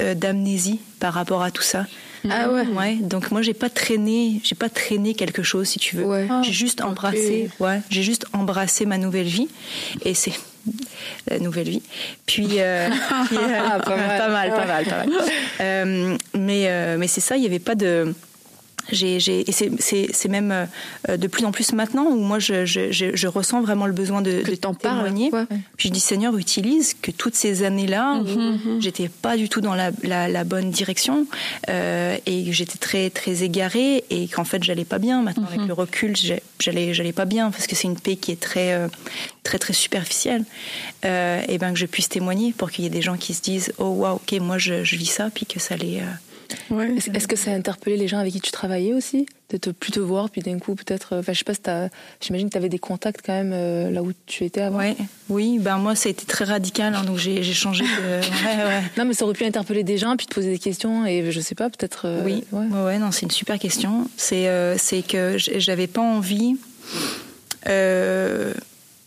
euh, 0.01 0.15
d'amnésie 0.15 0.81
par 1.01 1.15
rapport 1.15 1.43
à 1.43 1.51
tout 1.51 1.63
ça. 1.63 1.87
Ah 2.29 2.51
ouais. 2.51 2.67
Ouais. 2.67 2.95
Donc 2.97 3.31
moi 3.31 3.43
j'ai 3.43 3.55
pas 3.55 3.71
traîné, 3.71 4.41
j'ai 4.45 4.55
pas 4.55 4.69
traîné 4.69 5.15
quelque 5.15 5.43
chose 5.43 5.69
si 5.69 5.79
tu 5.79 5.97
veux. 5.97 6.05
Ouais. 6.05 6.29
J'ai 6.43 6.53
juste 6.53 6.83
embrassé, 6.83 7.51
ouais, 7.61 7.81
j'ai 7.89 8.03
juste 8.03 8.27
embrassé 8.33 8.85
ma 8.85 8.99
nouvelle 8.99 9.27
vie 9.27 9.49
et 10.05 10.15
c'est 10.15 10.35
la 11.29 11.39
nouvelle 11.39 11.69
vie. 11.69 11.83
Puis, 12.27 12.47
euh, 12.59 12.89
puis 13.27 13.37
euh, 13.39 13.59
ah, 13.59 13.79
pas, 13.81 13.97
mal. 13.97 14.19
pas, 14.19 14.29
mal. 14.29 14.51
pas 14.51 14.67
mal, 14.67 14.85
pas 14.85 15.07
mal, 15.07 15.09
euh, 15.61 16.17
mais 16.35 16.97
mais 16.99 17.07
c'est 17.07 17.21
ça, 17.21 17.37
il 17.37 17.43
y 17.43 17.47
avait 17.47 17.59
pas 17.59 17.75
de 17.75 18.15
j'ai, 18.95 19.21
j'ai, 19.21 19.49
et 19.49 19.53
c'est, 19.53 19.71
c'est, 19.81 20.09
c'est 20.13 20.29
même 20.29 20.53
euh, 21.09 21.17
de 21.17 21.27
plus 21.27 21.45
en 21.45 21.53
plus 21.53 21.73
maintenant 21.73 22.05
où 22.07 22.17
moi 22.17 22.39
je, 22.39 22.65
je, 22.67 22.91
je, 22.93 23.15
je 23.15 23.27
ressens 23.29 23.61
vraiment 23.63 23.87
le 23.87 23.93
besoin 23.93 24.23
de, 24.23 24.43
que 24.43 24.51
de 24.51 24.57
t'en 24.57 24.75
témoigner. 24.75 25.31
Ouais. 25.33 25.47
Puis 25.77 25.89
je 25.89 25.93
dis 25.95 26.01
Seigneur, 26.01 26.37
utilise 26.37 26.95
que 26.95 27.11
toutes 27.11 27.35
ces 27.35 27.63
années-là 27.63 28.21
Mm-hmm. 28.21 28.81
j'étais 28.81 29.09
pas 29.09 29.37
du 29.37 29.49
tout 29.49 29.61
dans 29.61 29.75
la, 29.75 29.91
la, 30.03 30.29
la 30.29 30.45
bonne 30.45 30.71
direction 30.71 31.27
euh, 31.69 32.17
et 32.27 32.45
que 32.45 32.53
j'étais 32.53 32.79
très 32.79 33.11
très 33.11 33.43
égarée 33.43 34.05
et 34.11 34.29
qu'en 34.29 34.45
fait 34.45 34.63
j'allais 34.63 34.85
pas 34.85 34.99
bien. 34.99 35.23
Maintenant 35.23 35.47
avec 35.47 35.67
le 35.67 35.73
recul, 35.73 36.15
j'allais 36.59 36.95
j'allais 36.95 37.13
pas 37.13 37.25
bien 37.25 37.51
parce 37.51 37.67
que 37.67 37.77
c'est 37.77 37.89
une 37.89 37.99
paix 37.99 38.17
qui 38.17 38.33
est 38.33 38.41
très 38.41 38.75
euh, 38.75 38.89
très 39.43 39.59
très 39.59 39.73
superficielle. 39.73 40.45
Euh, 41.05 41.43
et 41.49 41.59
ben 41.59 41.73
que 41.73 41.79
je 41.79 41.87
puisse 41.87 42.09
témoigner 42.09 42.53
pour 42.53 42.71
qu'il 42.71 42.85
y 42.85 42.87
ait 42.87 42.91
des 42.91 43.03
gens 43.03 43.17
qui 43.17 43.35
se 43.35 43.43
disent 43.43 43.73
oh 43.79 43.89
waouh 43.89 44.17
ok 44.17 44.33
moi 44.41 44.59
je, 44.59 44.85
je 44.85 44.97
vis 44.97 45.07
ça 45.07 45.31
puis 45.33 45.47
que 45.47 45.61
ça 45.61 45.77
les 45.77 45.99
euh, 45.99 46.05
Ouais. 46.71 46.95
Est-ce 47.15 47.29
que 47.29 47.37
ça 47.37 47.51
a 47.51 47.55
interpellé 47.55 47.97
les 47.97 48.09
gens 48.09 48.19
avec 48.19 48.33
qui 48.33 48.41
tu 48.41 48.51
travaillais 48.51 48.93
aussi 48.95 49.27
De 49.51 49.57
te 49.57 49.71
plus 49.71 49.93
te 49.93 50.01
voir, 50.01 50.31
puis 50.31 50.41
d'un 50.43 50.59
coup, 50.59 50.75
peut-être. 50.75 51.15
euh, 51.15 51.21
Enfin, 51.21 51.33
je 51.33 51.39
sais 51.39 51.45
pas 51.45 51.55
si. 51.55 51.61
J'imagine 52.21 52.49
que 52.49 52.53
tu 52.53 52.59
avais 52.59 52.69
des 52.69 52.79
contacts 52.79 53.21
quand 53.25 53.33
même 53.33 53.53
euh, 53.53 53.91
là 53.91 54.03
où 54.03 54.13
tu 54.27 54.45
étais 54.45 54.61
avant. 54.63 54.79
Ouais, 54.79 54.97
oui, 55.29 55.59
ben 55.61 55.79
moi 55.79 55.95
ça 55.95 56.09
a 56.09 56.13
été 56.13 56.25
très 56.27 56.45
radical, 56.45 56.95
hein, 56.95 57.05
donc 57.05 57.19
j'ai 57.19 57.43
changé 57.43 57.85
de. 57.85 57.89
Ouais, 58.21 58.65
ouais. 58.65 58.83
Non, 58.97 59.05
mais 59.05 59.15
ça 59.15 59.25
aurait 59.25 59.35
pu 59.35 59.45
interpeller 59.45 59.85
des 59.85 59.99
gens, 59.99 60.17
puis 60.17 60.27
te 60.27 60.35
poser 60.35 60.51
des 60.51 60.59
questions, 60.59 61.05
et 61.07 61.31
je 61.33 61.41
sais 61.41 61.55
pas, 61.55 61.71
peut-être. 61.71 62.03
euh, 62.07 62.23
Oui, 62.25 62.45
ouais. 62.53 62.99
non, 62.99 63.11
c'est 63.13 63.23
une 63.23 63.31
super 63.31 63.59
question. 63.59 64.09
C'est 64.17 64.49
euh, 64.49 64.77
que 65.09 65.37
j'avais 65.39 65.87
pas 65.87 66.01
envie. 66.03 66.57
euh, 67.69 68.53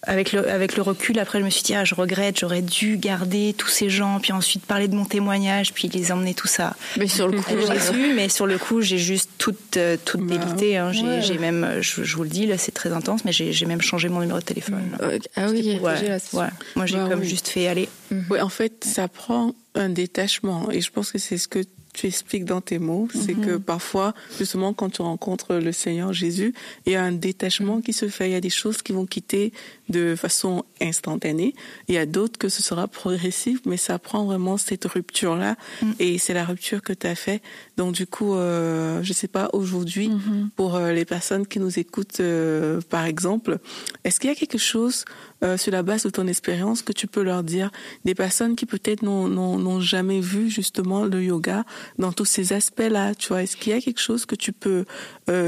avec 0.06 0.32
le, 0.34 0.50
avec 0.50 0.76
le 0.76 0.82
recul, 0.84 1.18
après, 1.20 1.40
je 1.40 1.46
me 1.46 1.50
suis 1.50 1.64
dit, 1.64 1.74
ah, 1.76 1.86
je 1.86 1.96
regrette, 1.96 2.40
j'aurais 2.40 2.62
dû 2.62 2.98
garder 2.98 3.54
tous 3.58 3.68
ces 3.70 3.90
gens, 3.90 4.20
puis 4.22 4.32
ensuite 4.32 4.66
parler 4.66 4.88
de 4.88 4.96
mon 4.96 5.06
témoignage, 5.06 5.74
puis 5.74 5.88
les 5.88 6.12
emmener 6.12 6.34
tout 6.34 6.48
ça. 6.48 6.76
Mais 6.98 7.08
sur 7.08 7.28
le 7.28 7.42
coup, 7.42 7.54
Jésus, 7.58 8.14
mais 8.16 8.30
sur 8.30 8.46
le 8.46 8.58
coup, 8.58 8.82
j'ai 8.82 8.98
juste 8.98 9.30
tout, 9.38 9.56
euh, 9.78 9.98
tout 10.04 10.18
Bah, 10.18 10.36
délité. 10.38 10.78
Hein. 10.78 10.92
J'ai 10.92 11.04
ouais. 11.04 11.22
j'ai 11.22 11.38
même, 11.38 11.64
euh, 11.64 11.82
je, 11.82 12.04
je 12.04 12.16
vous 12.16 12.24
le 12.24 12.30
dis, 12.30 12.46
là, 12.48 12.58
c'est 12.58 12.72
très 12.74 12.92
intense, 12.92 13.24
mais 13.26 13.32
j'ai 13.32 13.54
j'ai 13.54 13.66
même 13.66 13.82
changé 13.82 14.10
mon 14.10 14.20
numéro 14.22 14.40
de 14.40 14.44
téléphone. 14.46 14.98
euh, 15.02 15.18
ah 15.36 15.48
oui. 15.50 15.78
protégé, 15.78 16.10
Ouais, 16.12 16.20
ouais. 16.42 16.48
Moi, 16.76 16.86
j'ai 16.86 16.98
Bah 16.98 17.08
comme 17.10 17.22
oui. 17.22 17.28
juste 17.30 17.48
fait 17.48 17.68
aller. 17.68 17.88
Oui, 18.30 18.40
en 18.42 18.50
fait, 18.50 18.84
ça 18.86 19.08
prend 19.08 19.54
un 19.76 19.90
détachement. 19.90 20.70
Et 20.72 20.82
je 20.82 20.92
pense 20.92 21.12
que 21.12 21.18
c'est 21.18 21.38
ce 21.38 21.48
que 21.48 21.60
tu 21.94 22.08
expliques 22.08 22.46
dans 22.46 22.62
tes 22.62 22.80
mots. 22.80 23.08
C'est 23.14 23.36
que 23.36 23.58
parfois, 23.58 24.14
justement, 24.38 24.74
quand 24.74 24.90
tu 24.90 25.02
rencontres 25.02 25.56
le 25.56 25.72
Seigneur 25.72 26.12
Jésus, 26.12 26.54
il 26.86 26.94
y 26.94 26.96
a 26.96 27.04
un 27.04 27.12
détachement 27.12 27.82
qui 27.82 27.94
se 27.94 28.08
fait. 28.10 28.30
Il 28.30 28.34
y 28.34 28.36
a 28.36 28.42
des 28.42 28.50
choses 28.50 28.82
qui 28.82 28.92
vont 28.92 29.06
quitter 29.06 29.54
de 29.90 30.16
façon 30.16 30.66
instantanée. 30.82 31.54
Il 31.88 31.96
y 31.96 31.98
a 31.98 32.06
d'autres 32.06 32.38
que 32.38 32.50
ce 32.50 32.64
sera 32.64 32.88
progressif, 32.88 33.60
mais 33.66 33.78
ça 33.78 34.00
prend 34.00 34.26
vraiment 34.26 34.58
cette 34.58 34.86
rupture-là. 34.86 35.56
Et 36.00 36.18
c'est 36.18 36.34
la 36.34 36.46
rupture 36.46 36.82
que 36.82 36.94
tu 36.94 37.08
as 37.08 37.16
fait. 37.16 37.42
Donc, 37.78 37.96
du 37.96 38.06
coup, 38.06 38.36
euh, 38.36 39.02
je 39.02 39.14
sais 39.14 39.28
pas, 39.28 39.50
aujourd'hui, 39.54 40.12
pour 40.56 40.76
euh, 40.76 40.92
les 40.94 41.06
personnes 41.06 41.48
qui 41.48 41.60
nous 41.60 41.80
écoutent, 41.80 42.20
euh, 42.20 42.80
par 42.90 43.06
exemple, 43.06 43.58
est-ce 44.04 44.20
qu'il 44.20 44.30
y 44.30 44.34
a 44.34 44.36
quelque 44.36 44.60
chose 44.60 45.06
euh, 45.44 45.58
sur 45.58 45.72
la 45.72 45.82
base 45.82 46.04
de 46.04 46.10
ton 46.12 46.28
expérience 46.28 46.84
que 46.84 46.94
tu 46.94 47.08
peux 47.08 47.24
leur 47.24 47.44
dire? 47.44 47.72
Des 48.06 48.14
personnes 48.16 48.56
qui 48.56 48.66
peut-être 48.66 49.02
n'ont- 49.02 49.80
jamais 49.82 50.20
vu 50.22 50.50
justement 50.50 51.04
le 51.04 51.24
yoga 51.24 51.66
dans 51.98 52.14
tous 52.14 52.26
ces 52.26 52.54
aspects-là 52.54 53.16
tu 53.16 53.30
vois? 53.30 53.42
Est-ce 53.44 53.58
qu'il 53.58 53.74
y 53.74 53.76
a 53.76 53.82
quelque 53.82 54.00
chose 54.00 54.26
que 54.26 54.36
tu 54.36 54.54
peux 54.54 54.86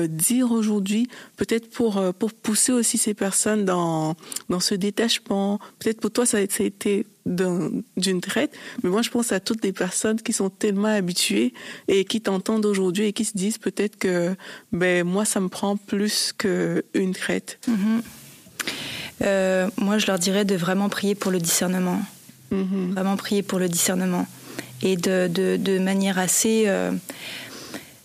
dire 0.08 0.52
aujourd'hui 0.52 1.08
peut-être 1.38 1.70
pour 1.70 2.02
pour 2.20 2.34
pousser 2.34 2.72
aussi 2.72 2.98
ces 2.98 3.14
personnes 3.14 3.66
dans 3.66 4.16
dans 4.50 4.60
ce 4.60 4.74
détachement? 4.76 5.60
Peut-être 5.80 6.02
pour 6.02 6.12
toi 6.12 6.26
ça 6.26 6.38
a, 6.38 6.42
été 6.42 7.06
d'une 7.26 8.22
traite 8.22 8.52
mais 8.84 8.90
moi 8.90 9.02
je 9.02 9.10
pense 9.10 9.32
à 9.32 9.40
toutes 9.40 9.64
les 9.64 9.72
personnes 9.74 10.22
qui 10.22 10.32
sont 10.32 10.50
tellement 10.52 10.90
habituées 10.90 11.54
et 11.88 12.06
qui 12.06 12.22
t'entendent 12.22 12.66
aujourd'hui 12.68 13.06
et 13.06 13.14
qui 13.14 13.26
se 13.26 13.36
disent 13.36 13.58
peut-être 13.58 13.98
que 13.98 14.36
ben 14.72 15.04
moi 15.04 15.26
ça 15.26 15.40
me 15.40 15.48
prend 15.50 15.76
plus 15.76 16.34
que 16.38 16.84
une 16.94 17.14
traite 17.14 17.60
Euh, 19.22 19.70
moi, 19.78 19.98
je 19.98 20.08
leur 20.08 20.20
dirais 20.20 20.44
de 20.44 20.56
vraiment 20.56 20.90
prier 20.90 21.16
pour 21.16 21.32
le 21.32 21.40
discernement. 21.40 22.02
Mhm. 22.52 22.92
Vraiment 22.92 23.16
prier 23.16 23.44
pour 23.44 23.60
le 23.60 23.70
discernement. 23.70 24.28
Et 24.82 24.98
de, 24.98 25.28
de, 25.28 25.56
de 25.58 25.80
manière 25.80 26.20
assez. 26.20 26.66
euh, 26.68 26.92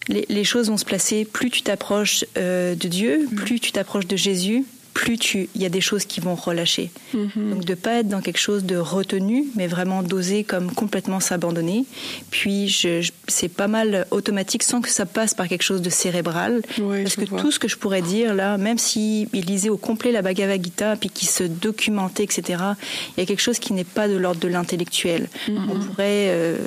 les, 0.09 0.25
les 0.29 0.45
choses 0.45 0.69
vont 0.69 0.77
se 0.77 0.85
placer. 0.85 1.25
Plus 1.25 1.51
tu 1.51 1.63
t'approches 1.63 2.25
euh, 2.39 2.75
de 2.77 2.89
Dieu, 2.89 3.29
plus 3.37 3.59
tu 3.61 3.73
t'approches 3.73 4.07
de 4.07 4.17
Jésus, 4.17 4.65
plus 5.01 5.17
tu, 5.17 5.49
il 5.55 5.63
y 5.63 5.65
a 5.65 5.71
des 5.71 5.81
choses 5.81 6.05
qui 6.05 6.21
vont 6.21 6.35
relâcher. 6.35 6.91
Donc 7.15 7.65
de 7.65 7.75
pas 7.75 8.01
être 8.01 8.09
dans 8.09 8.21
quelque 8.21 8.39
chose 8.39 8.65
de 8.65 8.77
retenu, 8.77 9.47
mais 9.57 9.67
vraiment 9.67 10.03
d'oser 10.03 10.45
comme 10.45 10.71
complètement 10.71 11.21
s'abandonner. 11.21 11.87
Puis 12.31 12.69
je, 12.69 13.01
je- 13.01 13.11
c'est 13.27 13.49
pas 13.49 13.67
mal 13.67 14.07
automatique 14.11 14.63
sans 14.63 14.83
que 14.83 14.91
ça 14.91 15.07
passe 15.07 15.33
par 15.33 15.49
quelque 15.49 15.63
chose 15.63 15.81
de 15.81 15.89
cérébral. 15.89 16.61
Parce 17.03 17.17
que 17.17 17.25
vois. 17.31 17.41
tout 17.41 17.51
ce 17.51 17.59
que 17.59 17.67
je 17.67 17.77
pourrais 17.79 18.03
dire 18.03 18.35
là, 18.35 18.59
même 18.59 18.77
si 18.77 19.27
il 19.33 19.47
lisait 19.47 19.71
au 19.71 19.79
complet 19.79 20.13
la 20.13 20.21
Bhagavad 20.21 20.63
Gita, 20.63 20.97
puis 20.97 21.09
qu'il 21.09 21.29
se 21.29 21.45
documentait, 21.45 22.25
etc. 22.25 22.63
Il 23.17 23.21
y 23.21 23.23
a 23.23 23.27
quelque 23.27 23.41
chose 23.41 23.59
qui 23.59 23.73
n'est 23.73 23.85
pas 23.85 24.07
de 24.07 24.17
l'ordre 24.19 24.41
de 24.41 24.49
l'intellectuel. 24.49 25.29
On 25.49 25.79
pourrait, 25.79 26.27
euh, 26.29 26.59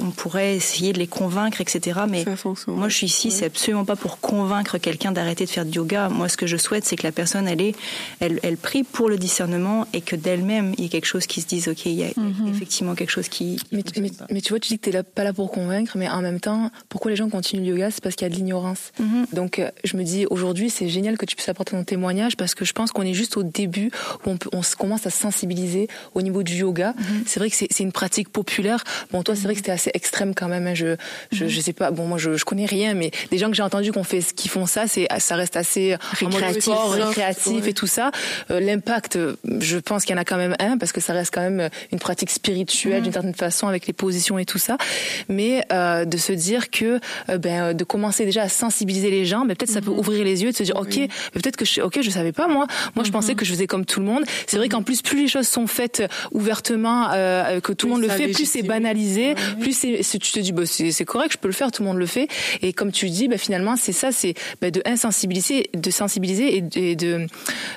on 0.00 0.10
pourrait 0.10 0.56
essayer 0.56 0.92
de 0.92 0.98
les 0.98 1.06
convaincre, 1.06 1.60
etc. 1.60 2.00
Mais 2.08 2.24
moi, 2.72 2.88
je 2.88 2.96
suis 2.96 3.06
ici, 3.06 3.30
c'est 3.30 3.46
absolument 3.46 3.84
pas 3.84 3.94
pour 3.96 4.18
convaincre 4.18 4.78
quelqu'un 4.78 5.12
d'arrêter 5.12 5.44
de 5.44 5.50
faire 5.50 5.64
du 5.64 5.76
yoga. 5.76 6.08
Moi, 6.08 6.28
ce 6.28 6.36
que 6.36 6.46
je 6.48 6.56
souhaite, 6.56 6.84
c'est 6.84 6.96
que 6.96 7.04
la 7.04 7.12
personne, 7.12 7.46
elle, 7.46 7.60
est, 7.60 7.74
elle, 8.20 8.40
elle 8.42 8.56
prie 8.56 8.82
pour 8.84 9.08
le 9.08 9.18
discernement 9.18 9.86
et 9.92 10.00
que 10.00 10.16
d'elle-même, 10.16 10.74
il 10.78 10.84
y 10.84 10.86
ait 10.86 10.90
quelque 10.90 11.06
chose 11.06 11.26
qui 11.26 11.40
se 11.40 11.46
dise, 11.46 11.68
OK, 11.68 11.86
il 11.86 11.92
y 11.92 12.04
a 12.04 12.08
effectivement 12.48 12.94
quelque 12.94 13.10
chose 13.10 13.28
qui. 13.28 13.56
qui 13.70 14.00
Mais, 14.30 14.40
tu 14.40 14.50
vois, 14.50 14.60
tu 14.60 14.68
dis 14.68 14.78
que 14.78 14.84
t'es 14.84 14.92
là, 14.92 15.02
pas 15.02 15.24
là 15.24 15.32
pour 15.32 15.50
convaincre, 15.50 15.96
mais 15.96 16.08
en 16.08 16.22
même 16.22 16.40
temps, 16.40 16.70
pourquoi 16.88 17.10
les 17.10 17.16
gens 17.16 17.28
continuent 17.28 17.62
le 17.62 17.68
yoga 17.72 17.90
C'est 17.90 18.02
parce 18.02 18.14
qu'il 18.16 18.26
y 18.26 18.30
a 18.30 18.30
de 18.30 18.36
l'ignorance. 18.36 18.92
Mhm. 18.98 19.26
Donc, 19.32 19.58
euh, 19.58 19.70
je 19.84 19.96
me 19.96 20.02
dis, 20.04 20.26
aujourd'hui, 20.30 20.70
c'est 20.70 20.88
génial 20.88 21.18
que 21.18 21.26
tu 21.26 21.36
puisses 21.36 21.48
apporter 21.48 21.72
ton 21.72 21.84
témoignage 21.84 22.36
parce 22.36 22.54
que 22.54 22.64
je 22.64 22.72
pense 22.72 22.92
qu'on 22.92 23.02
est 23.02 23.14
juste 23.14 23.36
au 23.36 23.42
début 23.42 23.90
où 24.24 24.30
on, 24.30 24.36
peut, 24.36 24.50
on 24.52 24.60
commence 24.78 25.06
à 25.06 25.10
se 25.10 25.18
sensibiliser 25.18 25.88
au 26.14 26.22
niveau 26.22 26.42
du 26.42 26.54
yoga. 26.56 26.94
Mhm. 26.98 27.22
C'est 27.26 27.40
vrai 27.40 27.50
que 27.50 27.56
c'est 27.56 27.68
c'est 27.70 27.82
une 27.82 27.92
pratique 27.92 28.28
populaire. 28.30 28.82
Bon, 29.12 29.22
toi, 29.22 29.34
c'est 29.34 29.42
vrai 29.42 29.52
que 29.54 29.58
c'était 29.60 29.72
assez 29.72 29.90
extrême 29.94 30.34
quand 30.34 30.48
même. 30.48 30.66
hein. 30.66 30.74
Je, 30.74 30.96
je, 31.32 31.44
Mhm. 31.44 31.50
je 31.50 31.60
sais 31.60 31.72
pas. 31.72 31.90
Bon, 31.90 32.06
moi, 32.06 32.18
je, 32.18 32.36
je 32.36 32.44
connais 32.44 32.66
rien, 32.66 32.94
mais 32.94 33.10
des 33.30 33.38
gens 33.38 33.48
que 33.50 33.56
j'ai 33.56 33.62
entendus 33.62 33.92
qu'on 33.92 34.04
fait, 34.04 34.22
qui 34.34 34.48
font 34.48 34.66
ça, 34.66 34.86
c'est, 34.86 35.06
ça 35.18 35.36
reste 35.36 35.56
assez 35.56 35.96
mode 36.22 36.32
Récréatif. 36.34 36.62
sport, 36.62 36.90
récréatif. 36.92 37.55
Positif 37.56 37.70
et 37.70 37.74
tout 37.74 37.86
ça, 37.86 38.10
euh, 38.50 38.60
l'impact, 38.60 39.18
je 39.60 39.78
pense 39.78 40.04
qu'il 40.04 40.14
y 40.14 40.18
en 40.18 40.20
a 40.20 40.24
quand 40.24 40.36
même 40.36 40.54
un 40.58 40.78
parce 40.78 40.92
que 40.92 41.00
ça 41.00 41.12
reste 41.12 41.32
quand 41.32 41.42
même 41.42 41.68
une 41.92 41.98
pratique 41.98 42.30
spirituelle 42.30 43.02
d'une 43.02 43.12
certaine 43.12 43.34
façon 43.34 43.68
avec 43.68 43.86
les 43.86 43.92
positions 43.92 44.38
et 44.38 44.44
tout 44.44 44.58
ça. 44.58 44.76
Mais 45.28 45.62
de 45.70 46.16
se 46.16 46.32
dire 46.32 46.70
que 46.70 47.00
ben 47.38 47.74
de 47.74 47.84
commencer 47.84 48.24
déjà 48.24 48.42
à 48.42 48.48
sensibiliser 48.48 49.10
les 49.10 49.24
gens, 49.24 49.44
ben 49.44 49.56
peut-être 49.56 49.70
ça 49.70 49.80
peut 49.80 49.90
ouvrir 49.90 50.24
les 50.24 50.42
yeux, 50.42 50.52
de 50.52 50.56
se 50.56 50.62
dire 50.62 50.76
ok, 50.76 50.98
peut-être 51.32 51.56
que 51.56 51.64
je, 51.64 51.80
ok 51.80 52.00
je 52.02 52.10
savais 52.10 52.32
pas 52.32 52.48
moi, 52.48 52.66
moi 52.94 53.04
je 53.04 53.10
pensais 53.10 53.34
que 53.34 53.44
je 53.44 53.52
faisais 53.52 53.66
comme 53.66 53.84
tout 53.84 54.00
le 54.00 54.06
monde. 54.06 54.24
C'est 54.46 54.56
vrai 54.56 54.68
qu'en 54.68 54.82
plus 54.82 55.02
plus 55.02 55.22
les 55.22 55.28
choses 55.28 55.48
sont 55.48 55.66
faites 55.66 56.02
ouvertement, 56.32 57.10
que 57.10 57.72
tout 57.72 57.86
le 57.86 57.92
monde 57.92 58.02
le 58.02 58.08
fait, 58.08 58.28
plus 58.28 58.48
c'est 58.48 58.62
banalisé, 58.62 59.34
plus 59.60 59.76
c'est 59.76 60.18
tu 60.18 60.32
te 60.32 60.40
dis 60.40 60.52
bah, 60.52 60.66
c'est 60.66 61.04
correct, 61.04 61.32
je 61.32 61.38
peux 61.38 61.48
le 61.48 61.54
faire, 61.54 61.70
tout 61.70 61.82
le 61.82 61.88
monde 61.88 61.98
le 61.98 62.06
fait. 62.06 62.28
Et 62.62 62.72
comme 62.72 62.92
tu 62.92 63.08
dis, 63.10 63.28
bah, 63.28 63.38
finalement 63.38 63.76
c'est 63.76 63.92
ça, 63.92 64.12
c'est 64.12 64.34
bah, 64.60 64.70
de 64.70 64.82
insensibiliser, 64.84 65.70
de 65.74 65.90
sensibiliser 65.90 66.56
et 66.56 66.96
de, 66.96 67.26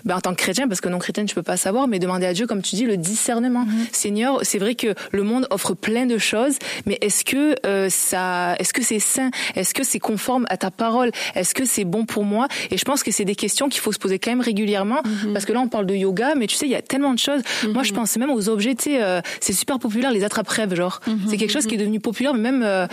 bah, 0.06 0.16
en 0.18 0.22
tant 0.22 0.32
que 0.32 0.38
chrétien, 0.42 0.68
parce 0.68 0.82
que 0.82 0.90
non 0.90 1.00
chrétien 1.00 1.26
je 1.28 1.34
peux 1.34 1.44
pas 1.44 1.58
savoir, 1.58 1.88
mais 1.88 2.00
demander 2.00 2.26
à 2.26 2.34
Dieu, 2.34 2.48
comme 2.48 2.62
tu 2.62 2.76
dis, 2.76 2.86
le 2.86 2.98
discernement. 2.98 3.66
Mm-hmm. 3.66 3.94
Seigneur, 3.94 4.40
c'est 4.44 4.60
vrai 4.60 4.76
que 4.76 4.94
le 5.12 5.24
monde 5.24 5.48
offre 5.50 5.74
plein 5.74 6.06
de 6.06 6.18
choses, 6.18 6.58
mais 6.86 6.98
est-ce 7.02 7.24
que 7.26 7.56
euh, 7.66 7.90
ça, 7.90 8.56
est-ce 8.60 8.74
que 8.74 8.84
c'est 8.84 9.00
sain, 9.00 9.32
est-ce 9.56 9.74
que 9.74 9.84
c'est 9.84 10.00
conforme 10.00 10.46
à 10.50 10.58
ta 10.58 10.72
parole, 10.72 11.12
est-ce 11.36 11.54
que 11.54 11.66
c'est 11.66 11.86
bon 11.86 12.06
pour 12.06 12.24
moi? 12.24 12.48
Et 12.72 12.78
je 12.78 12.86
pense 12.86 13.04
que 13.04 13.12
c'est 13.12 13.26
des 13.26 13.36
questions 13.36 13.70
qu'il 13.70 13.82
faut 13.82 13.92
se 13.92 14.00
poser 14.00 14.20
quand 14.20 14.32
même 14.32 14.42
régulièrement, 14.42 15.02
mm-hmm. 15.02 15.34
parce 15.34 15.46
que 15.46 15.54
là 15.54 15.60
on 15.60 15.68
parle 15.68 15.86
de 15.86 15.96
yoga, 15.96 16.36
mais 16.36 16.48
tu 16.48 16.56
sais 16.56 16.66
il 16.66 16.72
y 16.72 16.76
a 16.76 16.82
tellement 16.82 17.14
de 17.14 17.20
choses. 17.20 17.42
Moi 17.74 17.84
je 17.84 17.94
pense 17.94 18.18
même 18.18 18.32
aux 18.32 18.50
objets, 18.50 18.76
tu 18.76 18.92
sais, 18.92 19.04
euh, 19.04 19.22
c'est 19.40 19.54
super 19.54 19.80
populaire 19.80 20.12
les 20.12 20.24
attrape-rêves, 20.24 20.76
genre. 20.76 21.02
C'est 21.30 21.38
quelque 21.38 21.52
chose 21.52 21.66
qui 21.66 21.76
est 21.76 21.78
devenu 21.78 22.00
populaire, 22.00 22.34
mais 22.34 22.52
même 22.52 22.64
euh, 22.64 22.88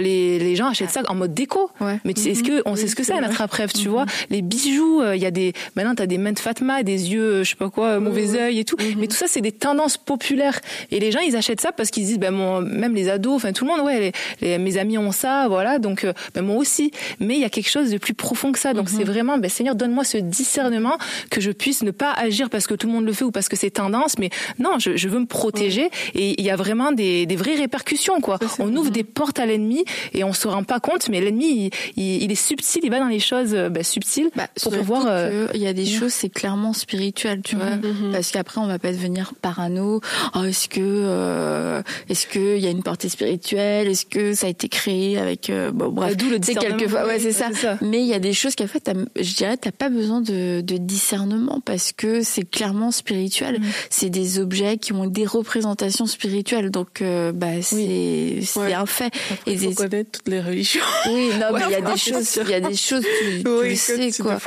les, 0.00 0.38
les 0.38 0.56
gens 0.56 0.68
achètent 0.68 0.90
ça 0.90 1.02
en 1.08 1.14
mode 1.14 1.34
déco. 1.34 1.70
Mais 2.04 2.12
est-ce 2.12 2.42
que 2.42 2.62
on 2.66 2.76
sait 2.76 2.88
ce 2.88 2.96
que 2.96 3.02
c'est 3.02 3.14
un 3.14 3.22
attrape-rêve, 3.22 3.72
tu 3.72 3.88
vois? 3.88 4.06
Les 4.30 4.42
bijoux, 4.42 5.02
il 5.14 5.20
y 5.20 5.26
a 5.26 5.30
des 5.30 5.52
maintenant 5.76 5.94
t'as 5.94 6.06
des 6.06 6.18
mains 6.22 6.32
de 6.32 6.38
Fatma, 6.38 6.82
des 6.82 7.12
yeux, 7.12 7.44
je 7.44 7.50
sais 7.50 7.56
pas 7.56 7.70
quoi, 7.70 8.00
mauvais 8.00 8.38
œil 8.38 8.60
et 8.60 8.64
tout. 8.64 8.76
Mais 8.96 9.06
tout 9.06 9.16
ça 9.16 9.26
c'est 9.28 9.40
des 9.40 9.52
tendances 9.52 9.96
populaires 9.98 10.60
et 10.90 11.00
les 11.00 11.12
gens 11.12 11.20
ils 11.20 11.36
achètent 11.36 11.60
ça 11.60 11.72
parce 11.72 11.90
qu'ils 11.90 12.04
disent 12.04 12.18
ben 12.18 12.30
moi, 12.30 12.60
même 12.60 12.94
les 12.94 13.08
ados, 13.08 13.34
enfin 13.34 13.52
tout 13.52 13.64
le 13.64 13.70
monde, 13.70 13.80
ouais, 13.80 14.12
les, 14.40 14.58
mes 14.58 14.78
amis 14.78 14.98
ont 14.98 15.12
ça, 15.12 15.48
voilà, 15.48 15.78
donc 15.78 16.06
ben 16.34 16.42
moi 16.42 16.56
aussi. 16.56 16.90
Mais 17.20 17.34
il 17.34 17.40
y 17.40 17.44
a 17.44 17.50
quelque 17.50 17.70
chose 17.70 17.90
de 17.90 17.98
plus 17.98 18.14
profond 18.14 18.52
que 18.52 18.58
ça. 18.58 18.74
Donc 18.74 18.88
c'est 18.88 19.04
vraiment, 19.04 19.38
ben 19.38 19.50
Seigneur, 19.50 19.74
donne-moi 19.74 20.04
ce 20.04 20.18
discernement 20.18 20.96
que 21.30 21.40
je 21.40 21.50
puisse 21.50 21.82
ne 21.82 21.90
pas 21.90 22.12
agir 22.12 22.50
parce 22.50 22.66
que 22.66 22.74
tout 22.74 22.86
le 22.86 22.92
monde 22.92 23.04
le 23.04 23.12
fait 23.12 23.24
ou 23.24 23.30
parce 23.30 23.48
que 23.48 23.56
c'est 23.56 23.70
tendance, 23.70 24.18
mais 24.18 24.30
non, 24.58 24.78
je, 24.78 24.96
je 24.96 25.08
veux 25.08 25.18
me 25.18 25.26
protéger. 25.26 25.90
Et 26.14 26.40
il 26.40 26.44
y 26.44 26.50
a 26.50 26.56
vraiment 26.56 26.92
des, 26.92 27.26
des 27.26 27.36
vraies 27.36 27.56
répercussions, 27.56 28.20
quoi. 28.20 28.38
On 28.58 28.74
ouvre 28.76 28.90
des 28.90 29.04
portes 29.04 29.38
à 29.38 29.46
l'ennemi 29.46 29.84
et 30.12 30.24
on 30.24 30.32
se 30.32 30.48
rend 30.48 30.64
pas 30.64 30.80
compte, 30.80 31.08
mais 31.08 31.20
l'ennemi, 31.20 31.70
il, 31.96 32.22
il, 32.22 32.32
est 32.32 32.34
subtil, 32.34 32.80
il 32.84 32.90
va 32.90 32.98
dans 33.00 33.08
les 33.08 33.20
choses 33.20 33.52
ben, 33.52 33.82
subtiles 33.82 34.30
bah, 34.36 34.48
pour 34.62 34.72
pouvoir. 34.72 35.04
Euh, 35.06 35.48
il 35.54 35.60
y 35.60 35.66
a 35.66 35.72
des 35.72 35.86
choses, 35.86 36.11
c'est 36.12 36.28
clairement 36.28 36.72
spirituel, 36.72 37.40
tu 37.42 37.56
vois, 37.56 37.76
mhm. 37.76 38.06
Mhm. 38.06 38.12
parce 38.12 38.30
qu'après 38.30 38.60
on 38.60 38.66
va 38.66 38.78
pas 38.78 38.92
devenir 38.92 39.32
parano. 39.40 40.00
Oh, 40.34 40.44
est-ce 40.44 40.68
que, 40.68 40.80
euh, 40.80 41.82
est-ce 42.08 42.26
que 42.26 42.56
il 42.56 42.62
y 42.62 42.66
a 42.66 42.70
une 42.70 42.82
portée 42.82 43.08
spirituelle? 43.08 43.88
Est-ce 43.88 44.06
que 44.06 44.34
ça 44.34 44.46
a 44.46 44.50
été 44.50 44.68
créé 44.68 45.18
avec 45.18 45.50
euh, 45.50 45.70
bon 45.70 45.88
bref, 45.88 46.16
d'où 46.16 46.28
le 46.28 46.38
quelquefois, 46.38 47.06
ouais, 47.06 47.18
c'est 47.18 47.32
ça. 47.32 47.52
ça. 47.52 47.78
Mais 47.80 48.00
il 48.00 48.06
y 48.06 48.14
a 48.14 48.18
des 48.18 48.32
choses 48.32 48.54
qu'en 48.54 48.66
fait, 48.66 48.90
je 49.16 49.34
dirais, 49.34 49.56
t'as 49.56 49.72
pas 49.72 49.88
besoin 49.88 50.20
de, 50.20 50.60
de, 50.60 50.76
discernement 50.76 51.60
parce 51.64 51.92
que 51.92 52.22
c'est 52.22 52.48
clairement 52.48 52.90
spirituel. 52.90 53.60
Mhm. 53.60 53.66
C'est 53.90 54.10
des 54.10 54.38
objets 54.38 54.78
qui 54.78 54.92
ont 54.92 55.06
des 55.06 55.26
représentations 55.26 56.06
spirituelles, 56.06 56.70
donc 56.70 57.02
bah 57.34 57.62
c'est 57.62 58.40
c'est 58.42 58.74
un 58.74 58.86
fait. 58.86 59.12
Il 59.46 59.58
faut 59.58 59.74
connaître 59.74 60.10
toutes 60.12 60.28
les 60.28 60.40
religions. 60.40 60.82
Oui, 61.06 61.30
non, 61.38 61.46
mais 61.54 61.60
il 61.68 61.72
y 61.72 61.74
a 61.74 61.80
des 61.80 61.96
choses, 61.96 62.38
il 62.42 62.50
y 62.50 62.54
a 62.54 62.60
des 62.60 62.76
choses, 62.76 63.04
tu, 63.20 63.42
tu 63.42 63.76
sais 63.76 64.10
quoi. 64.22 64.38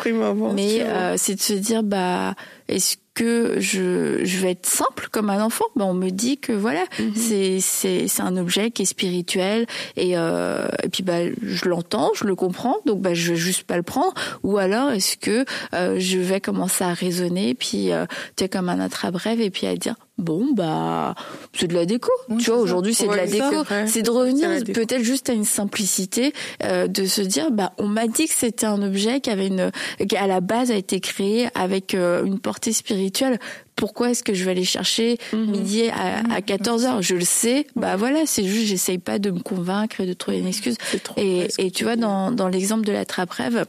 Mais 0.53 0.81
euh, 0.81 1.15
c'est 1.17 1.35
de 1.35 1.41
se 1.41 1.53
dire, 1.55 1.83
bah, 1.83 2.35
est-ce 2.67 2.97
que 3.15 3.59
je, 3.59 4.23
je 4.25 4.39
vais 4.39 4.51
être 4.51 4.65
simple 4.65 5.07
comme 5.09 5.29
un 5.29 5.41
enfant? 5.41 5.65
Ben 5.75 5.85
on 5.85 5.93
me 5.93 6.09
dit 6.09 6.37
que 6.37 6.51
voilà 6.51 6.83
mhm. 6.99 7.13
c'est 7.15 7.59
c'est 7.61 8.07
c'est 8.07 8.21
un 8.21 8.37
objet 8.37 8.71
qui 8.71 8.83
est 8.83 8.85
spirituel 8.85 9.65
et 9.95 10.17
euh, 10.17 10.67
et 10.83 10.89
puis 10.89 11.01
bah 11.01 11.25
je 11.41 11.69
l'entends 11.69 12.11
je 12.13 12.25
le 12.25 12.35
comprends 12.35 12.75
donc 12.85 13.01
bah 13.01 13.13
je 13.13 13.31
vais 13.31 13.37
juste 13.37 13.63
pas 13.63 13.77
le 13.77 13.83
prendre 13.83 14.13
ou 14.43 14.57
alors 14.57 14.91
est-ce 14.91 15.15
que 15.15 15.45
euh, 15.73 15.95
je 15.97 16.17
vais 16.17 16.41
commencer 16.41 16.83
à 16.83 16.93
raisonner 16.93 17.55
puis 17.55 17.93
euh, 17.93 18.05
tu 18.35 18.43
es 18.43 18.49
comme 18.49 18.67
un 18.67 18.81
attrape-rêve 18.81 19.39
et 19.39 19.49
puis 19.49 19.65
à 19.65 19.75
dire 19.77 19.95
bon 20.17 20.53
bah 20.53 21.15
c'est 21.53 21.67
de 21.67 21.73
la 21.73 21.85
déco. 21.85 22.11
Tu 22.39 22.49
vois 22.49 22.59
aujourd'hui 22.59 22.93
c'est 22.93 23.07
de 23.07 23.13
la 23.13 23.27
déco. 23.27 23.63
c'est 23.85 24.01
de 24.01 24.09
revenir 24.09 24.49
peut-être 24.73 25.03
juste 25.03 25.29
à 25.29 25.33
une 25.33 25.45
simplicité 25.45 26.33
euh, 26.63 26.87
de 26.87 27.05
se 27.05 27.21
dire 27.21 27.51
bah 27.51 27.73
on 27.77 27.87
m'a 27.87 28.07
dit 28.07 28.27
que 28.27 28.33
c'était 28.33 28.65
un 28.65 28.81
objet 28.81 29.19
qui 29.19 29.29
avait 29.29 29.47
une 29.47 29.71
qui 30.07 30.15
à 30.15 30.27
la 30.27 30.41
base 30.41 30.71
a 30.71 30.75
été 30.75 30.99
créé 30.99 31.49
avec 31.55 31.93
euh, 31.93 32.23
une 32.23 32.39
portée 32.39 32.73
spirituelle. 32.73 33.39
Pourquoi 33.75 34.11
est-ce 34.11 34.23
que 34.23 34.33
je 34.33 34.45
vais 34.45 34.51
aller 34.51 34.63
chercher 34.63 35.17
mhm. 35.33 35.51
midi 35.51 35.83
à, 35.89 36.41
14 36.41 36.83
mhm. 36.83 36.89
heures? 36.89 37.01
Je 37.01 37.15
le 37.15 37.25
sais, 37.25 37.67
bah 37.75 37.97
voilà, 37.97 38.25
c'est 38.25 38.45
juste 38.45 38.67
j'essaye 38.67 38.99
pas 38.99 39.19
de 39.19 39.31
me 39.31 39.39
convaincre 39.39 39.99
et 39.99 40.05
de 40.05 40.13
trouver 40.13 40.39
une 40.39 40.47
excuse. 40.47 40.77
Et, 41.17 41.47
et 41.57 41.71
tu 41.71 41.83
vois 41.83 41.97
dans, 41.97 42.31
dans 42.31 42.47
l'exemple 42.47 42.85
de 42.85 42.93
la 42.93 43.03
trappe 43.03 43.31
rêve, 43.31 43.65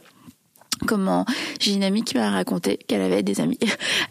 comment 0.85 1.25
j'ai 1.59 1.73
une 1.73 1.83
amie 1.83 2.03
qui 2.03 2.17
m'a 2.17 2.29
raconté 2.29 2.77
qu'elle 2.77 3.01
avait 3.01 3.23
des 3.23 3.41
amis. 3.41 3.59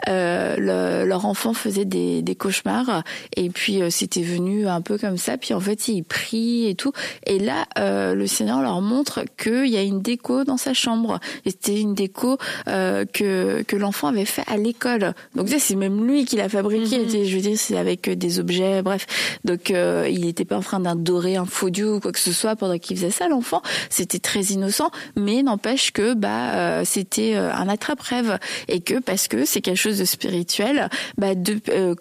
Euh, 0.08 1.04
leur 1.04 1.26
enfant 1.26 1.52
faisait 1.52 1.84
des, 1.84 2.22
des 2.22 2.36
cauchemars 2.36 3.02
et 3.34 3.50
puis 3.50 3.82
euh, 3.82 3.90
c'était 3.90 4.22
venu 4.22 4.68
un 4.68 4.80
peu 4.80 4.98
comme 4.98 5.16
ça. 5.16 5.36
Puis 5.36 5.52
en 5.54 5.60
fait 5.60 5.88
ils 5.88 6.02
prient 6.02 6.68
et 6.68 6.74
tout. 6.74 6.92
Et 7.24 7.38
là 7.38 7.66
euh, 7.78 8.14
le 8.14 8.26
Seigneur 8.26 8.62
leur 8.62 8.80
montre 8.80 9.24
qu'il 9.36 9.66
y 9.66 9.76
a 9.76 9.82
une 9.82 10.02
déco 10.02 10.44
dans 10.44 10.56
sa 10.56 10.74
chambre. 10.74 11.18
Et 11.44 11.50
c'était 11.50 11.80
une 11.80 11.94
déco 11.94 12.38
euh, 12.68 13.04
que 13.04 13.62
que 13.62 13.76
l'enfant 13.76 14.08
avait 14.08 14.24
fait 14.24 14.44
à 14.46 14.56
l'école. 14.56 15.14
Donc 15.34 15.48
c'est 15.48 15.74
même 15.74 16.06
lui 16.06 16.24
qui 16.24 16.36
l'a 16.36 16.48
fabriqué 16.48 16.98
mm 16.98 17.24
je 17.24 17.34
veux 17.34 17.42
dire 17.42 17.58
c'est 17.58 17.76
avec 17.76 18.08
des 18.08 18.38
objets 18.38 18.82
bref. 18.82 19.06
Donc 19.44 19.70
euh, 19.70 20.08
il 20.10 20.20
n'était 20.20 20.44
pas 20.44 20.56
en 20.56 20.62
train 20.62 20.80
d'adorer 20.80 21.36
un 21.36 21.46
faux 21.46 21.70
dieu 21.70 21.94
ou 21.94 22.00
quoi 22.00 22.12
que 22.12 22.18
ce 22.18 22.32
soit 22.32 22.56
pendant 22.56 22.78
qu'il 22.78 22.96
faisait 22.96 23.10
ça 23.10 23.28
l'enfant. 23.28 23.62
C'était 23.90 24.18
très 24.18 24.42
innocent. 24.42 24.90
Mais 25.16 25.42
n'empêche 25.42 25.92
que 25.92 26.14
bah 26.14 26.52
euh, 26.57 26.82
c'était 26.84 27.36
euh, 27.36 27.52
un 27.52 27.68
attrape-rêve 27.68 28.38
et 28.68 28.80
que 28.80 28.98
parce 28.98 29.28
que 29.28 29.44
c'est 29.44 29.61
quelque 29.61 29.76
chose 29.76 29.98
de 29.98 30.04
spirituel, 30.04 30.88
bah 31.18 31.34
de, 31.34 31.61
euh, 31.68 31.94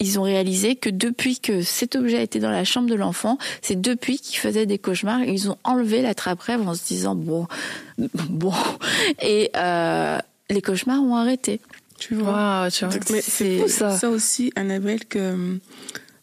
ils 0.00 0.18
ont 0.18 0.22
réalisé 0.22 0.76
que 0.76 0.90
depuis 0.90 1.40
que 1.40 1.62
cet 1.62 1.96
objet 1.96 2.22
était 2.22 2.38
dans 2.38 2.50
la 2.50 2.64
chambre 2.64 2.88
de 2.88 2.94
l'enfant, 2.94 3.38
c'est 3.62 3.80
depuis 3.80 4.18
qu'il 4.18 4.38
faisait 4.38 4.66
des 4.66 4.78
cauchemars, 4.78 5.22
ils 5.24 5.50
ont 5.50 5.58
enlevé 5.64 6.02
l'attrape-rêve 6.02 6.66
en 6.66 6.74
se 6.74 6.84
disant 6.86 7.14
bon, 7.14 7.46
bon, 7.98 8.54
et 9.20 9.50
euh, 9.56 10.18
les 10.50 10.62
cauchemars 10.62 11.02
ont 11.02 11.16
arrêté. 11.16 11.60
Tu 11.98 12.14
vois, 12.14 12.68
tu 12.72 12.84
vois. 12.84 12.94
c'est 13.20 13.66
ça. 13.66 13.96
ça 13.96 14.08
aussi, 14.08 14.52
Annabelle, 14.54 15.04
que 15.04 15.58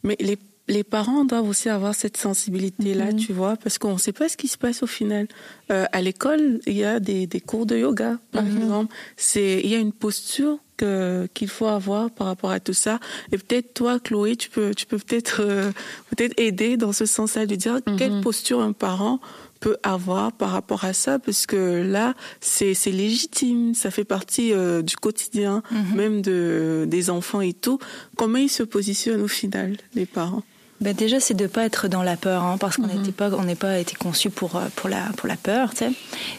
mais 0.04 0.16
les 0.22 0.38
les 0.68 0.84
parents 0.84 1.26
doivent 1.26 1.48
aussi 1.48 1.70
avoir 1.70 1.94
cette 1.94 2.18
sensibilité-là, 2.18 3.12
mhm. 3.12 3.18
tu 3.18 3.34
vois, 3.34 3.56
parce 3.56 3.78
qu'on 3.78 3.94
ne 3.94 4.00
sait 4.00 4.14
pas 4.14 4.30
ce 4.30 4.38
qui 4.38 4.48
se 4.48 4.58
passe 4.58 4.82
au 4.82 4.88
final. 4.88 5.28
Euh, 5.72 5.86
à 5.92 6.02
l'école, 6.02 6.60
il 6.66 6.74
y 6.74 6.84
a 6.84 7.00
des, 7.00 7.28
des 7.28 7.40
cours 7.40 7.66
de 7.66 7.78
yoga, 7.78 8.18
par 8.32 8.44
mhm. 8.44 8.58
exemple. 8.58 8.96
C'est, 9.16 9.62
il 9.64 9.70
y 9.70 9.76
a 9.76 9.80
une 9.80 9.94
posture 9.94 10.58
que 10.78 11.30
qu'il 11.34 11.48
faut 11.48 11.68
avoir 11.68 12.12
par 12.12 12.28
rapport 12.28 12.52
à 12.52 12.60
tout 12.60 12.74
ça. 12.74 13.00
Et 13.32 13.38
peut-être 13.38 13.74
toi, 13.74 14.00
Chloé, 14.00 14.36
tu 14.36 14.50
peux, 14.50 14.74
tu 14.76 14.86
peux 14.86 14.98
peut-être, 14.98 15.42
euh, 15.42 15.72
peut-être 16.10 16.34
aider 16.38 16.76
dans 16.76 16.92
ce 16.92 17.06
sens-là 17.06 17.46
de 17.46 17.56
dire 17.56 17.80
quelle 17.98 18.14
mhm. 18.14 18.22
posture 18.22 18.60
un 18.60 18.74
parent 18.74 19.20
peut 19.62 19.78
avoir 19.84 20.34
par 20.34 20.50
rapport 20.50 20.84
à 20.84 20.92
ça 20.92 21.18
parce 21.18 21.46
que 21.46 21.82
là 21.82 22.14
c'est 22.42 22.74
c'est 22.74 22.92
légitime 22.92 23.74
ça 23.74 23.90
fait 23.90 24.04
partie 24.04 24.52
euh, 24.52 24.82
du 24.82 24.98
quotidien 24.98 25.64
même 25.96 26.22
de 26.22 26.86
des 26.90 27.10
enfants 27.10 27.40
et 27.40 27.54
tout 27.54 27.80
comment 28.18 28.38
ils 28.38 28.50
se 28.50 28.64
positionnent 28.64 29.22
au 29.22 29.30
final 29.30 29.78
les 29.96 30.06
parents? 30.06 30.44
Ben 30.82 30.94
déjà, 30.94 31.22
c'est 31.22 31.34
de 31.36 31.48
pas 31.48 31.64
être 31.64 31.88
dans 31.88 32.04
la 32.04 32.18
peur, 32.18 32.44
hein, 32.44 32.58
parce 32.60 32.76
qu'on 32.76 32.88
n'était 32.88 33.08
mhm. 33.08 33.14
pas, 33.14 33.32
on 33.32 33.46
n'est 33.46 33.56
pas 33.56 33.80
été 33.80 33.96
conçu 33.96 34.30
pour 34.30 34.58
euh, 34.58 34.66
pour 34.76 34.90
la 34.90 35.04
pour 35.16 35.28
la 35.28 35.38
peur, 35.38 35.72
tu 35.72 35.78
sais. 35.78 35.92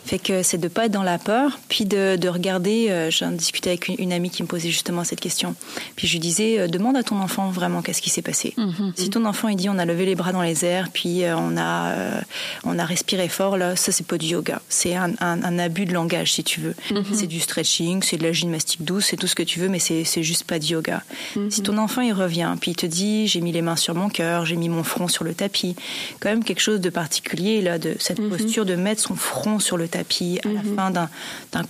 Fait 0.04 0.18
que 0.18 0.42
c'est 0.42 0.58
de 0.58 0.68
pas 0.68 0.86
être 0.86 0.92
dans 0.92 1.02
la 1.02 1.18
peur, 1.18 1.58
puis 1.68 1.86
de, 1.86 2.16
de 2.16 2.28
regarder. 2.28 2.88
Euh, 2.90 3.10
J'en 3.10 3.30
discutais 3.30 3.70
avec 3.70 3.88
une, 3.88 4.12
amie 4.12 4.28
qui 4.28 4.42
me 4.42 4.46
posait 4.48 4.68
justement 4.68 5.04
cette 5.04 5.20
question. 5.20 5.54
Puis 5.96 6.06
je 6.06 6.12
lui 6.12 6.18
disais, 6.18 6.58
euh, 6.58 6.68
demande 6.68 6.96
à 6.96 7.02
ton 7.02 7.18
enfant 7.18 7.48
vraiment 7.50 7.80
qu'est-ce 7.80 8.02
qui 8.02 8.10
s'est 8.10 8.20
passé. 8.20 8.52
Mhm. 8.58 8.92
Si 8.94 9.08
ton 9.08 9.24
enfant 9.24 9.48
il 9.48 9.56
dit, 9.56 9.70
on 9.70 9.78
a 9.78 9.86
levé 9.86 10.04
les 10.04 10.14
bras 10.14 10.32
dans 10.32 10.42
les 10.42 10.66
airs, 10.66 10.90
puis 10.92 11.22
on 11.24 11.56
a 11.56 11.94
on 12.64 12.78
a 12.78 12.84
respiré 12.84 13.28
fort, 13.28 13.56
là, 13.56 13.74
ça 13.74 13.90
c'est 13.90 14.06
pas 14.06 14.18
du 14.18 14.26
yoga. 14.26 14.60
C'est 14.68 14.94
un, 14.96 15.12
un, 15.20 15.42
un, 15.42 15.58
abus 15.58 15.86
de 15.86 15.94
langage, 15.94 16.32
si 16.32 16.44
tu 16.44 16.60
veux. 16.60 16.74
Mhm. 16.90 17.04
C'est 17.12 17.26
du 17.26 17.40
stretching, 17.40 18.02
c'est 18.02 18.18
de 18.18 18.22
la 18.22 18.32
gymnastique 18.32 18.84
douce, 18.84 19.06
c'est 19.06 19.16
tout 19.16 19.26
ce 19.26 19.34
que 19.34 19.42
tu 19.42 19.60
veux, 19.60 19.68
mais 19.68 19.78
c'est 19.78 20.04
c'est 20.04 20.22
juste 20.22 20.44
pas 20.44 20.58
du 20.58 20.74
yoga. 20.74 21.02
Si 21.48 21.62
ton 21.62 21.78
enfant 21.78 22.02
il 22.02 22.12
revient, 22.12 22.54
puis 22.60 22.72
il 22.72 22.76
te 22.76 22.86
dit, 22.86 23.28
j'ai 23.28 23.40
mis 23.40 23.52
les 23.52 23.62
mains 23.62 23.76
sur 23.76 23.94
mon 23.94 24.10
cœur 24.10 24.25
j'ai 24.44 24.56
mis 24.56 24.68
mon 24.68 24.82
front 24.84 25.08
sur 25.08 25.24
le 25.24 25.34
tapis. 25.34 25.76
Quand 26.20 26.28
même 26.30 26.44
quelque 26.44 26.60
chose 26.60 26.80
de 26.80 26.90
particulier 26.90 27.62
là, 27.62 27.78
de 27.78 27.94
cette 27.98 28.18
Mhm. 28.18 28.30
posture 28.30 28.64
de 28.66 28.74
mettre 28.76 29.00
son 29.02 29.14
front 29.16 29.58
sur 29.58 29.76
le 29.76 29.88
tapis 29.88 30.38
à 30.44 30.48
la 30.48 30.62
fin 30.62 30.90
d'un 30.90 31.08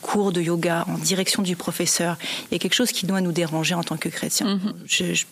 cours 0.02 0.32
de 0.32 0.40
yoga 0.40 0.84
en 0.88 0.98
direction 0.98 1.42
du 1.42 1.56
professeur. 1.56 2.16
Il 2.50 2.54
y 2.54 2.56
a 2.56 2.58
quelque 2.58 2.74
chose 2.74 2.92
qui 2.92 3.06
doit 3.06 3.20
nous 3.20 3.32
déranger 3.32 3.74
en 3.74 3.82
tant 3.82 3.96
que 3.96 4.08
chrétien. 4.08 4.46
Mhm. 4.56 4.72
Je- 4.86 5.14
je- 5.14 5.24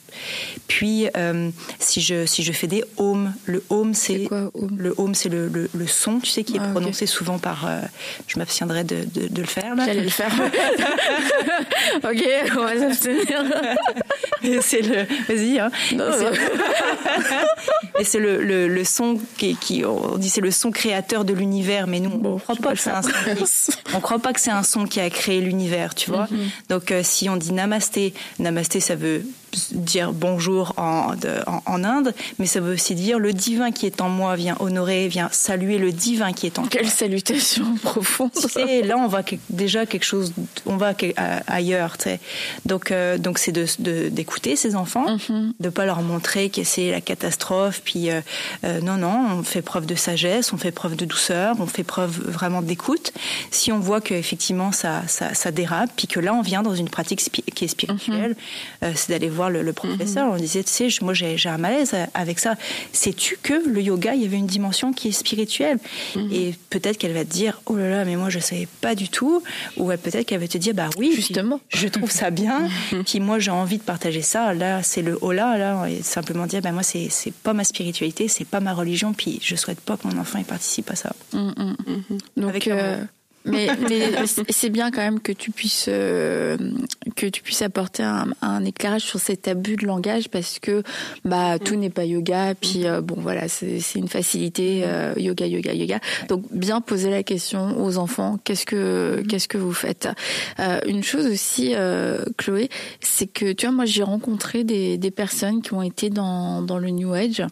Puis 0.68 1.08
euh, 1.16 1.50
si 1.80 2.00
je 2.00 2.24
si 2.26 2.42
je 2.44 2.52
fais 2.52 2.68
des 2.68 2.84
ohms, 2.98 3.34
le 3.46 3.64
ohm 3.68 3.94
c'est 3.94 4.28
le 4.76 4.94
ohm 4.96 5.14
c'est 5.14 5.28
le, 5.28 5.48
le, 5.48 5.68
le 5.74 5.86
son, 5.88 6.20
tu 6.20 6.30
sais, 6.30 6.44
qui 6.44 6.56
est 6.56 6.60
Ah, 6.62 6.68
prononcé 6.70 7.06
souvent 7.06 7.38
par. 7.38 7.66
euh, 7.66 7.80
je 8.28 8.38
m'abstiendrai 8.38 8.84
de, 8.84 8.98
de, 9.12 9.26
de 9.28 9.40
le 9.40 9.46
faire. 9.46 9.74
J'allais 9.76 10.02
le 10.02 10.08
faire. 10.08 10.32
ok, 12.04 12.24
on 12.56 12.62
va 12.64 12.78
s'abstenir. 12.78 13.44
C'est 14.60 14.82
le. 14.82 15.04
Vas-y. 15.28 15.58
Hein. 15.58 15.70
Et 17.98 18.04
c'est- 18.04 18.18
le, 18.18 18.42
le, 18.44 18.66
le 18.68 18.84
son 18.84 19.18
qui, 19.36 19.56
qui- 19.56 19.84
on 19.84 20.16
dit 20.18 20.28
c'est 20.30 20.40
le 20.40 20.50
son 20.50 20.70
créateur 20.70 21.24
de 21.24 21.32
l'univers, 21.32 21.86
mais 21.86 22.00
nous 22.00 22.10
on 22.24 22.38
croit 22.38 22.54
je 22.56 22.62
pas 22.62 22.72
que 22.72 22.78
c'est 22.78 22.90
un 22.90 23.02
son. 23.02 23.08
qui- 23.10 23.72
On 23.94 24.00
croit 24.00 24.18
pas 24.18 24.32
que 24.32 24.40
c'est 24.40 24.50
un 24.50 24.62
son 24.64 24.86
qui 24.86 25.00
a 25.00 25.08
créé 25.10 25.40
l'univers, 25.40 25.94
tu 25.94 26.10
vois. 26.10 26.26
Donc 26.68 26.90
euh, 26.90 27.00
si 27.04 27.28
on 27.28 27.36
dit 27.36 27.52
namasté, 27.52 28.14
namasté 28.38 28.80
ça 28.80 28.96
veut 28.96 29.24
dire 29.72 30.12
bonjour 30.12 30.72
en, 30.76 31.14
de- 31.14 31.42
en, 31.46 31.62
en 31.66 31.84
Inde, 31.84 32.14
mais 32.38 32.46
ça 32.46 32.60
veut 32.60 32.74
aussi 32.74 32.94
dire 32.94 33.18
le 33.18 33.32
divin 33.32 33.70
qui 33.72 33.86
est 33.86 34.00
en 34.00 34.08
moi 34.08 34.36
vient 34.36 34.56
honorer, 34.60 35.08
vient 35.08 35.28
saluer 35.32 35.78
le 35.78 35.92
divin 35.92 36.32
qui 36.32 36.46
est 36.46 36.58
en 36.58 36.62
toi. 36.62 36.70
Quelle 36.70 36.88
salutation 36.88 37.64
profonde. 37.82 38.34
Sais, 38.34 38.82
là, 38.82 38.96
on 38.98 39.06
va 39.08 39.22
déjà 39.50 39.86
quelque 39.86 40.04
chose, 40.04 40.32
on 40.66 40.76
va 40.76 40.94
ailleurs. 41.46 41.96
Donc, 42.66 42.90
euh, 42.90 43.18
donc 43.18 43.38
c'est 43.38 43.52
de 43.52 43.64
d'écouter 44.08 44.56
ces 44.56 44.76
enfants, 44.76 45.16
de 45.60 45.68
pas 45.68 45.86
leur 45.86 46.02
montrer 46.02 46.50
que 46.50 46.64
c'est 46.64 46.90
la 46.90 47.00
catastrophe. 47.00 47.82
Puis, 47.84 48.10
euh, 48.10 48.20
euh, 48.64 48.80
non, 48.80 48.96
non, 48.96 49.38
on 49.38 49.42
fait 49.42 49.62
preuve 49.62 49.86
de 49.86 49.94
sagesse, 49.94 50.52
on 50.52 50.56
fait 50.58 50.70
preuve 50.72 50.96
de 50.96 51.04
douceur, 51.04 51.56
on 51.58 51.66
fait 51.66 51.84
preuve 51.84 52.12
vraiment 52.30 52.62
d'écoute. 52.62 53.12
Si 53.50 53.72
on 53.72 53.78
voit 53.78 54.00
que 54.00 54.14
effectivement 54.14 54.72
ça, 54.72 55.02
ça, 55.08 55.34
ça 55.34 55.50
dérape, 55.50 55.90
puis 55.96 56.06
que 56.06 56.20
là, 56.20 56.34
on 56.34 56.42
vient 56.42 56.62
dans 56.62 56.74
une 56.74 56.88
pratique 56.88 57.20
qui 57.54 57.64
est 57.64 57.68
spirituelle, 57.68 58.36
euh, 58.82 58.92
c'est 58.94 59.10
d'aller 59.12 59.28
voir 59.28 59.43
le, 59.50 59.62
le 59.62 59.72
professeur. 59.72 60.32
On 60.32 60.36
disait, 60.36 60.62
tu 60.62 60.70
sais, 60.70 60.88
moi, 61.02 61.14
j'ai 61.14 61.36
un 61.48 61.58
malaise 61.58 61.94
avec 62.14 62.38
ça. 62.38 62.56
Sais-tu 62.92 63.38
que 63.42 63.54
le 63.66 63.80
yoga, 63.80 64.14
il 64.14 64.22
y 64.22 64.24
avait 64.26 64.36
une 64.36 64.46
dimension 64.46 64.92
qui 64.92 65.08
est 65.08 65.12
spirituelle? 65.12 65.78
Et 66.32 66.54
peut-être 66.70 66.98
qu'elle 66.98 67.12
va 67.12 67.24
te 67.24 67.30
dire, 67.30 67.60
oh 67.66 67.76
là 67.76 67.88
là, 67.88 68.04
mais 68.04 68.16
moi, 68.16 68.30
je 68.30 68.38
savais 68.38 68.68
pas 68.80 68.94
du 68.94 69.08
tout. 69.08 69.42
Ou 69.76 69.88
peut-être 69.88 70.26
qu'elle 70.26 70.40
va 70.40 70.48
te 70.48 70.58
dire, 70.58 70.74
bah 70.74 70.90
oui, 70.98 71.12
Justement. 71.14 71.60
je 71.68 71.88
trouve 71.88 72.10
ça 72.10 72.30
bien. 72.30 72.68
puis 73.06 73.20
moi, 73.20 73.38
j'ai 73.38 73.50
envie 73.50 73.78
de 73.78 73.82
partager 73.82 74.22
ça. 74.22 74.54
Là, 74.54 74.82
c'est 74.82 75.02
le 75.02 75.18
hola, 75.20 75.56
là, 75.58 75.86
et 75.86 76.02
simplement 76.02 76.46
dire, 76.46 76.60
bah 76.60 76.72
moi, 76.72 76.82
c'est 76.82 77.10
pas 77.42 77.52
ma 77.52 77.64
spiritualité, 77.64 78.28
c'est 78.28 78.44
pas 78.46 78.60
ma 78.60 78.72
religion. 78.74 79.12
Puis 79.12 79.38
je 79.42 79.56
souhaite 79.56 79.80
pas 79.80 79.96
que 79.96 80.06
mon 80.08 80.18
enfant 80.18 80.38
y 80.38 80.44
participe 80.44 80.90
à 80.90 80.96
ça. 80.96 81.12
Donc, 82.36 82.48
Avec 82.48 82.68
euh, 82.68 83.02
mais, 83.44 83.68
mais 83.88 84.26
c'est- 84.26 84.70
bien 84.70 84.90
quand 84.90 85.02
même 85.02 85.20
que 85.20 85.32
tu 85.32 85.50
puisses 85.50 85.86
euh, 85.88 86.56
que 87.16 87.26
tu 87.26 87.42
puisses 87.42 87.62
apporter 87.62 88.02
un, 88.02 88.28
un 88.40 88.64
éclairage 88.64 89.02
sur 89.02 89.20
cet 89.20 89.46
abus 89.46 89.76
de 89.76 89.86
langage 89.86 90.28
parce 90.30 90.58
que 90.58 90.82
bah 91.24 91.58
tout 91.58 91.76
n'est 91.76 91.90
pas 91.90 92.04
yoga. 92.04 92.54
Puis 92.54 92.86
euh, 92.86 93.00
bon 93.02 93.16
voilà 93.18 93.48
c'est 93.48 93.78
une 93.94 94.08
facilité 94.08 94.82
euh, 94.84 95.12
yoga 95.16 95.46
yoga 95.46 95.72
yoga. 95.74 96.00
Donc 96.28 96.44
bien 96.50 96.80
poser 96.80 97.10
la 97.10 97.22
question 97.22 97.78
aux 97.82 97.98
enfants 97.98 98.38
qu'est-ce 98.44 98.64
que 98.66 99.22
qu'est-ce 99.28 99.48
que 99.48 99.58
vous 99.58 99.74
faites? 99.74 100.08
Euh, 100.60 100.80
une 100.86 101.02
chose 101.04 101.26
aussi 101.26 101.72
euh, 101.74 102.24
Chloé 102.38 102.70
c'est 103.00 103.26
que 103.26 103.52
tu 103.52 103.66
vois 103.66 103.74
moi 103.74 103.84
j'ai 103.84 104.02
rencontré 104.02 104.64
des 104.64 104.96
des 104.98 105.10
personnes 105.10 105.60
qui 105.62 105.74
ont 105.74 105.82
été 105.82 106.08
dans 106.10 106.62
dans 106.62 106.78
le 106.78 106.88
New 106.90 107.12
Age 107.12 107.42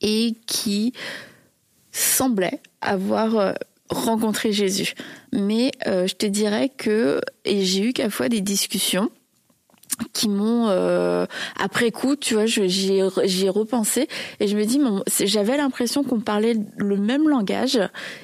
et 0.00 0.34
qui 0.46 0.92
semblait 1.92 2.60
avoir 2.80 3.54
rencontré 3.90 4.52
Jésus. 4.52 4.94
Mais 5.32 5.72
euh, 5.86 6.06
je 6.06 6.14
te 6.14 6.26
dirais 6.26 6.70
que, 6.76 7.20
et 7.44 7.64
j'ai 7.64 7.82
eu 7.82 7.92
qu'à 7.92 8.10
fois 8.10 8.28
des 8.28 8.40
discussions 8.40 9.10
qui 10.12 10.28
m'ont 10.28 10.66
euh, 10.68 11.26
après 11.60 11.90
coup 11.90 12.16
tu 12.16 12.34
vois 12.34 12.46
j'y 12.46 12.94
ai, 12.94 13.48
repensé 13.48 14.08
et 14.40 14.46
je 14.46 14.56
me 14.56 14.64
dis 14.64 14.80
j'avais 15.24 15.56
l'impression 15.56 16.02
qu'on 16.04 16.20
parlait 16.20 16.56
le 16.76 16.96
même 16.96 17.28
langage 17.28 17.78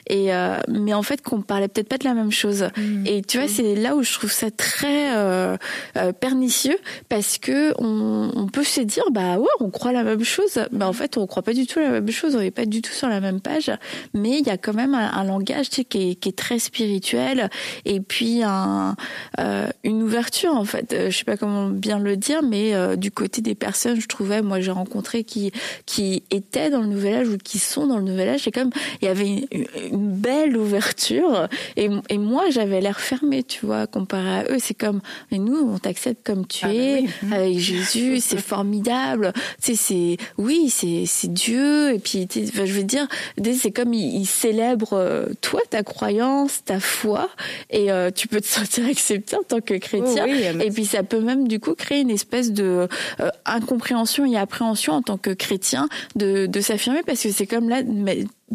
et 0.08 0.34
euh, 0.34 0.56
mais 0.68 0.94
en 0.94 1.02
fait 1.02 1.22
qu'on 1.22 1.42
parlait 1.42 1.68
peut-être 1.68 1.88
pas 1.88 1.98
de 1.98 2.04
la 2.04 2.14
même 2.14 2.30
chose. 2.30 2.68
Et 3.06 3.22
tu 3.22 3.38
vois 3.38 3.48
c'est 3.48 3.74
là 3.74 3.96
où 3.96 4.02
je 4.02 4.12
trouve 4.12 4.32
ça 4.32 4.50
très 4.50 5.16
euh, 5.16 5.56
euh, 5.96 6.12
pernicieux 6.12 6.76
parce 7.08 7.38
que 7.38 7.72
on, 7.78 8.30
on 8.34 8.46
peut 8.46 8.64
se 8.64 8.80
dire 8.80 9.04
bah 9.12 9.38
ouais 9.38 9.48
on 9.60 9.70
croit 9.70 9.92
la 9.92 10.04
même 10.04 10.24
chose. 10.24 10.60
Mais 10.72 10.84
en 10.84 10.92
fait 10.92 11.16
on 11.16 11.26
croit 11.26 11.42
pas 11.42 11.54
du 11.54 11.66
tout 11.66 11.80
la 11.80 11.90
même 11.90 12.10
chose. 12.10 12.36
On 12.36 12.40
est 12.40 12.50
pas 12.50 12.66
du 12.66 12.82
tout 12.82 12.92
sur 12.92 13.08
la 13.08 13.20
même 13.20 13.40
page. 13.40 13.70
Mais 14.12 14.38
il 14.38 14.46
y 14.46 14.50
a 14.50 14.56
quand 14.56 14.74
même 14.74 14.94
un, 14.94 15.12
un 15.12 15.24
langage 15.24 15.70
tu 15.70 15.76
sais, 15.76 15.84
qui, 15.84 16.10
est, 16.10 16.14
qui 16.14 16.28
est 16.28 16.36
très 16.36 16.58
spirituel 16.58 17.50
et 17.84 18.00
puis 18.00 18.42
un, 18.42 18.96
euh, 19.40 19.68
une 19.82 20.02
ouverture 20.02 20.54
en 20.54 20.64
fait. 20.64 20.92
Euh, 20.92 21.10
je 21.10 21.18
sais 21.18 21.24
pas 21.24 21.36
comment 21.36 21.63
bien 21.68 21.98
le 21.98 22.16
dire 22.16 22.42
mais 22.42 22.74
euh, 22.74 22.96
du 22.96 23.10
côté 23.10 23.42
des 23.42 23.54
personnes 23.54 24.00
je 24.00 24.06
trouvais 24.06 24.42
moi 24.42 24.60
j'ai 24.60 24.70
rencontré 24.70 25.24
qui 25.24 25.52
qui 25.86 26.22
étaient 26.30 26.70
dans 26.70 26.80
le 26.80 26.86
nouvel 26.86 27.14
âge 27.14 27.28
ou 27.28 27.38
qui 27.38 27.58
sont 27.58 27.86
dans 27.86 27.98
le 27.98 28.04
nouvel 28.04 28.28
âge 28.30 28.42
c'est 28.44 28.52
comme 28.52 28.70
il 29.00 29.06
y 29.06 29.08
avait 29.08 29.28
une, 29.28 29.66
une 29.92 30.10
belle 30.12 30.56
ouverture 30.56 31.48
et, 31.76 31.88
et 32.08 32.18
moi 32.18 32.50
j'avais 32.50 32.80
l'air 32.80 33.00
fermé 33.00 33.42
tu 33.42 33.66
vois 33.66 33.86
comparé 33.86 34.28
à 34.28 34.44
eux. 34.44 34.56
C'est 34.58 34.74
comme 34.74 35.00
mais 35.30 35.38
nous 35.38 35.56
on 35.56 35.78
t'accepte 35.78 36.26
comme 36.26 36.46
tu 36.46 36.64
Ah 36.64 36.68
bah 36.68 36.74
es 36.74 37.00
oui. 37.00 37.08
avec 37.32 37.58
Jésus 37.58 38.20
c'est 38.20 38.40
formidable. 38.40 39.32
Tu 39.62 39.74
sais 39.74 39.74
c'est 39.74 40.16
oui 40.38 40.70
c'est 40.70 41.04
c'est 41.06 41.32
Dieu 41.32 41.92
et 41.94 41.98
puis 41.98 42.26
tu 42.26 42.44
sais, 42.46 42.50
enfin, 42.52 42.64
je 42.64 42.72
veux 42.72 42.84
dire 42.84 43.06
c'est 43.54 43.70
comme 43.72 43.92
il, 43.92 44.20
il 44.20 44.26
célèbre 44.26 44.94
euh, 44.94 45.26
toi 45.40 45.60
ta 45.70 45.82
croyance 45.82 46.64
ta 46.64 46.80
foi 46.80 47.28
et 47.70 47.90
euh, 47.90 48.10
tu 48.10 48.28
peux 48.28 48.40
te 48.40 48.46
sentir 48.58 48.86
accepté 48.86 49.36
en 49.36 49.42
tant 49.42 49.60
que 49.60 49.74
chrétien. 49.74 50.24
Oh 50.26 50.30
oui, 50.30 50.44
mais 50.54 50.66
et 50.66 50.70
puis 50.70 50.84
ça 50.86 51.02
peut 51.02 51.20
même 51.20 51.48
du 51.48 51.53
coup 51.60 51.74
créer 51.74 52.00
une 52.00 52.10
espèce 52.10 52.52
de 52.52 52.88
euh, 53.20 53.30
incompréhension 53.44 54.24
et 54.24 54.36
appréhension 54.36 54.94
en 54.94 55.02
tant 55.02 55.18
que 55.18 55.30
chrétien 55.30 55.88
de, 56.16 56.46
de 56.46 56.60
s'affirmer 56.60 57.02
parce 57.04 57.22
que 57.22 57.30
c'est 57.30 57.46
comme 57.46 57.68
là 57.68 57.82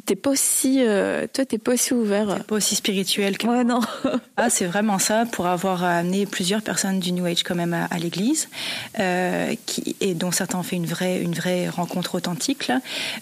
t'es 0.05 0.15
pas 0.15 0.29
aussi 0.29 0.77
euh, 0.79 1.25
toi 1.33 1.45
t'es 1.45 1.57
pas 1.57 1.73
aussi 1.73 1.93
ouvert 1.93 2.43
Pas 2.45 2.55
aussi 2.55 2.75
spirituel 2.75 3.37
que 3.37 3.47
ouais 3.47 3.63
non 3.63 3.79
Ah, 4.37 4.49
c'est 4.49 4.65
vraiment 4.65 4.99
ça, 4.99 5.25
pour 5.25 5.47
avoir 5.47 5.83
amené 5.83 6.25
plusieurs 6.25 6.61
personnes 6.61 6.99
du 7.01 7.11
New 7.11 7.25
Age 7.25 7.43
quand 7.43 7.55
même 7.55 7.73
à, 7.73 7.85
à 7.85 7.99
l'église, 7.99 8.47
euh, 8.97 9.53
qui, 9.65 9.97
et 9.99 10.13
dont 10.13 10.31
certains 10.31 10.59
ont 10.59 10.63
fait 10.63 10.77
une 10.77 10.85
vraie, 10.85 11.21
une 11.21 11.33
vraie 11.33 11.67
rencontre 11.67 12.15
authentique. 12.15 12.67
Là. 12.69 12.79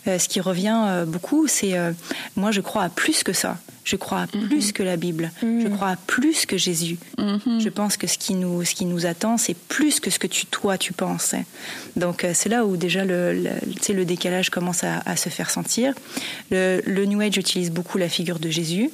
Euh, 0.07 0.20
ce 0.20 0.28
qui 0.30 0.39
revient 0.41 0.80
euh, 0.86 1.05
beaucoup, 1.05 1.47
c'est 1.47 1.76
euh, 1.76 1.91
moi 2.36 2.51
je 2.51 2.61
crois 2.61 2.84
à 2.84 2.89
plus 2.89 3.24
que 3.24 3.34
ça. 3.34 3.57
Je 3.84 3.95
crois 3.95 4.24
à 4.24 4.28
plus 4.28 4.74
que 4.74 4.84
la 4.84 4.97
Bible. 4.97 5.32
Je 5.41 5.70
crois 5.70 5.91
à 5.91 5.95
plus 5.95 6.45
que 6.45 6.57
Jésus. 6.57 6.99
Je 7.18 7.70
pense 7.70 7.95
que 7.95 8.05
ce 8.05 8.18
qui 8.18 8.34
nous, 8.36 8.65
ce 8.65 8.76
qui 8.76 8.84
nous 8.84 9.05
attend, 9.05 9.38
c'est 9.38 9.55
plus 9.55 10.01
que 10.01 10.09
ce 10.11 10.20
que 10.20 10.28
tu, 10.28 10.45
toi, 10.45 10.78
tu 10.78 10.91
penses. 10.91 11.34
hein. 11.34 11.43
Donc 11.95 12.26
euh, 12.26 12.32
c'est 12.34 12.49
là 12.49 12.65
où 12.65 12.76
déjà 12.76 13.05
le, 13.05 13.32
le, 13.32 13.49
tu 13.78 13.82
sais, 13.82 13.93
le 13.93 14.03
décalage 14.03 14.49
commence 14.49 14.84
à, 14.84 14.99
à 15.05 15.15
se 15.15 15.30
faire 15.30 15.49
sentir. 15.49 15.93
Le, 16.51 16.57
le 16.86 17.05
New 17.05 17.22
Age 17.22 17.38
utilise 17.38 17.72
beaucoup 17.72 17.97
la 17.97 18.10
figure 18.10 18.39
de 18.39 18.49
Jésus. 18.49 18.89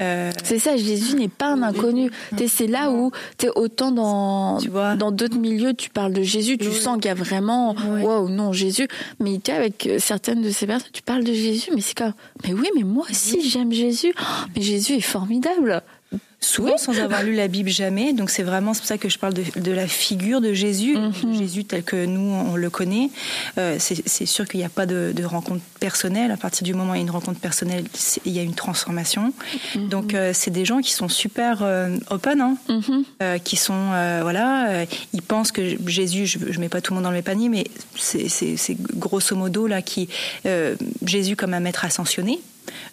Euh, 0.00 0.30
c'est 0.42 0.58
ça 0.58 0.76
Jésus 0.76 1.16
n'est 1.16 1.28
pas 1.28 1.48
un 1.48 1.62
inconnu. 1.62 2.10
T'sais, 2.36 2.48
c'est 2.48 2.66
là 2.66 2.90
où 2.90 3.10
autant 3.56 3.92
dans 3.92 4.58
Tu 4.58 4.68
vois. 4.68 4.96
dans 4.96 5.10
d'autres 5.12 5.38
milieux 5.38 5.74
tu 5.74 5.90
parles 5.90 6.12
de 6.12 6.22
Jésus 6.22 6.58
tu 6.58 6.70
sens 6.72 6.96
qu'il 6.96 7.06
y 7.06 7.08
a 7.08 7.14
vraiment 7.14 7.74
waouh 8.02 8.28
non 8.28 8.52
Jésus. 8.52 8.88
Mais 9.20 9.38
tu 9.42 9.50
avec 9.50 9.86
euh, 9.86 9.98
certaines 9.98 10.42
de 10.42 10.50
ces 10.50 10.66
personnes 10.66 10.90
tu 10.92 11.02
parles 11.02 11.24
de 11.24 11.32
Jésus 11.32 11.70
mais 11.74 11.80
c'est 11.80 11.96
comme 11.96 12.14
mais 12.44 12.52
oui 12.52 12.68
mais 12.76 12.82
moi 12.82 13.04
aussi 13.10 13.48
j'aime 13.48 13.72
Jésus. 13.72 14.12
Oh, 14.18 14.46
mais 14.54 14.62
Jésus 14.62 14.94
est 14.94 15.00
formidable 15.00 15.82
souvent 16.44 16.76
sans 16.76 16.98
avoir 16.98 17.22
lu 17.22 17.34
la 17.34 17.48
Bible 17.48 17.70
jamais. 17.70 18.12
Donc 18.12 18.30
c'est 18.30 18.42
vraiment 18.42 18.74
c'est 18.74 18.80
pour 18.80 18.86
ça 18.88 18.98
que 18.98 19.08
je 19.08 19.18
parle 19.18 19.34
de, 19.34 19.44
de 19.60 19.72
la 19.72 19.86
figure 19.88 20.40
de 20.40 20.52
Jésus, 20.52 20.96
Mhm. 20.96 21.38
Jésus 21.38 21.64
tel 21.64 21.82
que 21.82 22.04
nous 22.06 22.20
on 22.32 22.56
le 22.56 22.70
connaît. 22.70 23.10
Euh, 23.58 23.76
c'est 23.78 24.06
c'est 24.06 24.26
sûr 24.26 24.46
qu'il 24.46 24.60
n'y 24.60 24.66
a 24.66 24.68
pas 24.68 24.86
de, 24.86 25.12
de 25.14 25.24
rencontre 25.24 25.62
personnelle. 25.80 26.30
À 26.30 26.36
partir 26.36 26.64
du 26.64 26.74
moment 26.74 26.92
où 26.92 26.94
il 26.94 26.98
y 26.98 27.00
a 27.00 27.02
une 27.02 27.10
rencontre 27.10 27.40
personnelle, 27.40 27.84
il 28.24 28.32
y 28.32 28.38
a 28.38 28.42
une 28.42 28.54
transformation. 28.54 29.32
Mhm. 29.74 29.88
Donc 29.88 30.14
euh, 30.14 30.30
c'est 30.34 30.50
des 30.50 30.64
gens 30.64 30.80
qui 30.80 30.92
sont 30.92 31.08
super 31.08 31.60
euh, 31.62 31.96
open, 32.10 32.40
hein, 32.40 32.56
Mhm. 32.68 33.04
qui 33.42 33.56
sont 33.56 33.74
voilà, 34.22 34.84
ils 35.12 35.22
pensent 35.22 35.52
que 35.52 35.76
Jésus, 35.86 36.26
je, 36.26 36.38
je 36.50 36.60
mets 36.60 36.68
pas 36.68 36.80
tout 36.80 36.92
le 36.92 36.96
monde 36.96 37.04
dans 37.04 37.10
le 37.10 37.16
même 37.16 37.24
panier, 37.24 37.48
mais 37.48 37.64
c'est 37.96 38.28
c'est- 38.28 38.56
c'est 38.56 38.76
grosso 38.96 39.34
modo 39.36 39.66
là 39.66 39.82
qui 39.82 40.08
Jésus 41.04 41.36
comme 41.36 41.54
un 41.54 41.60
maître 41.60 41.84
ascensionné. 41.84 42.38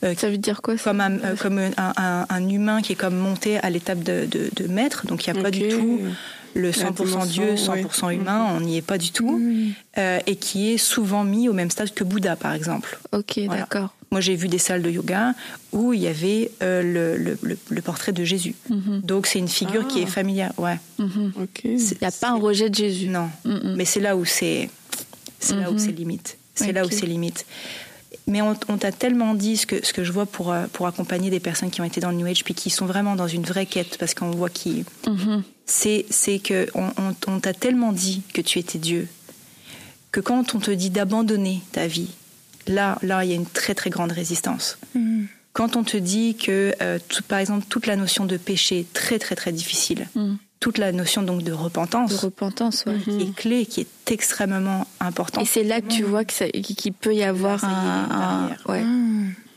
Euh, 0.04 0.14
ça 0.16 0.30
veut 0.30 0.38
dire 0.38 0.62
quoi 0.62 0.78
ça 0.78 0.92
comme 0.92 1.02
un, 1.02 1.18
euh, 1.20 1.36
comme 1.36 1.58
un, 1.60 1.72
un- 1.78 2.26
un 2.30 2.50
humain 2.50 2.82
qui 2.82 2.94
est 2.94 2.96
comme 2.96 3.16
monté 3.18 3.58
à 3.60 3.70
l'étape 3.70 4.04
de, 4.04 4.26
de, 4.30 4.50
de 4.56 4.68
maître, 4.68 5.06
donc 5.08 5.26
il 5.28 5.34
n'y 5.34 5.40
a 5.40 5.42
pas 5.42 5.52
du 5.52 5.68
tout 5.70 6.00
le 6.54 6.64
La 6.68 6.72
100% 6.72 7.28
Dieu, 7.28 7.44
dimension, 7.46 7.76
100% 7.76 8.06
ouais. 8.08 8.16
humain, 8.16 8.48
on 8.54 8.60
n'y 8.60 8.76
est 8.76 8.82
pas 8.82 8.98
du 8.98 9.12
tout, 9.12 9.42
euh, 9.98 10.20
et 10.28 10.36
qui 10.36 10.74
est 10.74 10.78
souvent 10.78 11.24
mis 11.24 11.48
au 11.48 11.54
même 11.54 11.72
stade 11.72 11.94
que 11.94 12.04
Bouddha, 12.04 12.36
par 12.36 12.52
exemple. 12.54 13.00
ok 13.14 13.40
Voilà. 13.46 13.62
d'accord 13.62 13.96
Moi, 14.12 14.20
j'ai 14.20 14.36
vu 14.36 14.50
des 14.50 14.58
salles 14.58 14.82
de 14.82 14.90
yoga 14.90 15.34
où 15.72 15.94
il 15.94 16.02
y 16.02 16.08
avait 16.08 16.52
euh, 16.62 16.82
le, 16.84 17.16
le, 17.24 17.38
le- 17.42 17.58
le 17.70 17.82
portrait 17.82 18.12
de 18.12 18.26
Jésus. 18.26 18.54
Mhm. 18.70 19.00
Donc, 19.02 19.28
c'est 19.28 19.40
une 19.40 19.48
figure 19.48 19.88
qui 19.88 20.02
est 20.02 20.06
familière. 20.06 20.52
Ouais. 20.58 20.78
Mhm. 21.00 21.32
Il 21.64 21.78
n'y 21.78 22.06
a 22.06 22.12
pas 22.12 22.32
un 22.32 22.36
rejet 22.38 22.70
de 22.70 22.76
Jésus 22.76 23.08
Non. 23.08 23.30
Mhm. 23.46 23.76
Mais 23.78 23.86
c'est 23.86 24.02
là 24.02 24.18
où 24.18 24.26
c'est 24.26 24.70
C'est 25.40 25.56
là 25.56 25.70
où 25.70 25.76
Mhm. 25.76 25.80
c'est 25.80 25.92
limite. 25.94 26.38
C'est 26.54 26.74
là 26.74 26.86
où 26.86 26.90
c'est 26.92 27.06
limite. 27.06 27.46
Mais 28.28 28.42
on, 28.42 28.56
on 28.70 28.78
t'a 28.78 28.92
tellement 28.92 29.34
dit 29.34 29.58
ce 29.58 29.66
que, 29.66 29.84
ce 29.86 29.94
que 29.94 30.04
je 30.04 30.12
vois 30.12 30.26
pour, 30.26 30.52
euh, 30.52 30.68
pour 30.74 30.86
accompagner 30.88 31.30
des 31.30 31.40
personnes 31.40 31.72
qui 31.72 31.82
ont 31.82 31.84
été 31.86 32.00
dans 32.02 32.12
le 32.12 32.18
New 32.18 32.28
Age 32.28 32.44
puis 32.44 32.54
qui 32.54 32.70
sont 32.70 32.86
vraiment 32.86 33.16
dans 33.16 33.28
une 33.28 33.44
vraie 33.44 33.66
quête 33.66 33.98
parce 33.98 34.14
qu'on 34.14 34.32
voit 34.32 34.50
qu'ils 34.50 34.86
Mhm. 35.08 35.44
c'est 35.66 36.06
c'est 36.10 36.40
que 36.40 36.68
on, 36.76 36.88
on- 36.98 37.16
on 37.28 37.40
t'a 37.40 37.54
tellement 37.54 37.92
dit 37.92 38.22
que 38.34 38.42
tu 38.42 38.60
étais 38.60 38.78
Dieu 38.80 39.08
que 40.12 40.20
quand 40.20 40.54
on 40.56 40.60
te 40.60 40.72
dit 40.72 40.90
d'abandonner 40.90 41.62
ta 41.72 41.88
vie, 41.88 42.10
là 42.68 42.98
là 43.02 43.24
il 43.26 43.30
y 43.32 43.34
a 43.34 43.36
une 43.36 43.46
très 43.48 43.74
très 43.76 43.90
grande 43.90 44.12
résistance. 44.12 44.78
Mhm. 44.96 45.28
Quand 45.54 45.76
on 45.76 45.84
te 45.84 45.98
dit 45.98 46.36
que 46.36 46.74
euh, 46.82 47.00
tout- 47.10 47.24
par 47.24 47.40
exemple 47.40 47.66
toute 47.70 47.86
la 47.88 47.96
notion 47.96 48.26
de 48.26 48.38
péché 48.38 48.80
est 48.82 48.94
très 48.94 49.20
très 49.20 49.36
très 49.36 49.52
difficile, 49.52 50.08
Mhm. 50.16 50.38
Toute 50.62 50.78
la 50.78 50.94
notion 50.94 51.24
donc 51.24 51.44
de 51.44 51.52
repentance 51.52 52.12
De 52.12 52.16
repentance, 52.18 52.86
ouais. 52.88 52.98
qui 53.04 53.22
est 53.24 53.36
clé, 53.36 53.66
qui 53.66 53.82
est 53.82 54.12
extrêmement 54.12 54.88
importante. 55.02 55.44
Et 55.44 55.48
c'est 55.48 55.64
là 55.66 55.82
que 55.82 55.88
tu 55.88 56.04
vois 56.04 56.24
que 56.24 56.32
ça- 56.34 56.48
qu'il 56.50 56.94
peut 56.94 57.14
y 57.14 57.24
avoir 57.24 57.66
un, 57.66 57.68
une 58.06 58.12
un- 58.12 58.48
barrière. 58.48 58.64
ouais. 58.70 58.84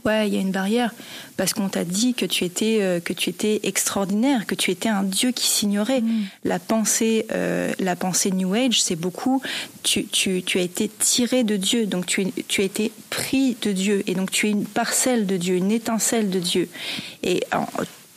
Ouais, 0.07 0.28
il 0.28 0.34
y 0.34 0.36
a 0.36 0.40
une 0.42 0.50
barrière 0.50 0.92
parce 1.38 1.55
qu'on 1.55 1.70
t'a 1.70 1.84
dit 1.84 2.12
que 2.12 2.26
tu 2.26 2.44
étais 2.44 2.78
euh, 2.82 3.00
que 3.00 3.14
tu 3.14 3.30
étais 3.30 3.61
extraordinaire, 3.62 4.44
que 4.44 4.55
tu 4.55 4.70
étais 4.70 4.90
un 4.90 5.02
dieu 5.02 5.30
qui 5.30 5.46
s'ignorait. 5.46 6.02
La 6.44 6.59
pensée, 6.59 7.24
euh, 7.32 7.72
la 7.78 7.96
pensée 7.96 8.30
New 8.30 8.52
Age, 8.52 8.82
c'est 8.82 8.96
beaucoup. 8.96 9.40
Tu, 9.82 10.05
tu, 10.05 10.42
tu 10.42 10.59
as 10.59 10.62
été 10.62 10.90
tiré 10.98 11.42
de 11.42 11.57
Dieu, 11.57 11.86
donc 11.86 12.05
tu, 12.05 12.26
tu 12.48 12.61
as 12.61 12.64
été 12.64 12.92
pris 13.09 13.57
de 13.62 13.72
Dieu, 13.72 14.02
et 14.07 14.14
donc 14.14 14.30
tu 14.30 14.46
es 14.48 14.50
une 14.50 14.66
parcelle 14.66 15.24
de 15.26 15.38
Dieu, 15.38 15.55
une 15.57 15.72
étincelle 15.72 16.28
de 16.28 16.38
Dieu. 16.38 16.68
Et 17.22 17.42
en- 17.55 17.64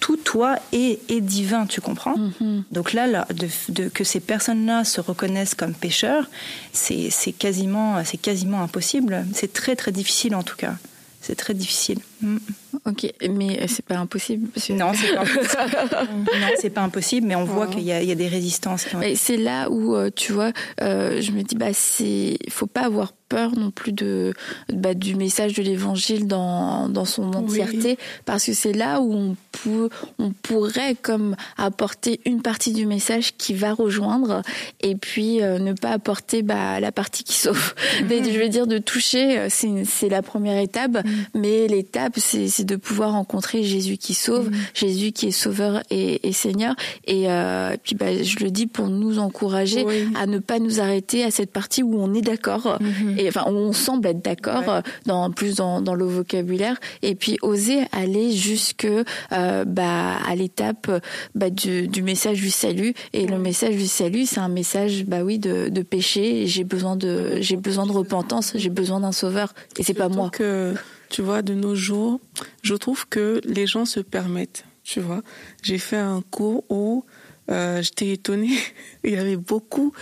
tout 0.08 0.16
toi 0.16 0.58
est, 0.72 1.00
est 1.12 1.20
divin, 1.20 1.66
tu 1.66 1.82
comprends 1.82 2.16
Mhm. 2.16 2.64
Donc 2.72 2.94
là, 2.94 3.08
là, 3.08 3.28
de, 3.34 3.50
de- 3.68 3.90
que 3.90 4.06
ces 4.06 4.22
personnes-là 4.22 4.86
se 4.86 5.02
reconnaissent 5.02 5.54
comme 5.54 5.74
pécheurs, 5.74 6.30
c'est 6.72 7.10
c'est 7.10 7.34
quasiment, 7.34 8.02
c'est 8.06 8.16
quasiment 8.18 8.62
impossible. 8.64 9.26
C'est 9.34 9.52
très 9.52 9.76
très 9.76 9.92
difficile 9.92 10.34
en 10.34 10.44
tout 10.44 10.56
cas. 10.56 10.76
C'est 11.22 11.36
très 11.36 11.54
difficile. 11.54 12.00
Mm. 12.22 12.38
Ok, 12.86 13.12
mais 13.30 13.68
c'est 13.68 13.86
pas 13.86 13.98
impossible. 13.98 14.48
parce 14.50 14.68
que- 14.68 14.74
Non, 14.74 14.92
c'est 14.94 15.14
pas 15.14 15.22
impossible. 15.22 16.08
non, 16.40 16.48
c'est 16.60 16.70
pas 16.70 16.82
impossible, 16.82 17.28
mais 17.28 17.36
on 17.36 17.44
voit 17.44 17.68
qu'il 17.68 17.82
y, 17.84 17.92
a- 17.92 18.02
il 18.02 18.08
y 18.10 18.12
a 18.12 18.16
des 18.16 18.28
résistances. 18.28 18.86
Et 19.04 19.16
c'est 19.16 19.38
là 19.38 19.70
où 19.70 19.96
euh, 19.96 20.10
tu 20.16 20.32
vois, 20.34 20.52
euh, 20.82 21.22
je 21.22 21.32
me 21.32 21.42
dis 21.44 21.56
bah 21.56 21.74
c'est, 21.74 22.38
faut 22.50 22.66
pas 22.68 22.82
avoir 22.86 23.14
peur 23.30 23.52
non 23.58 23.72
plus 23.72 23.92
de 23.92 24.34
bah, 24.72 24.94
du 24.94 25.16
message 25.16 25.54
de 25.54 25.62
l'évangile 25.62 26.28
dans 26.28 26.88
dans 26.88 27.04
son 27.04 27.34
entièreté, 27.34 27.98
parce 28.26 28.46
que 28.46 28.54
c'est 28.54 28.72
là 28.72 29.02
où 29.02 29.14
on 29.14 29.36
peut, 29.52 29.90
on 30.18 30.32
pourrait 30.32 30.96
comme 31.02 31.36
apporter 31.58 32.22
une 32.26 32.42
partie 32.42 32.72
du 32.72 32.86
message 32.86 33.34
qui 33.38 33.54
va 33.54 33.74
rejoindre, 33.74 34.44
et 34.82 34.96
puis 34.96 35.42
euh, 35.44 35.60
ne 35.60 35.74
pas 35.74 35.90
apporter 35.92 36.42
bah 36.42 36.80
la 36.80 36.94
partie 36.94 37.26
qui 37.26 37.34
sauve. 37.36 37.74
Mais 38.10 38.24
je 38.24 38.40
veux 38.40 38.48
dire 38.50 38.66
de 38.66 38.78
toucher, 38.78 39.38
euh, 39.40 39.48
c'est 39.50 39.84
c'est 39.84 40.08
la 40.10 40.22
première 40.22 40.58
étape, 40.62 40.98
mais 41.34 41.68
l'étape 41.68 42.07
c'est 42.16 42.48
c'est 42.48 42.64
de 42.64 42.76
pouvoir 42.76 43.12
rencontrer 43.12 43.64
Jésus 43.64 43.98
qui 43.98 44.14
sauve, 44.14 44.50
Jésus 44.74 45.12
qui 45.12 45.28
est 45.28 45.32
sauveur 45.32 45.82
et, 45.90 46.28
et 46.28 46.32
Seigneur, 46.34 46.76
et 47.06 47.30
euh, 47.30 47.76
puis 47.84 47.96
bah, 47.96 48.24
je 48.24 48.44
le 48.44 48.52
dis 48.52 48.68
pour 48.68 48.88
nous 48.88 49.20
encourager 49.20 49.84
Oui. 49.84 50.08
à 50.16 50.26
ne 50.26 50.40
pas 50.40 50.60
nous 50.60 50.80
arrêter 50.80 51.24
à 51.24 51.32
cette 51.32 51.52
partie 51.52 51.84
où 51.84 52.00
on 52.02 52.14
est 52.14 52.22
d'accord, 52.22 52.78
et 53.18 53.28
enfin 53.28 53.46
où 53.48 53.56
on 53.56 53.74
semble 53.74 54.08
être 54.08 54.24
d'accord, 54.24 54.64
Ouais. 54.68 54.82
dans 55.06 55.30
plus 55.32 55.56
dans, 55.56 55.82
dans 55.82 55.94
le 55.96 56.06
vocabulaire, 56.06 56.78
et 57.02 57.16
puis 57.16 57.38
oser 57.42 57.82
aller 57.92 58.32
jusque 58.32 58.88
euh, 58.88 59.66
bah, 59.66 60.18
à 60.28 60.36
l'étape 60.36 60.90
bah, 61.36 61.50
du, 61.50 61.88
du 61.88 62.02
message 62.02 62.40
du 62.42 62.50
salut. 62.50 62.94
Et 63.14 63.28
le 63.28 63.38
message 63.38 63.76
du 63.76 63.88
salut, 63.88 64.26
c'est 64.26 64.40
un 64.40 64.48
message 64.50 65.06
bah 65.06 65.24
oui 65.24 65.40
de, 65.40 65.70
de 65.70 65.82
péché. 65.82 66.48
J'ai 66.48 66.64
besoin 66.64 66.96
de 66.96 67.38
j'ai 67.42 67.56
besoin 67.58 67.86
de 67.86 67.92
repentance, 67.92 68.54
j'ai 68.56 68.70
besoin 68.70 69.00
d'un 69.00 69.12
sauveur, 69.12 69.54
et 69.78 69.84
c'est 69.84 69.94
pas 69.94 70.10
moi. 70.10 70.30
que, 70.32 70.74
tu 71.10 71.22
vois, 71.22 71.42
de 71.42 71.54
nos 71.54 71.76
jours, 71.76 72.20
je 72.64 72.74
trouve 72.76 73.08
que 73.08 73.42
les 73.46 73.68
gens 73.68 73.86
se 73.86 74.00
permettent, 74.00 74.66
tu 74.84 75.00
vois. 75.00 75.22
J'ai 75.64 75.78
fait 75.78 75.98
un 75.98 76.22
cours 76.32 76.64
où 76.70 77.06
euh, 77.50 77.82
j'étais 77.82 78.12
étonnée, 78.12 78.58
il 79.04 79.12
y 79.14 79.18
avait 79.18 79.38
beaucoup 79.38 79.94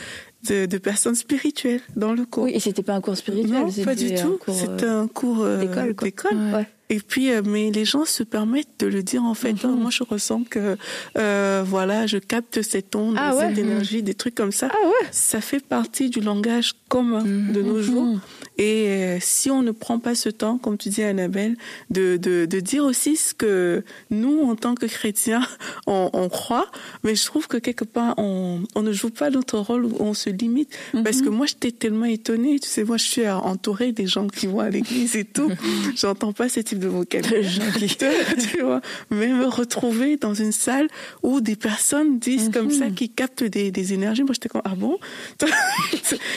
de, 0.50 0.66
de 0.66 0.78
personnes 0.78 1.16
spirituelles 1.16 1.82
dans 1.96 2.14
le 2.14 2.26
cours. 2.26 2.44
Oui, 2.46 2.52
et 2.54 2.60
c'était 2.60 2.84
pas 2.84 2.94
un 2.96 3.02
cours 3.02 3.18
spirituel, 3.18 3.52
non, 3.52 3.66
pas 3.66 3.72
c'était 3.72 3.96
du 3.96 4.16
tout. 4.16 4.38
cours, 4.38 4.56
euh, 4.56 4.60
C'était 4.62 4.86
un 4.88 5.08
cours 5.08 5.42
euh, 5.44 5.94
d'école. 6.02 6.36
Ouais. 6.54 6.68
Et 6.90 7.00
puis, 7.00 7.32
euh, 7.32 7.42
mais 7.44 7.72
les 7.72 7.84
gens 7.84 8.06
se 8.06 8.22
permettent 8.22 8.80
de 8.80 8.86
le 8.86 9.02
dire 9.02 9.24
en 9.24 9.34
fait. 9.34 9.54
Mhm. 9.54 9.60
Oh, 9.64 9.68
moi, 9.70 9.90
je 9.90 10.04
ressens 10.04 10.44
que, 10.44 10.78
euh, 11.18 11.64
voilà, 11.66 12.06
je 12.06 12.20
capte 12.20 12.62
cette 12.62 12.96
onde, 12.96 13.16
Ah 13.18 13.36
ouais. 13.36 13.48
cette 13.50 13.58
énergie, 13.58 14.04
des 14.04 14.14
trucs 14.14 14.36
comme 14.36 14.52
ça. 14.52 14.70
Ah 14.72 14.88
ouais. 14.88 15.08
Ça 15.10 15.42
fait 15.42 15.66
partie 15.66 16.12
du 16.12 16.20
langage 16.20 16.74
commun 16.88 17.24
de 17.24 17.62
nos 17.64 17.82
jours. 17.82 18.20
Mhm. 18.58 18.66
Et 18.66 18.88
euh, 18.88 19.18
si 19.22 19.50
on 19.52 19.62
ne 19.62 19.72
prend 19.72 20.00
pas 20.00 20.16
ce 20.16 20.30
temps, 20.30 20.58
comme 20.58 20.78
tu 20.78 20.90
dis 20.90 21.04
Annabelle, 21.04 21.56
de, 21.90 22.18
de, 22.18 22.46
de 22.46 22.60
dire 22.60 22.84
aussi 22.84 23.16
ce 23.16 23.34
que 23.34 23.84
nous, 24.10 24.44
en 24.44 24.56
tant 24.56 24.76
que 24.76 24.86
chrétiens, 24.86 25.46
on, 25.88 26.10
on 26.14 26.30
croit, 26.30 26.70
mais 27.04 27.16
je 27.16 27.26
trouve 27.26 27.48
que 27.48 27.58
quelque 27.58 27.86
part, 27.86 28.16
on, 28.18 28.64
on 28.76 28.82
ne 28.82 28.92
joue 28.92 29.10
pas 29.10 29.30
notre 29.30 29.60
rôle, 29.60 29.88
on 30.00 30.14
se 30.14 30.30
limite. 30.30 30.76
Parce 31.04 31.22
que 31.22 31.30
moi, 31.30 31.46
j'étais 31.46 31.72
tellement 31.72 32.06
étonnée. 32.06 32.60
Tu 32.60 32.70
sais, 32.70 32.84
moi, 32.84 32.98
je 32.98 33.06
suis 33.06 33.28
entourée 33.28 33.92
des 33.92 34.08
gens 34.08 34.28
qui 34.28 34.48
vont 34.48 34.60
à 34.60 34.70
l'église 34.70 35.16
et 35.16 35.26
tout. 35.26 35.52
J'entends 35.96 36.34
pas 36.34 36.50
ce 36.50 36.60
type 36.60 36.80
de 36.80 36.88
vocabulaire. 36.88 37.44
tu 38.52 38.62
vois, 38.62 38.82
mais 39.10 39.28
me 39.28 39.46
retrouver 39.46 40.18
dans 40.18 40.34
une 40.34 40.52
salle 40.52 40.88
où 41.24 41.42
des 41.42 41.56
personnes 41.56 42.20
disent 42.20 42.50
comme 42.54 42.72
ça, 42.72 42.90
qui 42.90 43.10
captent 43.10 43.44
des, 43.44 43.72
des 43.72 43.94
énergies. 43.94 44.24
Moi, 44.24 44.34
j'étais 44.34 44.50
comme, 44.50 44.62
ah 44.66 44.76
bon? 44.76 44.98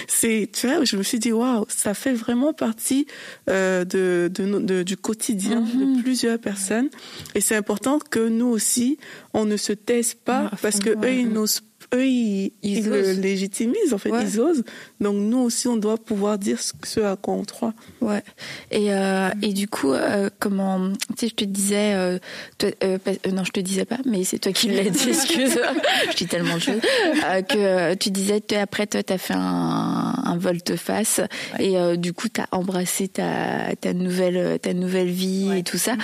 c'est, 0.07 0.49
tu 0.53 0.67
vois, 0.67 0.85
je 0.85 0.97
me 0.97 1.03
suis 1.03 1.19
dit, 1.19 1.33
waouh, 1.33 1.65
ça 1.69 1.95
fait 1.95 2.08
vraiment 2.15 2.53
partie 2.53 3.07
euh, 3.49 3.85
de, 3.85 4.31
de, 4.33 4.45
no- 4.45 4.61
de- 4.61 4.83
du 4.83 4.97
quotidien 4.97 5.61
de 5.61 6.03
plusieurs 6.03 6.39
personnes. 6.39 6.89
Et 7.35 7.41
c'est 7.41 7.57
important 7.57 7.99
que 7.99 8.29
nous 8.29 8.47
aussi, 8.47 8.99
on 9.35 9.45
ne 9.45 9.57
se 9.57 9.73
taise 9.73 10.15
pas 10.15 10.51
parce 10.63 10.79
que 10.79 10.91
eux, 10.91 11.13
ils 11.13 11.29
n'osent 11.29 11.63
eux, 11.95 12.07
ils, 12.07 12.53
Ils 12.63 12.79
ils 12.79 12.85
le 12.89 13.13
légitimisent, 13.13 13.93
en 13.93 13.99
fait, 13.99 14.11
Ouais. 14.11 14.23
ils 14.25 14.41
osent. 14.41 14.63
Donc, 15.01 15.17
nous 15.17 15.39
aussi, 15.39 15.69
on 15.69 15.77
doit 15.77 15.97
pouvoir 15.97 16.39
dire 16.39 16.59
ce, 16.61 17.01
à 17.01 17.17
quoi 17.17 17.35
on 17.35 17.45
croit. 17.45 17.73
Ouais. 18.01 18.23
Et 18.71 18.93
euh, 18.93 19.31
et 19.43 19.53
du 19.53 19.69
coup, 19.69 19.93
euh, 19.93 20.29
comment 20.39 20.91
tu 20.91 21.15
sais, 21.19 21.29
je 21.29 21.35
te 21.35 21.45
disais, 21.45 21.95
euh, 21.95 22.19
toi, 22.59 22.71
non, 23.33 23.45
je 23.45 23.53
te 23.53 23.61
disais 23.61 23.85
pas, 23.85 23.99
mais 24.05 24.25
c'est 24.25 24.39
toi 24.39 24.53
qui 24.53 24.69
l'as 24.69 24.85
dit. 24.91 25.09
Excuse, 25.09 25.59
je 26.11 26.17
dis 26.17 26.27
tellement 26.27 26.57
de 26.57 26.61
choses 26.61 26.81
que 27.49 27.95
tu 27.95 28.11
disais. 28.11 28.43
après, 28.57 28.87
toi, 28.87 29.03
t'as 29.03 29.19
fait 29.19 29.35
un, 29.35 30.15
un 30.25 30.37
volte-face 30.39 31.21
et 31.59 31.75
du 31.97 32.13
coup, 32.13 32.29
t'as 32.29 32.47
embrassé 32.53 33.09
ta 33.09 33.75
ta 33.81 33.93
nouvelle 33.95 34.59
ta 34.61 34.75
nouvelle 34.75 35.11
vie 35.11 35.49
Ouais. 35.49 35.61
et 35.61 35.63
tout 35.63 35.79
ça. 35.79 35.95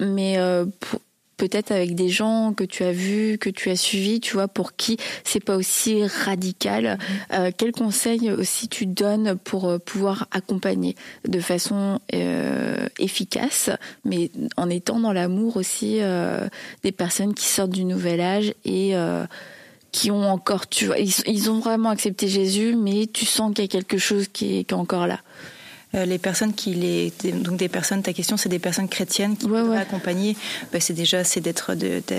Mais 0.00 0.36
pour- 0.80 1.00
peut-être 1.42 1.72
avec 1.72 1.96
des 1.96 2.08
gens 2.08 2.52
que 2.56 2.62
tu 2.62 2.84
as 2.84 2.92
vus, 2.92 3.36
que 3.36 3.50
tu 3.50 3.68
as 3.68 3.74
suivis, 3.74 4.20
tu 4.20 4.34
vois, 4.34 4.46
pour 4.46 4.76
qui 4.76 4.96
c'est 5.24 5.42
pas 5.42 5.56
aussi 5.56 6.06
radical. 6.06 7.00
Euh, 7.32 7.50
quels 7.56 7.72
conseils 7.72 8.30
aussi 8.30 8.68
tu 8.68 8.86
donnes 8.86 9.36
pour 9.42 9.68
euh, 9.68 9.78
pouvoir 9.78 10.28
accompagner 10.30 10.94
de 11.26 11.40
façon 11.40 11.98
euh, 12.14 12.86
efficace, 13.00 13.70
mais 14.04 14.30
en 14.56 14.70
étant 14.70 15.00
dans 15.00 15.12
l'amour 15.12 15.56
aussi 15.56 15.98
euh, 16.00 16.46
des 16.84 16.92
personnes 16.92 17.34
qui 17.34 17.46
sortent 17.46 17.70
du 17.70 17.84
nouvel 17.84 18.20
âge 18.20 18.54
et 18.64 18.94
qui 19.90 20.12
ont 20.12 20.30
encore, 20.30 20.68
tu 20.68 20.86
vois, 20.86 20.98
ils, 20.98 21.12
ils 21.26 21.50
ont 21.50 21.58
vraiment 21.58 21.90
accepté 21.90 22.28
Jésus, 22.28 22.76
mais 22.76 23.08
tu 23.12 23.26
sens 23.26 23.52
qu'il 23.52 23.64
y 23.64 23.68
a 23.68 23.68
quelque 23.68 23.98
chose 23.98 24.28
qui 24.32 24.60
est, 24.60 24.64
qui 24.64 24.74
est 24.74 24.78
encore 24.78 25.08
là. 25.08 25.18
Euh, 25.94 26.06
les 26.06 26.16
personnes 26.18 26.54
qui 26.54 26.72
les 26.74 27.12
donc 27.46 27.58
des 27.58 27.68
personnes 27.68 28.02
ta 28.02 28.14
question 28.14 28.38
c'est 28.38 28.48
des 28.48 28.58
personnes 28.58 28.88
chrétiennes 28.88 29.36
qui 29.36 29.46
Ouais, 29.46 29.76
accompagner. 29.76 30.36
Bah, 30.72 30.80
c'est 30.80 30.94
déjà 30.94 31.22
c'est 31.22 31.40
d'être 31.42 31.74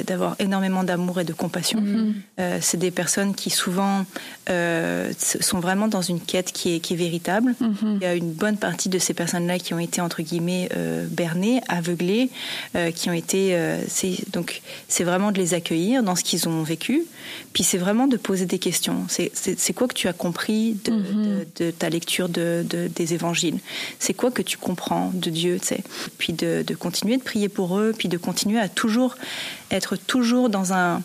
d'avoir 0.10 0.36
énormément 0.40 0.84
d'amour 0.84 1.20
et 1.20 1.24
de 1.24 1.34
compassion. 1.34 1.82
Mhm. 1.82 2.14
Euh, 2.40 2.60
c'est 2.62 2.78
des 2.78 2.92
personnes 2.92 3.34
qui 3.34 3.50
souvent 3.50 4.06
euh, 4.50 5.12
sont 5.18 5.60
vraiment 5.60 5.88
dans 5.88 6.04
une 6.04 6.20
quête 6.20 6.52
qui 6.52 6.76
est 6.76 6.80
qui 6.80 6.94
est 6.94 6.98
véritable. 6.98 7.56
Mhm. 7.60 7.98
il 8.00 8.04
y 8.04 8.06
a 8.06 8.14
une 8.14 8.32
bonne 8.32 8.58
partie 8.58 8.90
de 8.90 9.00
ces 9.00 9.14
personnes 9.16 9.48
là 9.48 9.58
qui 9.58 9.74
ont 9.74 9.80
été 9.80 10.02
entre 10.02 10.22
guillemets 10.22 10.70
euh, 10.78 11.08
bernées 11.10 11.62
aveuglées 11.68 12.30
euh, 12.76 12.92
qui 12.92 13.10
ont 13.10 13.14
été 13.14 13.56
euh, 13.56 13.82
c'est 13.88 14.18
donc 14.32 14.62
c'est 14.88 15.04
vraiment 15.04 15.32
de 15.32 15.40
les 15.40 15.56
accueillir 15.56 16.04
dans 16.04 16.16
ce 16.16 16.24
qu'ils 16.24 16.48
ont 16.48 16.62
vécu. 16.62 17.04
Puis 17.54 17.64
c'est 17.64 17.78
vraiment 17.78 18.06
de 18.08 18.18
poser 18.18 18.46
des 18.46 18.60
questions. 18.60 19.06
C'est 19.08 19.74
quoi 19.74 19.88
que 19.88 19.94
tu 19.94 20.08
as 20.08 20.14
compris 20.14 20.78
de, 20.86 20.92
Mhm. 20.92 21.24
de, 21.60 21.66
de 21.66 21.72
ta 21.72 21.90
lecture 21.90 22.30
de, 22.30 22.64
de- 22.70 22.88
des 22.94 23.14
évangiles? 23.14 23.58
C'est 24.00 24.14
quoi 24.14 24.32
que 24.32 24.42
tu 24.42 24.58
comprends 24.58 25.12
de 25.14 25.30
Dieu. 25.30 25.60
Puis 26.18 26.34
de, 26.34 26.64
continuer 26.76 27.18
de 27.18 27.24
prier 27.24 27.50
pour 27.50 27.78
eux, 27.78 27.94
puis 27.98 28.10
de 28.10 28.18
continuer 28.18 28.60
à 28.60 28.70
toujours 28.70 29.16
être 29.72 29.96
toujours 29.96 30.50
dans 30.50 30.74
un. 30.74 31.02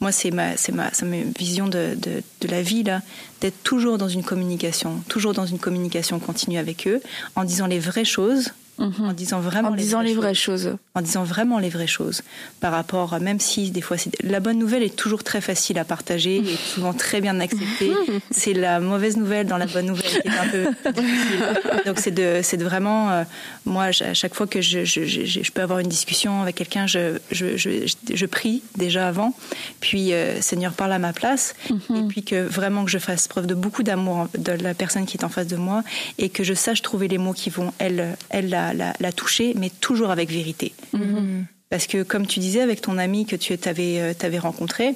Moi, 0.00 0.12
c'est 0.12 0.30
ma, 0.30 0.56
c'est 0.56 0.70
ma, 0.70 0.92
c'est 0.92 1.06
ma 1.06 1.16
vision 1.36 1.66
de, 1.66 1.96
de, 1.96 2.22
de 2.40 2.48
la 2.48 2.62
vie 2.62 2.84
là, 2.84 3.02
d'être 3.40 3.60
toujours 3.64 3.98
dans 3.98 4.08
une 4.08 4.22
communication, 4.22 5.02
toujours 5.08 5.32
dans 5.32 5.46
une 5.46 5.58
communication 5.58 6.20
continue 6.20 6.58
avec 6.58 6.86
eux, 6.86 7.00
en 7.34 7.42
disant 7.42 7.66
les 7.66 7.80
vraies 7.80 8.04
choses 8.04 8.52
mhm. 8.78 9.08
en 9.08 9.12
disant 9.12 9.40
vraiment 9.40 9.68
en 9.70 9.74
les, 9.74 9.82
disant 9.82 9.98
vraies, 9.98 10.08
les 10.08 10.14
vraies 10.14 10.34
choses. 10.34 10.76
En 10.94 11.02
disant 11.02 11.24
vraiment 11.24 11.58
les 11.58 11.68
vraies 11.68 11.86
choses. 11.86 12.22
Par 12.60 12.72
rapport, 12.72 13.18
même 13.20 13.40
si 13.40 13.70
des 13.70 13.80
fois, 13.80 13.96
la 14.22 14.40
bonne 14.40 14.58
nouvelle 14.58 14.82
est 14.82 14.94
toujours 14.94 15.24
très 15.24 15.40
facile 15.40 15.78
à 15.78 15.84
partager 15.84 16.38
et 16.38 16.56
souvent 16.56 16.92
très 16.92 17.20
bien 17.20 17.38
acceptée. 17.40 17.92
c'est 18.30 18.54
la 18.54 18.80
mauvaise 18.80 19.16
nouvelle 19.16 19.46
dans 19.46 19.58
la 19.58 19.66
bonne 19.66 19.86
nouvelle 19.86 20.10
qui 20.22 20.28
est 20.28 20.38
un 20.38 20.48
peu 20.48 20.90
difficile. 20.92 21.84
Donc 21.86 21.98
c'est 21.98 22.10
de, 22.10 22.40
c'est 22.42 22.56
de 22.56 22.64
vraiment, 22.64 23.10
euh, 23.10 23.24
moi, 23.64 23.84
à 23.84 24.14
chaque 24.14 24.34
fois 24.34 24.46
que 24.46 24.60
je, 24.60 24.84
je, 24.84 25.04
je, 25.04 25.24
je 25.24 25.52
peux 25.52 25.62
avoir 25.62 25.78
une 25.78 25.88
discussion 25.88 26.42
avec 26.42 26.56
quelqu'un, 26.56 26.86
je, 26.86 27.18
je, 27.30 28.26
prie 28.26 28.62
déjà 28.76 29.08
avant, 29.08 29.34
puis 29.80 30.12
euh, 30.12 30.40
Seigneur 30.40 30.72
parle 30.72 30.92
à 30.92 30.98
ma 30.98 31.12
place, 31.12 31.54
et 31.70 32.02
puis 32.08 32.22
que 32.22 32.46
vraiment 32.46 32.84
que 32.84 32.90
je 32.90 32.98
fasse 32.98 33.26
preuve 33.26 33.46
de 33.46 33.54
beaucoup 33.54 33.82
d'amour 33.82 34.28
de 34.36 34.52
la 34.52 34.74
personne 34.74 35.06
qui 35.06 35.16
est 35.16 35.24
en 35.24 35.28
face 35.28 35.46
de 35.46 35.56
moi 35.56 35.82
et 36.18 36.28
que 36.28 36.44
je 36.44 36.54
sache 36.54 36.82
trouver 36.82 37.08
les 37.08 37.18
mots 37.18 37.32
qui 37.32 37.50
vont 37.50 37.72
elle, 37.78 38.16
elle 38.30 38.50
la, 38.50 38.67
la, 38.74 39.12
toucher, 39.12 39.54
mais 39.56 39.70
toujours 39.70 40.10
avec 40.10 40.30
vérité. 40.30 40.72
Mhm. 40.92 41.46
Parce 41.70 41.86
que 41.86 42.02
comme 42.02 42.26
tu 42.26 42.40
disais 42.40 42.60
avec 42.60 42.80
ton 42.80 42.96
ami 42.98 43.26
que 43.26 43.36
tu 43.36 43.56
avais, 43.66 44.00
euh, 44.00 44.40
rencontré, 44.40 44.94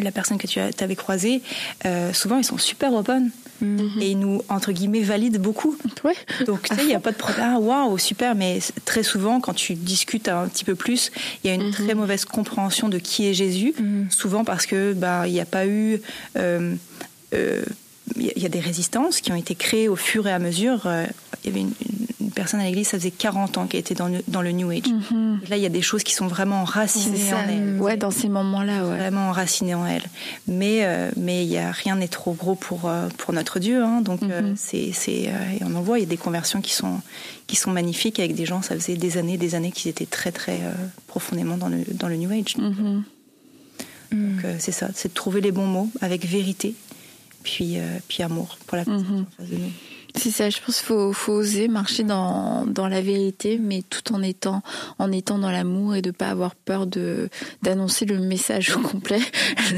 la 0.00 0.10
personne 0.10 0.38
que 0.38 0.46
tu 0.46 0.58
avais 0.58 0.96
croisée, 0.96 1.42
euh, 1.84 2.14
souvent 2.14 2.38
ils 2.38 2.44
sont 2.44 2.56
super 2.56 2.94
open 2.94 3.30
mhm. 3.60 3.90
et 4.00 4.12
ils 4.12 4.18
nous 4.18 4.40
entre 4.48 4.72
guillemets 4.72 5.02
valident 5.02 5.38
beaucoup. 5.38 5.76
Ouais. 6.04 6.14
Donc 6.46 6.62
tu 6.62 6.74
sais, 6.74 6.82
il 6.82 6.88
n'y 6.88 6.94
a 6.94 7.00
pas 7.00 7.12
de 7.12 7.16
problème. 7.16 7.46
Ah 7.46 7.60
waouh, 7.60 7.98
super. 7.98 8.34
Mais 8.34 8.60
très 8.84 9.02
souvent, 9.02 9.40
quand 9.40 9.52
tu 9.52 9.74
discutes 9.74 10.28
un 10.28 10.48
petit 10.48 10.64
peu 10.64 10.74
plus, 10.74 11.12
il 11.44 11.48
y 11.48 11.50
a 11.50 11.54
une 11.54 11.66
mhm. 11.66 11.72
très 11.72 11.94
mauvaise 11.94 12.24
compréhension 12.24 12.88
de 12.88 12.98
qui 12.98 13.26
est 13.26 13.34
Jésus. 13.34 13.74
Souvent 14.10 14.44
parce 14.44 14.66
que 14.66 14.94
bah 14.94 15.28
il 15.28 15.32
n'y 15.32 15.40
a 15.40 15.44
pas 15.44 15.66
eu 15.66 16.00
euh, 16.36 16.74
il 18.16 18.42
y 18.42 18.46
a 18.46 18.48
des 18.48 18.60
résistances 18.60 19.20
qui 19.20 19.32
ont 19.32 19.36
été 19.36 19.54
créées 19.54 19.88
au 19.88 19.96
fur 19.96 20.26
et 20.26 20.32
à 20.32 20.38
mesure. 20.38 20.86
Euh, 21.44 21.48
il 21.48 21.50
y 21.50 21.50
avait 21.50 21.60
une, 21.60 22.30
personne 22.34 22.60
à 22.60 22.64
l'église, 22.64 22.88
ça 22.88 22.98
faisait 22.98 23.10
40 23.10 23.58
ans 23.58 23.66
qu'elle 23.66 23.80
était 23.80 23.94
dans 23.94 24.08
le, 24.08 24.22
dans 24.26 24.42
le 24.42 24.52
New 24.52 24.70
Age. 24.70 24.88
Mhm. 24.88 25.40
Là, 25.50 25.56
il 25.56 25.62
y 25.62 25.66
a 25.66 25.70
des 25.70 25.82
choses 25.82 26.02
qui 26.02 26.14
sont 26.14 26.26
vraiment 26.26 26.62
enracinées 26.62 27.32
en 27.34 27.48
elle. 27.48 27.80
Ouais, 27.80 27.96
dans 27.96 28.10
ces 28.10 28.28
moments-là, 28.28 28.86
ouais. 28.86 28.96
Vraiment 28.96 29.28
enracinées 29.28 29.74
en 29.74 29.86
elle. 29.86 30.04
Mais, 30.46 30.84
euh, 30.84 31.10
mais 31.16 31.44
y 31.44 31.58
a, 31.58 31.70
rien 31.70 31.96
n'est 31.96 32.08
trop 32.08 32.32
gros 32.32 32.54
pour, 32.54 32.88
euh, 32.88 33.08
pour 33.18 33.34
notre 33.34 33.58
Dieu. 33.58 33.82
Hein. 33.82 34.00
Donc, 34.00 34.22
mhm. 34.22 34.54
c'est, 34.56 34.92
c'est, 34.92 35.22
et 35.22 35.62
on 35.62 35.74
en 35.74 35.82
voit, 35.82 35.98
il 35.98 36.02
y 36.02 36.06
a 36.06 36.08
des 36.08 36.16
conversions 36.16 36.60
qui 36.60 36.72
sont, 36.72 37.00
qui 37.46 37.56
sont 37.56 37.70
magnifiques 37.70 38.18
avec 38.18 38.34
des 38.34 38.46
gens, 38.46 38.62
ça 38.62 38.74
faisait 38.74 38.96
des 38.96 39.18
années, 39.18 39.36
des 39.36 39.54
années 39.54 39.72
qu'ils 39.72 39.90
étaient 39.90 40.06
très, 40.06 40.32
très 40.32 40.60
profondément 41.06 41.56
dans 41.56 41.68
le, 41.68 41.84
dans 41.92 42.08
le 42.08 42.16
New 42.16 42.30
Age. 42.30 42.56
Mhm. 42.56 43.02
Donc, 44.12 44.46
c'est 44.58 44.72
ça, 44.72 44.88
c'est 44.94 45.08
de 45.08 45.14
trouver 45.14 45.40
les 45.40 45.52
bons 45.52 45.66
mots 45.66 45.90
avec 46.00 46.26
vérité 46.26 46.74
puis, 47.42 47.78
euh, 47.78 47.98
puis 48.08 48.22
amour 48.22 48.58
pour 48.66 48.76
la 48.76 48.84
personne 48.84 49.26
en 49.26 49.36
face 49.36 49.50
de 49.50 49.56
nous. 49.56 49.72
C'est 50.14 50.30
ça, 50.30 50.50
je 50.50 50.58
pense 50.64 50.76
qu'il 50.76 50.86
faut, 50.86 51.12
faut, 51.12 51.32
oser 51.32 51.68
marcher 51.68 52.02
dans, 52.02 52.66
dans 52.66 52.86
la 52.86 53.00
vérité, 53.00 53.58
mais 53.60 53.82
tout 53.88 54.12
en 54.12 54.22
étant, 54.22 54.62
en 54.98 55.10
étant 55.10 55.38
dans 55.38 55.50
l'amour 55.50 55.94
et 55.94 56.02
de 56.02 56.10
pas 56.10 56.28
avoir 56.28 56.54
peur 56.54 56.86
de 56.86 57.30
d'annoncer 57.62 58.04
le 58.04 58.18
message 58.18 58.76
au 58.76 58.80
complet, 58.80 59.20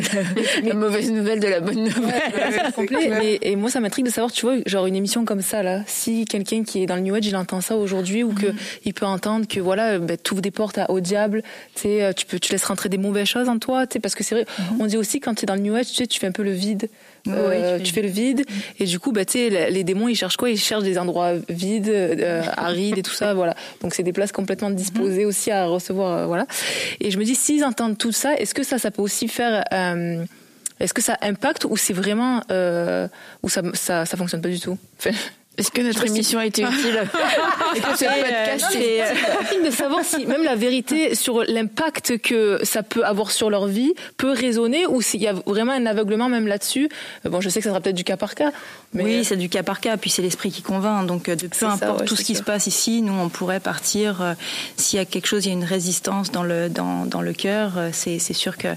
la, 0.64 0.74
mauvaise 0.74 1.10
nouvelle 1.12 1.38
de 1.38 1.46
la 1.46 1.60
bonne 1.60 1.84
nouvelle. 1.84 3.38
et, 3.42 3.54
moi, 3.54 3.70
ça 3.70 3.80
m'intrigue 3.80 4.06
de 4.06 4.10
savoir, 4.10 4.32
tu 4.32 4.44
vois, 4.44 4.56
genre 4.66 4.86
une 4.86 4.96
émission 4.96 5.24
comme 5.24 5.40
ça, 5.40 5.62
là, 5.62 5.82
si 5.86 6.24
quelqu'un 6.24 6.64
qui 6.64 6.82
est 6.82 6.86
dans 6.86 6.96
le 6.96 7.02
New 7.02 7.14
Age, 7.14 7.26
il 7.26 7.36
entend 7.36 7.60
ça 7.60 7.76
aujourd'hui, 7.76 8.24
ou 8.24 8.32
que 8.32 8.46
mhm. 8.46 8.56
il 8.84 8.94
peut 8.94 9.06
entendre 9.06 9.46
que 9.46 9.60
voilà, 9.60 9.98
bah, 10.00 10.16
tu 10.16 10.32
ouvres 10.32 10.42
des 10.42 10.50
portes 10.50 10.80
au 10.88 10.98
diable, 10.98 11.42
tu 11.74 11.82
sais, 11.82 12.12
tu 12.14 12.26
peux, 12.26 12.40
tu 12.40 12.50
laisses 12.50 12.64
rentrer 12.64 12.88
des 12.88 12.98
mauvaises 12.98 13.28
choses 13.28 13.48
en 13.48 13.58
toi, 13.58 13.86
tu 13.86 13.94
sais, 13.94 14.00
parce 14.00 14.16
que 14.16 14.24
c'est 14.24 14.34
vrai, 14.34 14.46
mhm. 14.58 14.80
on 14.80 14.86
dit 14.86 14.96
aussi 14.96 15.20
quand 15.20 15.34
tu 15.34 15.44
es 15.44 15.46
dans 15.46 15.54
le 15.54 15.60
New 15.60 15.74
Age, 15.74 15.86
tu 15.86 15.94
sais, 15.94 16.06
tu 16.06 16.18
fais 16.18 16.26
un 16.26 16.32
peu 16.32 16.42
le 16.42 16.52
vide. 16.52 16.88
Euh, 17.28 17.78
tu, 17.80 17.92
fais 17.92 18.02
le 18.02 18.08
vide. 18.08 18.44
Et 18.78 18.84
du 18.84 18.98
coup 18.98 19.12
bah 19.12 19.24
tu 19.24 19.32
sais 19.32 19.70
les 19.70 19.84
démons 19.84 20.08
ils 20.08 20.14
cherchent 20.14 20.36
quoi? 20.36 20.50
Ils 20.50 20.58
cherchent 20.58 20.84
des 20.84 20.98
endroits 20.98 21.32
vides 21.48 21.88
euh, 21.88 22.42
arides 22.56 22.98
et 22.98 23.02
tout 23.02 23.12
ça 23.12 23.34
voilà. 23.34 23.54
Donc 23.80 23.94
c'est 23.94 24.02
des 24.02 24.12
places 24.12 24.32
complètement 24.32 24.70
disposées 24.70 25.22
mhm. 25.22 25.28
aussi 25.28 25.50
à 25.50 25.66
recevoir 25.66 26.12
euh, 26.12 26.26
voilà. 26.26 26.46
Et 27.00 27.10
je 27.10 27.18
me 27.18 27.24
dis 27.24 27.34
s'ils 27.34 27.64
entendent 27.64 27.98
tout 27.98 28.12
ça 28.12 28.34
est-ce 28.34 28.54
que 28.54 28.62
ça 28.62 28.78
ça 28.78 28.90
peut 28.90 29.02
aussi 29.02 29.28
faire 29.28 29.64
est-ce 30.80 30.92
que 30.92 31.02
ça 31.02 31.16
impacte 31.22 31.64
ou 31.64 31.76
c'est 31.76 31.94
vraiment 31.94 32.42
ou 33.42 33.48
ça, 33.48 33.62
ça 33.74 34.04
ça 34.04 34.16
fonctionne 34.16 34.42
pas 34.42 34.48
du 34.48 34.60
tout? 34.60 34.78
Est-ce 35.56 35.70
que 35.70 35.82
notre 35.82 36.04
émission 36.06 36.40
a 36.40 36.46
été 36.46 36.62
utile 36.62 37.00
C'est 37.96 39.64
de 39.64 39.70
savoir 39.70 40.04
si 40.04 40.26
même 40.26 40.42
la 40.42 40.56
vérité 40.56 41.14
sur 41.14 41.44
l'impact 41.44 42.18
que 42.18 42.58
ça 42.64 42.82
peut 42.82 43.04
avoir 43.04 43.30
sur 43.30 43.50
leur 43.50 43.66
vie 43.66 43.94
peut 44.16 44.32
résonner 44.32 44.86
ou 44.86 45.00
s'il 45.00 45.22
y 45.22 45.28
a 45.28 45.32
vraiment 45.32 45.72
un 45.72 45.86
aveuglement 45.86 46.28
même 46.28 46.48
là-dessus. 46.48 46.88
Bon, 47.24 47.40
je 47.40 47.48
sais 47.48 47.60
que 47.60 47.64
ça 47.64 47.70
sera 47.70 47.80
peut-être 47.80 47.94
du 47.94 48.02
cas 48.02 48.16
par 48.16 48.34
cas. 48.34 48.50
Mais... 48.94 49.04
Oui, 49.04 49.24
c'est 49.24 49.36
du 49.36 49.48
cas 49.48 49.62
par 49.62 49.80
cas. 49.80 49.96
Puis 49.96 50.10
c'est 50.10 50.22
l'esprit 50.22 50.50
qui 50.50 50.62
convainc. 50.62 51.06
Donc 51.06 51.28
euh, 51.28 51.36
peu 51.36 51.66
importe 51.66 52.04
tout 52.04 52.16
ce 52.16 52.24
qui 52.24 52.34
se 52.34 52.42
passe 52.42 52.66
ici, 52.66 53.02
nous 53.02 53.14
on 53.14 53.28
pourrait 53.28 53.60
partir. 53.60 54.22
Euh, 54.22 54.34
s'il 54.76 54.98
y 54.98 55.02
a 55.02 55.04
quelque 55.04 55.26
chose, 55.26 55.46
il 55.46 55.50
y 55.50 55.52
a 55.52 55.54
une 55.54 55.64
résistance 55.64 56.32
dans 56.32 56.42
le 56.42 56.68
dans, 56.68 57.06
dans 57.06 57.22
le 57.22 57.32
cœur. 57.32 57.74
Euh, 57.76 57.90
c'est 57.92 58.18
c'est 58.18 58.34
sûr 58.34 58.56
que. 58.56 58.68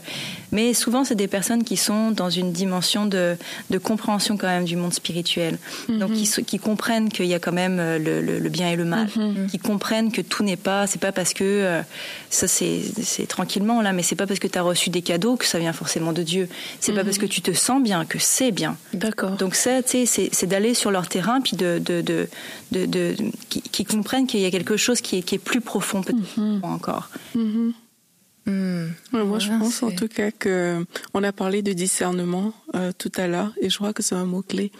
Mais 0.51 0.73
souvent 0.75 1.03
c'est 1.03 1.15
des 1.15 1.27
personnes 1.27 1.63
qui 1.63 1.75
sont 1.75 2.11
dans 2.11 2.29
une 2.29 2.51
dimension 2.51 3.07
de 3.07 3.35
de 3.71 3.77
compréhension 3.79 4.37
quand 4.37 4.47
même 4.47 4.65
du 4.65 4.75
monde 4.75 4.93
spirituel. 4.93 5.57
Donc 5.89 6.11
mhm. 6.11 6.15
qui 6.15 6.43
qui 6.45 6.59
comprennent 6.67 7.07
qu'il 7.07 7.27
y 7.27 7.33
a 7.33 7.39
quand 7.39 7.53
même 7.53 7.79
euh, 7.79 7.97
le, 7.97 8.39
le, 8.39 8.49
bien 8.49 8.69
et 8.69 8.75
le 8.75 8.83
mal, 8.83 9.07
mhm. 9.15 9.47
qui 9.47 9.57
comprennent 9.57 10.11
que 10.11 10.19
tout 10.19 10.43
n'est 10.43 10.57
pas, 10.57 10.85
c'est 10.85 10.99
pas 10.99 11.13
parce 11.13 11.33
que 11.33 11.45
euh, 11.45 11.81
ça 12.29 12.45
c'est 12.49 13.25
tranquillement 13.29 13.81
là, 13.81 13.93
mais 13.93 14.03
c'est 14.03 14.17
pas 14.17 14.27
parce 14.27 14.41
que 14.41 14.49
tu 14.49 14.57
as 14.57 14.61
reçu 14.61 14.89
des 14.89 15.01
cadeaux 15.01 15.37
que 15.37 15.45
ça 15.45 15.59
vient 15.59 15.71
forcément 15.71 16.11
de 16.11 16.23
Dieu. 16.23 16.49
C'est 16.81 16.91
pas 16.91 17.03
mhm. 17.03 17.05
parce 17.05 17.19
que 17.19 17.25
tu 17.25 17.41
te 17.41 17.53
sens 17.53 17.81
bien 17.81 18.03
que 18.03 18.19
c'est 18.19 18.51
bien. 18.51 18.75
D'accord. 18.93 19.37
Donc 19.37 19.55
ça, 19.55 19.81
tu 19.81 20.05
sais, 20.05 20.29
c'est 20.29 20.47
d'aller 20.47 20.73
sur 20.73 20.91
leur 20.91 21.07
terrain 21.07 21.39
puis 21.39 21.55
de 21.55 21.79
de 21.79 22.01
de, 22.01 22.27
de, 22.73 22.85
de 22.85 23.15
qui, 23.49 23.85
comprennent 23.85 24.27
qu'il 24.27 24.41
y 24.41 24.45
a 24.45 24.51
quelque 24.51 24.75
chose 24.75 24.99
qui 24.99 25.19
est 25.19 25.21
qui 25.21 25.35
est 25.35 25.43
plus 25.51 25.61
profond 25.61 26.01
peut-être 26.03 26.37
mhm. 26.37 26.59
encore. 26.63 27.07
Hmm. 28.47 28.91
moi, 29.11 29.39
je 29.39 29.49
pense 29.49 29.83
en 29.83 29.91
tout 29.91 30.07
cas 30.07 30.31
que 30.31 30.85
on 31.13 31.21
a 31.23 31.33
parlé 31.33 31.61
de 31.61 31.73
discernement 31.73 32.53
euh, 32.75 32.91
tout 32.97 33.11
à 33.17 33.27
l'heure, 33.27 33.51
et 33.61 33.69
je 33.69 33.77
crois 33.77 33.91
que 33.91 34.01
c'est 34.01 34.15
un 34.15 34.25
mot 34.25 34.41
clé. 34.41 34.71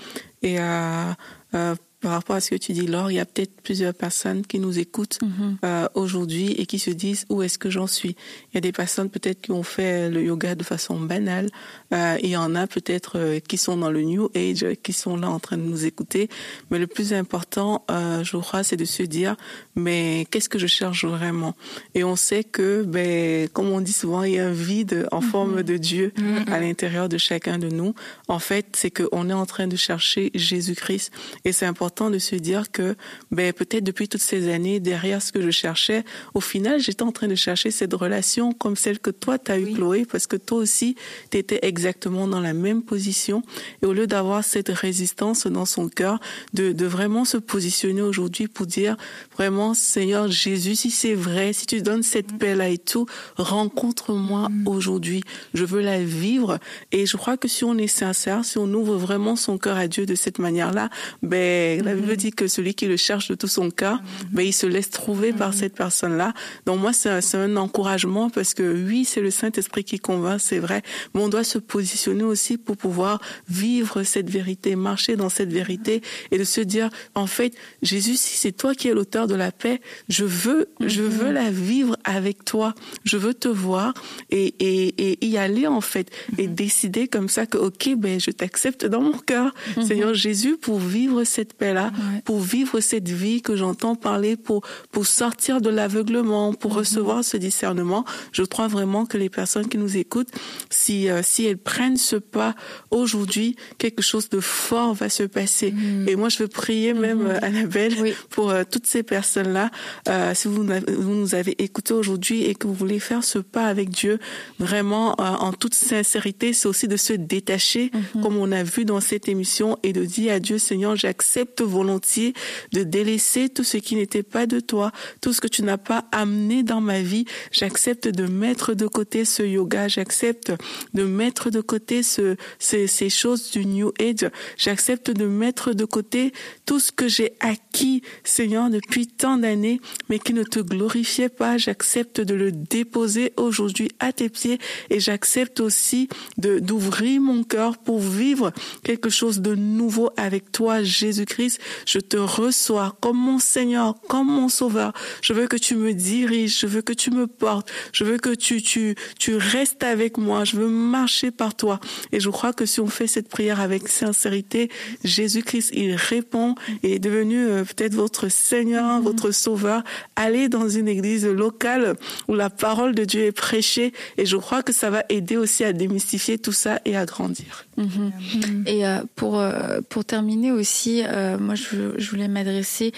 Et 0.42 0.56
euh, 0.60 1.12
euh, 1.54 1.76
par 2.00 2.12
rapport 2.12 2.36
à 2.36 2.42
ce 2.42 2.52
que 2.52 2.56
tu 2.56 2.74
dis, 2.74 2.86
Laure, 2.86 3.10
il 3.10 3.16
y 3.16 3.20
a 3.20 3.26
peut-être 3.26 3.60
plusieurs 3.62 3.94
personnes 3.94 4.46
qui 4.46 4.60
nous 4.60 4.78
écoutent 4.78 5.20
mhm. 5.22 5.58
euh, 5.66 5.88
aujourd'hui 5.96 6.52
et 6.52 6.68
qui 6.68 6.78
se 6.78 6.92
disent 6.92 7.26
où 7.30 7.42
est-ce 7.42 7.58
que 7.58 7.72
j'en 7.72 7.88
suis? 7.88 8.16
Il 8.52 8.56
y 8.56 8.58
a 8.58 8.62
des 8.62 8.72
personnes 8.72 9.10
peut-être 9.10 9.42
qui 9.42 9.52
ont 9.52 9.64
fait 9.64 10.10
le 10.10 10.22
yoga 10.22 10.54
de 10.54 10.64
façon 10.64 11.00
banale. 11.00 11.50
Euh, 11.94 12.18
il 12.22 12.30
y 12.30 12.38
en 12.38 12.54
a 12.54 12.68
peut-être 12.68 13.18
euh, 13.18 13.40
qui 13.40 13.58
sont 13.58 13.78
dans 13.78 13.90
le 13.90 14.04
New 14.04 14.30
Age, 14.36 14.66
qui 14.84 14.94
sont 14.94 15.18
là 15.18 15.30
en 15.30 15.40
train 15.40 15.58
de 15.58 15.64
nous 15.64 15.86
écouter. 15.86 16.30
Mais 16.70 16.78
le 16.78 16.86
plus 16.86 17.14
important, 17.14 17.84
euh, 17.90 18.24
je 18.24 18.38
crois, 18.38 18.64
c'est 18.64 18.78
de 18.78 18.86
se 18.86 19.02
dire, 19.02 19.36
mais 19.78 20.26
qu'est-ce 20.32 20.50
que 20.50 20.58
je 20.58 20.66
cherche 20.66 21.06
vraiment? 21.06 21.56
Et 21.94 22.04
on 22.04 22.16
sait 22.16 22.44
que, 22.44 22.84
ben, 22.84 23.48
comme 23.50 23.70
on 23.70 23.80
dit 23.80 23.94
souvent, 23.94 24.24
il 24.24 24.34
y 24.34 24.40
a 24.40 24.48
un 24.48 24.52
vide 24.52 25.08
en 25.12 25.22
mhm. 25.22 25.30
forme 25.30 25.64
de 25.64 25.78
Dieu 25.78 26.12
mhm. 26.18 26.46
à 26.52 26.60
l'intérieur 26.60 27.08
de 27.08 27.20
chacun 27.20 27.60
de 27.60 27.70
nous. 27.70 27.94
En 28.28 28.40
fait, 28.40 28.66
c'est 28.74 28.90
qu'on 28.90 29.30
est 29.30 29.34
en 29.34 29.46
train 29.46 29.68
de 29.68 29.76
chercher 29.76 30.32
Jésus-Christ. 30.34 31.12
Et 31.46 31.52
c'est 31.52 31.68
important 31.68 32.10
de 32.10 32.18
se 32.18 32.36
dire 32.36 32.72
que 32.72 32.96
ben, 33.30 33.54
peut-être 33.54 33.84
depuis 33.84 34.10
toutes 34.10 34.22
ces 34.22 34.52
années, 34.52 34.80
derrière 34.80 35.22
ce 35.22 35.32
que 35.32 35.42
je 35.42 35.52
cherchais, 35.52 36.04
au 36.34 36.42
final, 36.42 36.80
j'étais 36.80 37.04
en 37.04 37.12
train 37.12 37.28
de 37.28 37.36
chercher 37.36 37.70
cette 37.70 37.94
relation 37.94 38.54
comme 38.54 38.76
celle 38.76 38.98
que 38.98 39.12
toi, 39.12 39.38
tu 39.38 39.52
as 39.52 39.60
eu, 39.60 39.74
Chloé, 39.74 40.06
parce 40.06 40.26
que 40.26 40.38
toi 40.38 40.58
aussi, 40.58 40.96
tu 41.30 41.38
étais 41.38 41.60
exactement 41.62 42.28
dans 42.28 42.42
la 42.42 42.54
même 42.54 42.82
position. 42.82 43.44
Et 43.84 43.86
au 43.86 43.94
lieu 43.94 44.08
d'avoir 44.08 44.44
cette 44.44 44.70
résistance 44.70 45.46
dans 45.46 45.66
son 45.66 45.88
cœur, 45.88 46.20
de, 46.56 46.72
de 46.72 46.86
vraiment 46.88 47.26
se 47.26 47.38
positionner 47.38 48.02
aujourd'hui 48.02 48.48
pour 48.48 48.66
dire 48.66 48.98
vraiment, 49.36 49.67
Seigneur 49.74 50.28
Jésus, 50.30 50.76
si 50.76 50.92
c'est 50.92 51.14
vrai, 51.14 51.54
si 51.54 51.66
tu 51.66 51.82
donnes 51.82 52.04
cette 52.04 52.34
mm. 52.34 52.38
paix-là 52.38 52.70
et 52.70 52.78
tout, 52.78 53.06
rencontre-moi 53.36 54.50
mm. 54.50 54.68
aujourd'hui. 54.68 55.24
Je 55.54 55.66
veux 55.66 55.82
la 55.82 56.04
vivre. 56.04 56.60
Et 56.92 57.06
je 57.06 57.18
crois 57.18 57.38
que 57.38 57.48
si 57.48 57.64
on 57.64 57.78
est 57.78 57.88
sincère, 57.88 58.46
si 58.46 58.58
on 58.58 58.72
ouvre 58.74 58.96
vraiment 58.98 59.36
son 59.36 59.58
cœur 59.58 59.78
à 59.78 59.88
Dieu 59.88 60.06
de 60.06 60.16
cette 60.16 60.40
manière-là, 60.40 60.90
ben, 61.22 61.84
la 61.84 61.94
Bible 61.94 62.16
dit 62.16 62.32
que 62.32 62.48
celui 62.48 62.74
qui 62.74 62.86
le 62.86 62.98
cherche 62.98 63.30
de 63.30 63.36
tout 63.36 63.48
son 63.48 63.70
cœur, 63.70 64.02
ben, 64.32 64.44
il 64.44 64.54
se 64.54 64.66
laisse 64.66 64.90
trouver 64.90 65.34
par 65.34 65.54
cette 65.54 65.76
personne-là. 65.76 66.34
Donc 66.66 66.80
moi, 66.80 66.94
c'est 66.94 67.10
un, 67.10 67.40
un, 67.40 67.56
encouragement 67.58 68.30
parce 68.30 68.54
que 68.54 68.86
oui, 68.86 69.06
c'est 69.06 69.22
le 69.22 69.32
Saint-Esprit 69.32 69.84
qui 69.84 70.00
convainc, 70.00 70.40
c'est 70.40 70.60
vrai, 70.60 70.82
mais 71.14 71.22
on 71.22 71.30
doit 71.30 71.44
se 71.44 71.58
positionner 71.58 72.24
aussi 72.24 72.58
pour 72.58 72.78
pouvoir 72.78 73.22
vivre 73.50 74.04
cette 74.04 74.30
vérité, 74.30 74.76
marcher 74.76 75.16
dans 75.16 75.30
cette 75.30 75.52
vérité 75.52 76.02
et 76.32 76.38
de 76.38 76.44
se 76.44 76.62
dire, 76.62 76.90
en 77.16 77.28
fait, 77.28 77.54
Jésus, 77.82 78.16
si 78.16 78.38
c'est 78.38 78.52
toi 78.52 78.76
qui 78.76 78.88
es 78.88 78.94
l'auteur 78.94 79.28
de 79.28 79.36
la 79.36 79.52
paix, 79.58 79.82
je 80.10 80.26
veux, 80.26 80.70
je 80.86 81.02
veux 81.02 81.32
la 81.32 81.52
vivre 81.52 81.98
avec 82.04 82.46
toi. 82.46 82.74
Je 83.04 83.18
veux 83.18 83.34
te 83.34 83.48
voir 83.48 83.94
et, 84.30 84.54
et, 84.60 84.88
et 85.22 85.26
y 85.26 85.38
aller 85.38 85.68
en 85.68 85.82
fait 85.82 86.10
et 86.38 86.48
mhm. 86.48 86.56
décider 86.56 87.08
comme 87.08 87.30
ça 87.30 87.46
que 87.46 87.58
ok 87.58 87.96
ben 87.98 88.20
je 88.20 88.32
t'accepte 88.32 88.86
dans 88.86 89.02
mon 89.02 89.18
cœur, 89.18 89.54
mhm. 89.76 89.84
Seigneur 89.84 90.14
Jésus, 90.14 90.58
pour 90.58 90.80
vivre 90.80 91.24
cette 91.24 91.54
paix-là, 91.54 91.92
pour 92.26 92.40
vivre 92.40 92.80
cette 92.80 93.10
vie 93.10 93.42
que 93.42 93.56
j'entends 93.56 93.96
parler, 93.96 94.38
pour 94.38 94.62
pour 94.92 95.06
sortir 95.06 95.62
de 95.62 95.70
l'aveuglement, 95.70 96.54
pour 96.54 96.74
recevoir 96.74 97.24
ce 97.24 97.38
discernement. 97.38 98.06
Je 98.32 98.44
crois 98.44 98.68
vraiment 98.68 99.06
que 99.06 99.18
les 99.18 99.30
personnes 99.30 99.68
qui 99.68 99.78
nous 99.78 99.98
écoutent, 99.98 100.32
si 100.70 101.10
euh, 101.10 101.22
si 101.24 101.46
elles 101.46 101.58
prennent 101.58 101.98
ce 101.98 102.16
pas 102.16 102.56
aujourd'hui, 102.92 103.56
quelque 103.78 104.02
chose 104.02 104.30
de 104.30 104.40
fort 104.40 104.94
va 104.94 105.10
se 105.10 105.24
passer. 105.24 105.74
Et 106.08 106.16
moi 106.16 106.30
je 106.30 106.40
veux 106.40 106.48
prier 106.48 106.94
même 106.94 107.26
euh, 107.26 107.40
Annabelle 107.42 108.14
pour 108.30 108.52
euh, 108.52 108.64
toutes 108.70 108.86
ces 108.86 109.04
personnes-là. 109.48 110.34
si 110.34 110.48
vous, 110.48 110.64
vous 110.64 111.14
nous 111.14 111.36
avez 111.36 111.56
écouté 111.64 111.94
aujourd'hui 111.94 112.44
et 112.44 112.56
que 112.56 112.68
vous 112.68 112.74
voulez 112.74 113.00
faire 113.00 113.24
ce 113.24 113.40
pas 113.40 113.66
avec 113.66 113.90
Dieu, 113.90 114.20
vraiment 114.60 115.16
en 115.20 115.54
toute 115.54 115.74
sincérité, 115.74 116.54
c'est 116.54 116.68
aussi 116.68 116.88
de 116.88 116.98
se 116.98 117.14
détacher, 117.14 117.92
comme 118.22 118.38
on 118.38 118.52
a 118.52 118.64
vu 118.64 118.86
dans 118.86 119.00
cette 119.00 119.28
émission 119.28 119.78
et 119.84 119.94
de 119.94 120.06
dire 120.06 120.34
à 120.34 120.40
Dieu, 120.40 120.58
Seigneur, 120.58 120.96
j'accepte 120.96 121.62
volontiers 121.62 122.34
de 122.72 122.84
délaisser 122.84 123.50
tout 123.50 123.64
ce 123.64 123.78
qui 123.78 123.96
n'était 123.96 124.24
pas 124.24 124.46
de 124.46 124.60
toi, 124.60 124.92
tout 125.22 125.34
ce 125.34 125.42
que 125.42 125.48
tu 125.48 125.64
n'as 125.64 125.78
pas 125.78 126.06
amené 126.12 126.64
dans 126.64 126.82
ma 126.82 127.02
vie. 127.02 127.26
J'accepte 127.52 128.08
de 128.08 128.26
mettre 128.26 128.74
de 128.74 128.88
côté 128.88 129.26
ce 129.26 129.44
yoga, 129.44 129.88
j'accepte 129.88 130.52
de 130.94 131.04
mettre 131.04 131.50
de 131.50 131.62
côté 131.62 132.04
ce, 132.04 132.36
ces, 132.60 132.88
ces 132.88 133.10
choses 133.10 133.52
du 133.52 133.66
New 133.66 133.92
Age. 134.00 134.30
J'accepte 134.58 135.12
de 135.12 135.26
mettre 135.26 135.74
de 135.74 135.86
côté 135.86 136.34
tout 136.66 136.80
ce 136.80 136.92
que 136.92 137.08
j'ai 137.08 137.34
acquis, 137.40 138.02
Seigneur, 138.24 138.70
depuis 138.70 139.08
tant 139.08 139.27
d'années, 139.36 139.82
mais 140.08 140.20
qui 140.20 140.34
ne 140.34 140.44
te 140.44 140.60
glorifiait 140.62 141.28
pas. 141.28 141.58
J'accepte 141.58 142.22
de 142.22 142.34
le 142.34 142.54
déposer 142.54 143.34
aujourd'hui 143.36 143.90
à 144.00 144.14
tes 144.14 144.30
pieds 144.30 144.60
et 144.90 145.02
j'accepte 145.02 145.60
aussi 145.60 146.08
de, 146.38 146.60
d'ouvrir 146.60 147.20
mon 147.20 147.44
cœur 147.44 147.78
pour 147.78 148.00
vivre 148.00 148.54
quelque 148.84 149.10
chose 149.10 149.42
de 149.42 149.56
nouveau 149.56 150.12
avec 150.16 150.52
toi, 150.52 150.84
Jésus-Christ. 150.84 151.60
Je 151.86 152.00
te 152.00 152.18
reçois 152.18 152.96
comme 153.02 153.18
mon 153.18 153.40
Seigneur, 153.40 153.96
comme 154.08 154.28
mon 154.28 154.48
Sauveur. 154.48 154.94
Je 155.22 155.34
veux 155.34 155.48
que 155.48 155.58
tu 155.58 155.76
me 155.76 155.94
diriges, 155.94 156.60
je 156.60 156.68
veux 156.68 156.82
que 156.82 156.94
tu 156.94 157.12
me 157.12 157.28
portes, 157.28 157.70
je 157.92 158.04
veux 158.04 158.18
que 158.18 158.34
tu, 158.34 158.62
tu, 158.62 158.96
tu 159.20 159.36
restes 159.36 159.84
avec 159.84 160.18
moi, 160.18 160.44
je 160.44 160.58
veux 160.58 160.70
marcher 160.70 161.32
par 161.32 161.56
toi. 161.56 161.80
Et 162.12 162.20
je 162.20 162.30
crois 162.30 162.54
que 162.54 162.66
si 162.66 162.80
on 162.80 162.88
fait 162.88 163.08
cette 163.08 163.30
prière 163.30 163.60
avec 163.60 163.88
sincérité, 163.88 164.70
Jésus-Christ, 165.04 165.72
il 165.74 165.96
répond 165.96 166.56
et 166.84 166.96
est 166.96 167.00
devenu 167.00 167.46
euh, 167.46 167.64
peut-être 167.64 167.96
votre 167.96 168.30
Seigneur, 168.30 169.02
votre 169.02 169.17
Sauveur. 169.32 169.84
Allez 170.16 170.50
dans 170.50 170.70
une 170.70 170.88
église 170.88 171.26
locale 171.26 171.96
où 172.28 172.36
la 172.36 172.50
parole 172.50 172.96
de 172.96 173.04
Dieu 173.04 173.22
est 173.22 173.32
prêchée 173.32 173.94
et 174.18 174.26
je 174.26 174.38
crois 174.38 174.64
que 174.64 174.74
ça 174.74 174.90
va 174.90 175.04
aider 175.10 175.38
aussi 175.38 175.64
à 175.64 175.74
démystifier 175.74 176.38
tout 176.38 176.52
ça 176.52 176.80
et 176.86 176.96
à 176.96 177.06
grandir. 177.06 177.66
Mhm. 177.78 178.64
Et 178.66 178.86
euh, 178.86 179.04
pour 179.16 179.40
euh, 179.40 179.82
pour 179.88 180.04
terminer 180.04 180.52
aussi, 180.52 181.04
euh, 181.06 181.38
moi 181.38 181.56
je, 181.56 181.94
je 181.98 182.10
voulais 182.10 182.28
m'adresser 182.28 182.92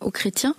aux 0.00 0.10
chrétiens 0.10 0.54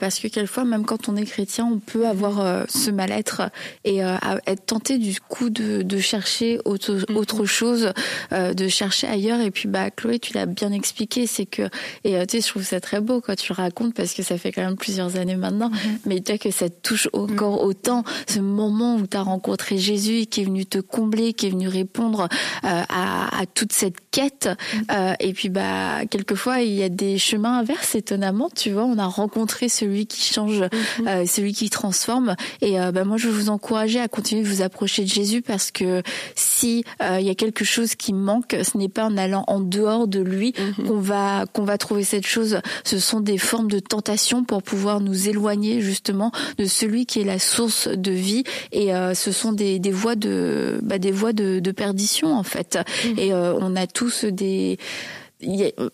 parce 0.00 0.18
que 0.18 0.28
quelquefois 0.28 0.64
même 0.64 0.84
quand 0.84 1.08
on 1.08 1.16
est 1.16 1.24
chrétien, 1.24 1.68
on 1.70 1.78
peut 1.78 2.06
avoir 2.06 2.66
ce 2.68 2.90
mal-être 2.90 3.42
et 3.84 3.98
être 3.98 4.66
tenté 4.66 4.98
du 4.98 5.20
coup 5.20 5.50
de, 5.50 5.82
de 5.82 5.98
chercher 5.98 6.58
autre, 6.64 6.94
mhm. 7.08 7.16
autre 7.16 7.44
chose, 7.44 7.92
de 8.32 8.68
chercher 8.68 9.06
ailleurs. 9.06 9.40
Et 9.40 9.50
puis 9.50 9.68
bah 9.68 9.90
Chloé, 9.90 10.18
tu 10.18 10.32
l'as 10.32 10.46
bien 10.46 10.72
expliqué, 10.72 11.26
c'est 11.26 11.46
que 11.46 11.68
et 12.04 12.26
tu 12.26 12.36
sais, 12.36 12.40
je 12.40 12.48
trouve 12.48 12.62
ça 12.62 12.80
très 12.80 13.00
beau 13.00 13.20
quand 13.20 13.36
tu 13.36 13.52
le 13.52 13.56
racontes 13.56 13.94
parce 13.96 14.12
que 14.12 14.22
ça 14.22 14.38
fait 14.38 14.52
quand 14.52 14.62
même 14.62 14.76
plusieurs 14.76 15.16
années 15.16 15.36
maintenant, 15.36 15.70
mhm. 15.70 15.98
mais 16.06 16.20
tu 16.20 16.32
vois 16.32 16.38
que 16.38 16.50
ça 16.50 16.68
te 16.68 16.80
touche 16.82 17.08
encore 17.12 17.62
autant 17.62 18.04
ce 18.28 18.40
moment 18.40 18.96
où 18.96 19.06
tu 19.06 19.16
as 19.16 19.22
rencontré 19.22 19.78
Jésus 19.78 20.26
qui 20.26 20.42
est 20.42 20.44
venu 20.44 20.66
te 20.66 20.78
combler, 20.78 21.32
qui 21.32 21.46
est 21.46 21.50
venu 21.50 21.68
répondre 21.68 22.28
euh, 22.64 22.82
à, 22.88 23.40
à, 23.40 23.46
toute 23.46 23.72
cette 23.72 23.96
quête. 24.10 24.48
Euh, 24.92 25.14
et 25.20 25.32
puis 25.32 25.48
bah 25.48 26.06
quelquefois 26.10 26.60
il 26.60 26.74
y 26.74 26.82
a 26.82 26.88
des 26.88 27.18
chemins 27.18 27.58
inverses 27.58 27.94
étonnamment. 27.94 28.50
Tu 28.54 28.70
vois, 28.70 28.84
on 28.84 28.98
a 28.98 29.06
rencontré 29.06 29.68
celui 29.68 30.06
qui 30.06 30.32
change, 30.32 30.60
mhm. 30.60 31.08
euh, 31.08 31.26
celui 31.26 31.52
qui 31.52 31.70
transforme. 31.70 32.36
Et 32.60 32.76
bah 32.92 33.04
moi 33.04 33.16
je 33.16 33.28
veux 33.28 33.34
vous 33.34 33.50
encourager 33.50 34.00
à 34.00 34.08
continuer 34.08 34.42
de 34.42 34.48
vous 34.48 34.62
approcher 34.62 35.02
de 35.04 35.08
Jésus 35.08 35.42
parce 35.42 35.70
que 35.70 36.02
si 36.34 36.84
il 37.00 37.26
y 37.26 37.30
a 37.30 37.34
quelque 37.34 37.64
chose 37.64 37.94
qui 37.94 38.12
manque, 38.12 38.56
ce 38.62 38.76
n'est 38.76 38.88
pas 38.88 39.04
en 39.04 39.16
allant 39.16 39.44
en 39.46 39.60
dehors 39.60 40.08
de 40.08 40.20
lui 40.20 40.54
mhm. 40.58 40.86
qu'on 40.86 41.00
va 41.00 41.44
qu'on 41.52 41.64
va 41.64 41.78
trouver 41.78 42.04
cette 42.04 42.26
chose. 42.26 42.60
Ce 42.84 42.98
sont 42.98 43.20
des 43.20 43.38
formes 43.38 43.70
de 43.70 43.80
tentation 43.86 44.44
pour 44.44 44.62
pouvoir 44.62 45.00
nous 45.00 45.28
éloigner 45.28 45.80
justement 45.80 46.32
de 46.58 46.66
celui 46.66 47.06
qui 47.06 47.20
est 47.20 47.24
la 47.24 47.38
source 47.38 47.88
de 47.88 48.12
vie. 48.12 48.44
Et 48.72 48.90
ce 49.14 49.32
sont 49.32 49.52
des, 49.52 49.78
des 49.78 49.90
voies 49.90 50.16
de 50.16 50.78
bah, 50.82 50.98
des 50.98 51.12
voies 51.12 51.32
de, 51.32 51.60
de 51.60 51.70
perdition 51.72 52.34
en 52.34 52.42
fait. 52.42 52.78
Mmh. 53.04 53.18
Et 53.18 53.32
euh, 53.32 53.54
on 53.60 53.76
a 53.76 53.86
tous 53.86 54.24
des 54.24 54.78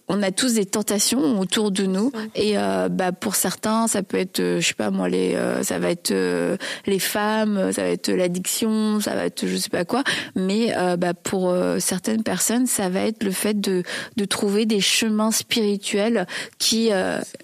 on 0.08 0.22
a 0.22 0.30
tous 0.30 0.54
des 0.54 0.66
tentations 0.66 1.40
autour 1.40 1.72
de 1.72 1.84
nous. 1.84 2.12
Et 2.34 2.56
euh, 2.56 2.88
bah 2.88 3.10
pour 3.10 3.34
certains 3.34 3.88
ça 3.88 4.02
peut 4.02 4.18
être 4.18 4.40
euh, 4.40 4.60
je 4.60 4.68
sais 4.68 4.74
pas 4.74 4.90
moi 4.90 5.08
les 5.08 5.34
euh, 5.34 5.62
ça 5.64 5.78
va 5.78 5.90
être 5.90 6.14
les 6.86 6.98
femmes 6.98 7.72
ça 7.72 7.82
va 7.82 7.88
être 7.88 8.10
l'addiction 8.10 9.00
ça 9.00 9.14
va 9.14 9.26
être 9.26 9.46
je 9.46 9.56
sais 9.56 9.68
pas 9.68 9.84
quoi. 9.84 10.04
Mais 10.36 10.74
bah 10.98 11.14
pour 11.14 11.54
certaines 11.78 12.22
personnes 12.22 12.66
ça 12.66 12.88
va 12.88 13.00
être 13.00 13.24
le 13.24 13.30
fait 13.30 13.60
de 13.60 13.82
de 14.16 14.24
trouver 14.24 14.66
des 14.66 14.80
chemins 14.80 15.30
spirituels 15.30 16.26
qui 16.58 16.90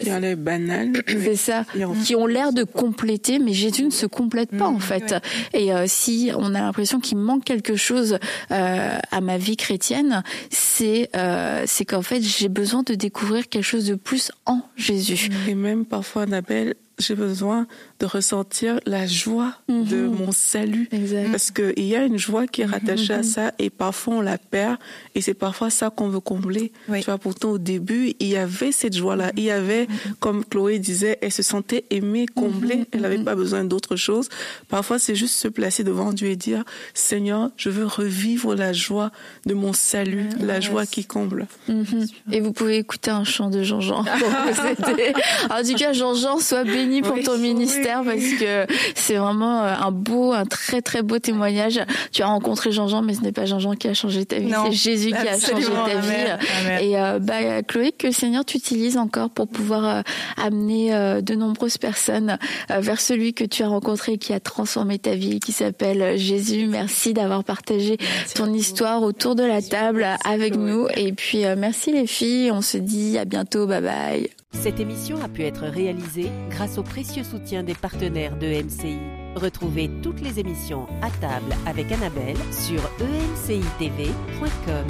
qui 0.01 0.11
ont 0.11 0.19
l'air 0.19 0.87
c'est 1.07 1.37
ça 1.37 1.65
qui 2.05 2.15
ont 2.15 2.27
l'air 2.27 2.53
de 2.53 2.65
compléter 2.65 3.39
mais 3.39 3.53
Jésus 3.53 3.85
ne 3.85 3.91
se 3.91 4.07
complète 4.07 4.51
pas 4.51 4.67
en 4.67 4.75
mmh, 4.75 4.81
fait. 4.81 5.15
et 5.55 5.71
si 5.87 6.31
on 6.37 6.55
a 6.55 6.61
l'impression 6.61 7.01
qu'il 7.01 7.19
manque 7.19 7.45
quelque 7.45 7.77
chose 7.77 8.19
à 8.51 9.21
ma 9.21 9.39
vie 9.39 9.57
chrétienne 9.57 10.23
c'est 10.51 11.11
c'est 11.67 11.89
qu'en 11.99 12.03
fait, 12.03 12.23
j'ai 12.23 12.49
besoin 12.49 12.85
de 12.85 12.95
découvrir 12.95 13.49
quelque 13.49 13.65
chose 13.65 13.87
de 13.87 13.97
plus 13.97 14.31
en 14.47 14.61
Jésus. 14.77 15.31
Et 15.49 15.57
même 15.57 15.85
parfois, 15.85 16.23
Annabelle, 16.23 16.77
j'ai 17.01 17.17
besoin 17.17 17.67
de 18.01 18.07
ressentir 18.07 18.79
la 18.87 19.07
joie 19.07 19.55
de 19.69 19.97
mhm. 19.97 20.15
mon 20.15 20.33
salut. 20.33 20.89
Parce 21.31 21.51
qu'il 21.51 21.85
y 21.85 21.97
a 21.97 22.05
une 22.05 22.19
joie 22.19 22.47
qui 22.47 22.63
est 22.63 22.67
mhm, 22.67 22.73
rattachée 22.73 23.15
à 23.15 23.19
mhm. 23.19 23.23
ça 23.25 23.53
et 23.59 23.71
parfois 23.71 24.15
on 24.15 24.21
la 24.21 24.39
perd 24.39 24.77
et 25.15 25.21
c'est 25.21 25.35
parfois 25.35 25.71
ça 25.71 25.91
qu'on 25.91 26.09
veut 26.09 26.21
combler. 26.21 26.73
Tu 26.87 27.03
vois, 27.03 27.19
pourtant 27.19 27.51
au 27.51 27.59
début, 27.59 28.15
il 28.21 28.29
y 28.29 28.37
avait 28.37 28.73
cette 28.73 28.97
joie-là. 28.97 29.33
Il 29.37 29.45
y 29.45 29.51
avait, 29.51 29.89
comme 30.21 30.45
Chloé 30.45 30.79
disait, 30.79 31.19
elle 31.23 31.33
se 31.33 31.43
sentait 31.43 31.85
aimée, 31.91 32.27
comblée. 32.27 32.87
Elle 32.93 33.01
n'avait 33.01 33.19
pas 33.19 33.35
besoin 33.35 33.65
d'autre 33.65 33.97
chose. 33.97 34.29
Parfois, 34.69 34.99
c'est 34.99 35.17
juste 35.17 35.35
se 35.35 35.49
placer 35.49 35.83
devant 35.83 36.13
Dieu 36.13 36.29
et 36.29 36.37
dire, 36.37 36.65
Seigneur, 36.95 37.51
je 37.57 37.71
veux 37.71 37.87
revivre 37.87 38.55
la 38.55 38.73
joie 38.73 39.11
de 39.47 39.55
mon 39.55 39.73
salut, 39.73 40.29
la 40.41 40.61
joie 40.61 40.87
qui 40.87 41.05
comble. 41.05 41.47
Et 42.31 42.41
vous 42.41 42.53
pouvez 42.53 42.77
écouter 42.77 43.11
un 43.11 43.25
chant 43.25 43.51
de 43.51 43.63
Jean-Jean 43.63 44.05
En 45.51 45.63
tout 45.63 45.75
cas, 45.75 45.93
Jean-Jean, 45.93 46.39
sois 46.39 46.65
béni 46.65 47.03
pour 47.03 47.21
ton 47.23 47.39
ministère 47.39 47.88
parce 48.05 48.35
que 48.39 48.67
c'est 48.95 49.17
vraiment 49.17 49.63
euh, 49.63 49.75
un 49.81 49.91
beau, 49.91 50.33
un 50.33 50.45
très 50.45 50.83
très 50.83 51.03
beau 51.03 51.19
témoignage. 51.19 51.81
Tu 52.13 52.23
as 52.23 52.27
rencontré 52.27 52.73
Jean-Jean, 52.73 53.03
mais 53.03 53.15
ce 53.15 53.23
n'est 53.23 53.33
pas 53.33 53.47
Jean-Jean 53.47 53.75
qui 53.75 53.89
a 53.89 53.95
changé 53.95 54.25
ta 54.25 54.39
vie, 54.39 54.53
c'est 54.67 54.73
Jésus 54.73 55.11
qui 55.11 55.29
a 55.29 55.39
changé 55.39 55.67
ta 55.67 55.99
vie. 56.01 56.85
Et 56.85 56.99
euh, 56.99 57.19
bah, 57.19 57.63
Chloé, 57.63 57.93
que 57.93 58.11
Seigneur 58.11 58.45
t'utilise 58.45 58.97
encore 58.97 59.31
pour 59.31 59.49
pouvoir 59.49 59.85
euh, 59.87 60.03
amener 60.37 60.91
de 61.23 61.35
nombreuses 61.35 61.79
personnes 61.79 62.39
vers 62.69 63.01
celui 63.01 63.35
que 63.35 63.45
tu 63.45 63.63
as 63.63 63.69
rencontré, 63.69 64.19
qui 64.19 64.33
a 64.33 64.41
transformé 64.41 64.99
ta 64.99 65.15
vie, 65.15 65.41
qui 65.41 65.53
s'appelle 65.53 66.19
Jésus. 66.19 66.67
Merci 66.67 67.15
d'avoir 67.15 67.45
partagé 67.45 67.99
ton 68.35 68.53
histoire 68.53 69.03
autour 69.03 69.35
de 69.35 69.45
la 69.45 69.63
table 69.63 70.07
avec 70.25 70.57
nous. 70.57 70.87
Et 70.97 71.13
puis 71.13 71.45
merci 71.57 71.93
les 71.93 72.07
filles. 72.07 72.51
On 72.51 72.63
se 72.63 72.79
dit 72.79 73.19
à 73.19 73.25
bientôt. 73.25 73.67
Bye 73.67 73.83
bye. 73.83 74.38
Cette 74.53 74.81
émission 74.81 75.23
a 75.23 75.29
pu 75.29 75.43
être 75.43 75.67
réalisée 75.67 76.31
grâce 76.51 76.79
au 76.79 76.83
précieux 76.83 77.23
soutien 77.23 77.63
des 77.63 77.75
partenaires 77.75 78.37
de 78.37 78.47
MCI. 78.47 78.99
Retrouvez 79.35 79.91
toutes 80.03 80.21
les 80.21 80.41
émissions 80.41 80.87
à 81.03 81.11
table 81.21 81.55
avec 81.67 81.93
Annabelle 81.93 82.37
sur 82.51 82.81
emcitv.com. 83.01 84.87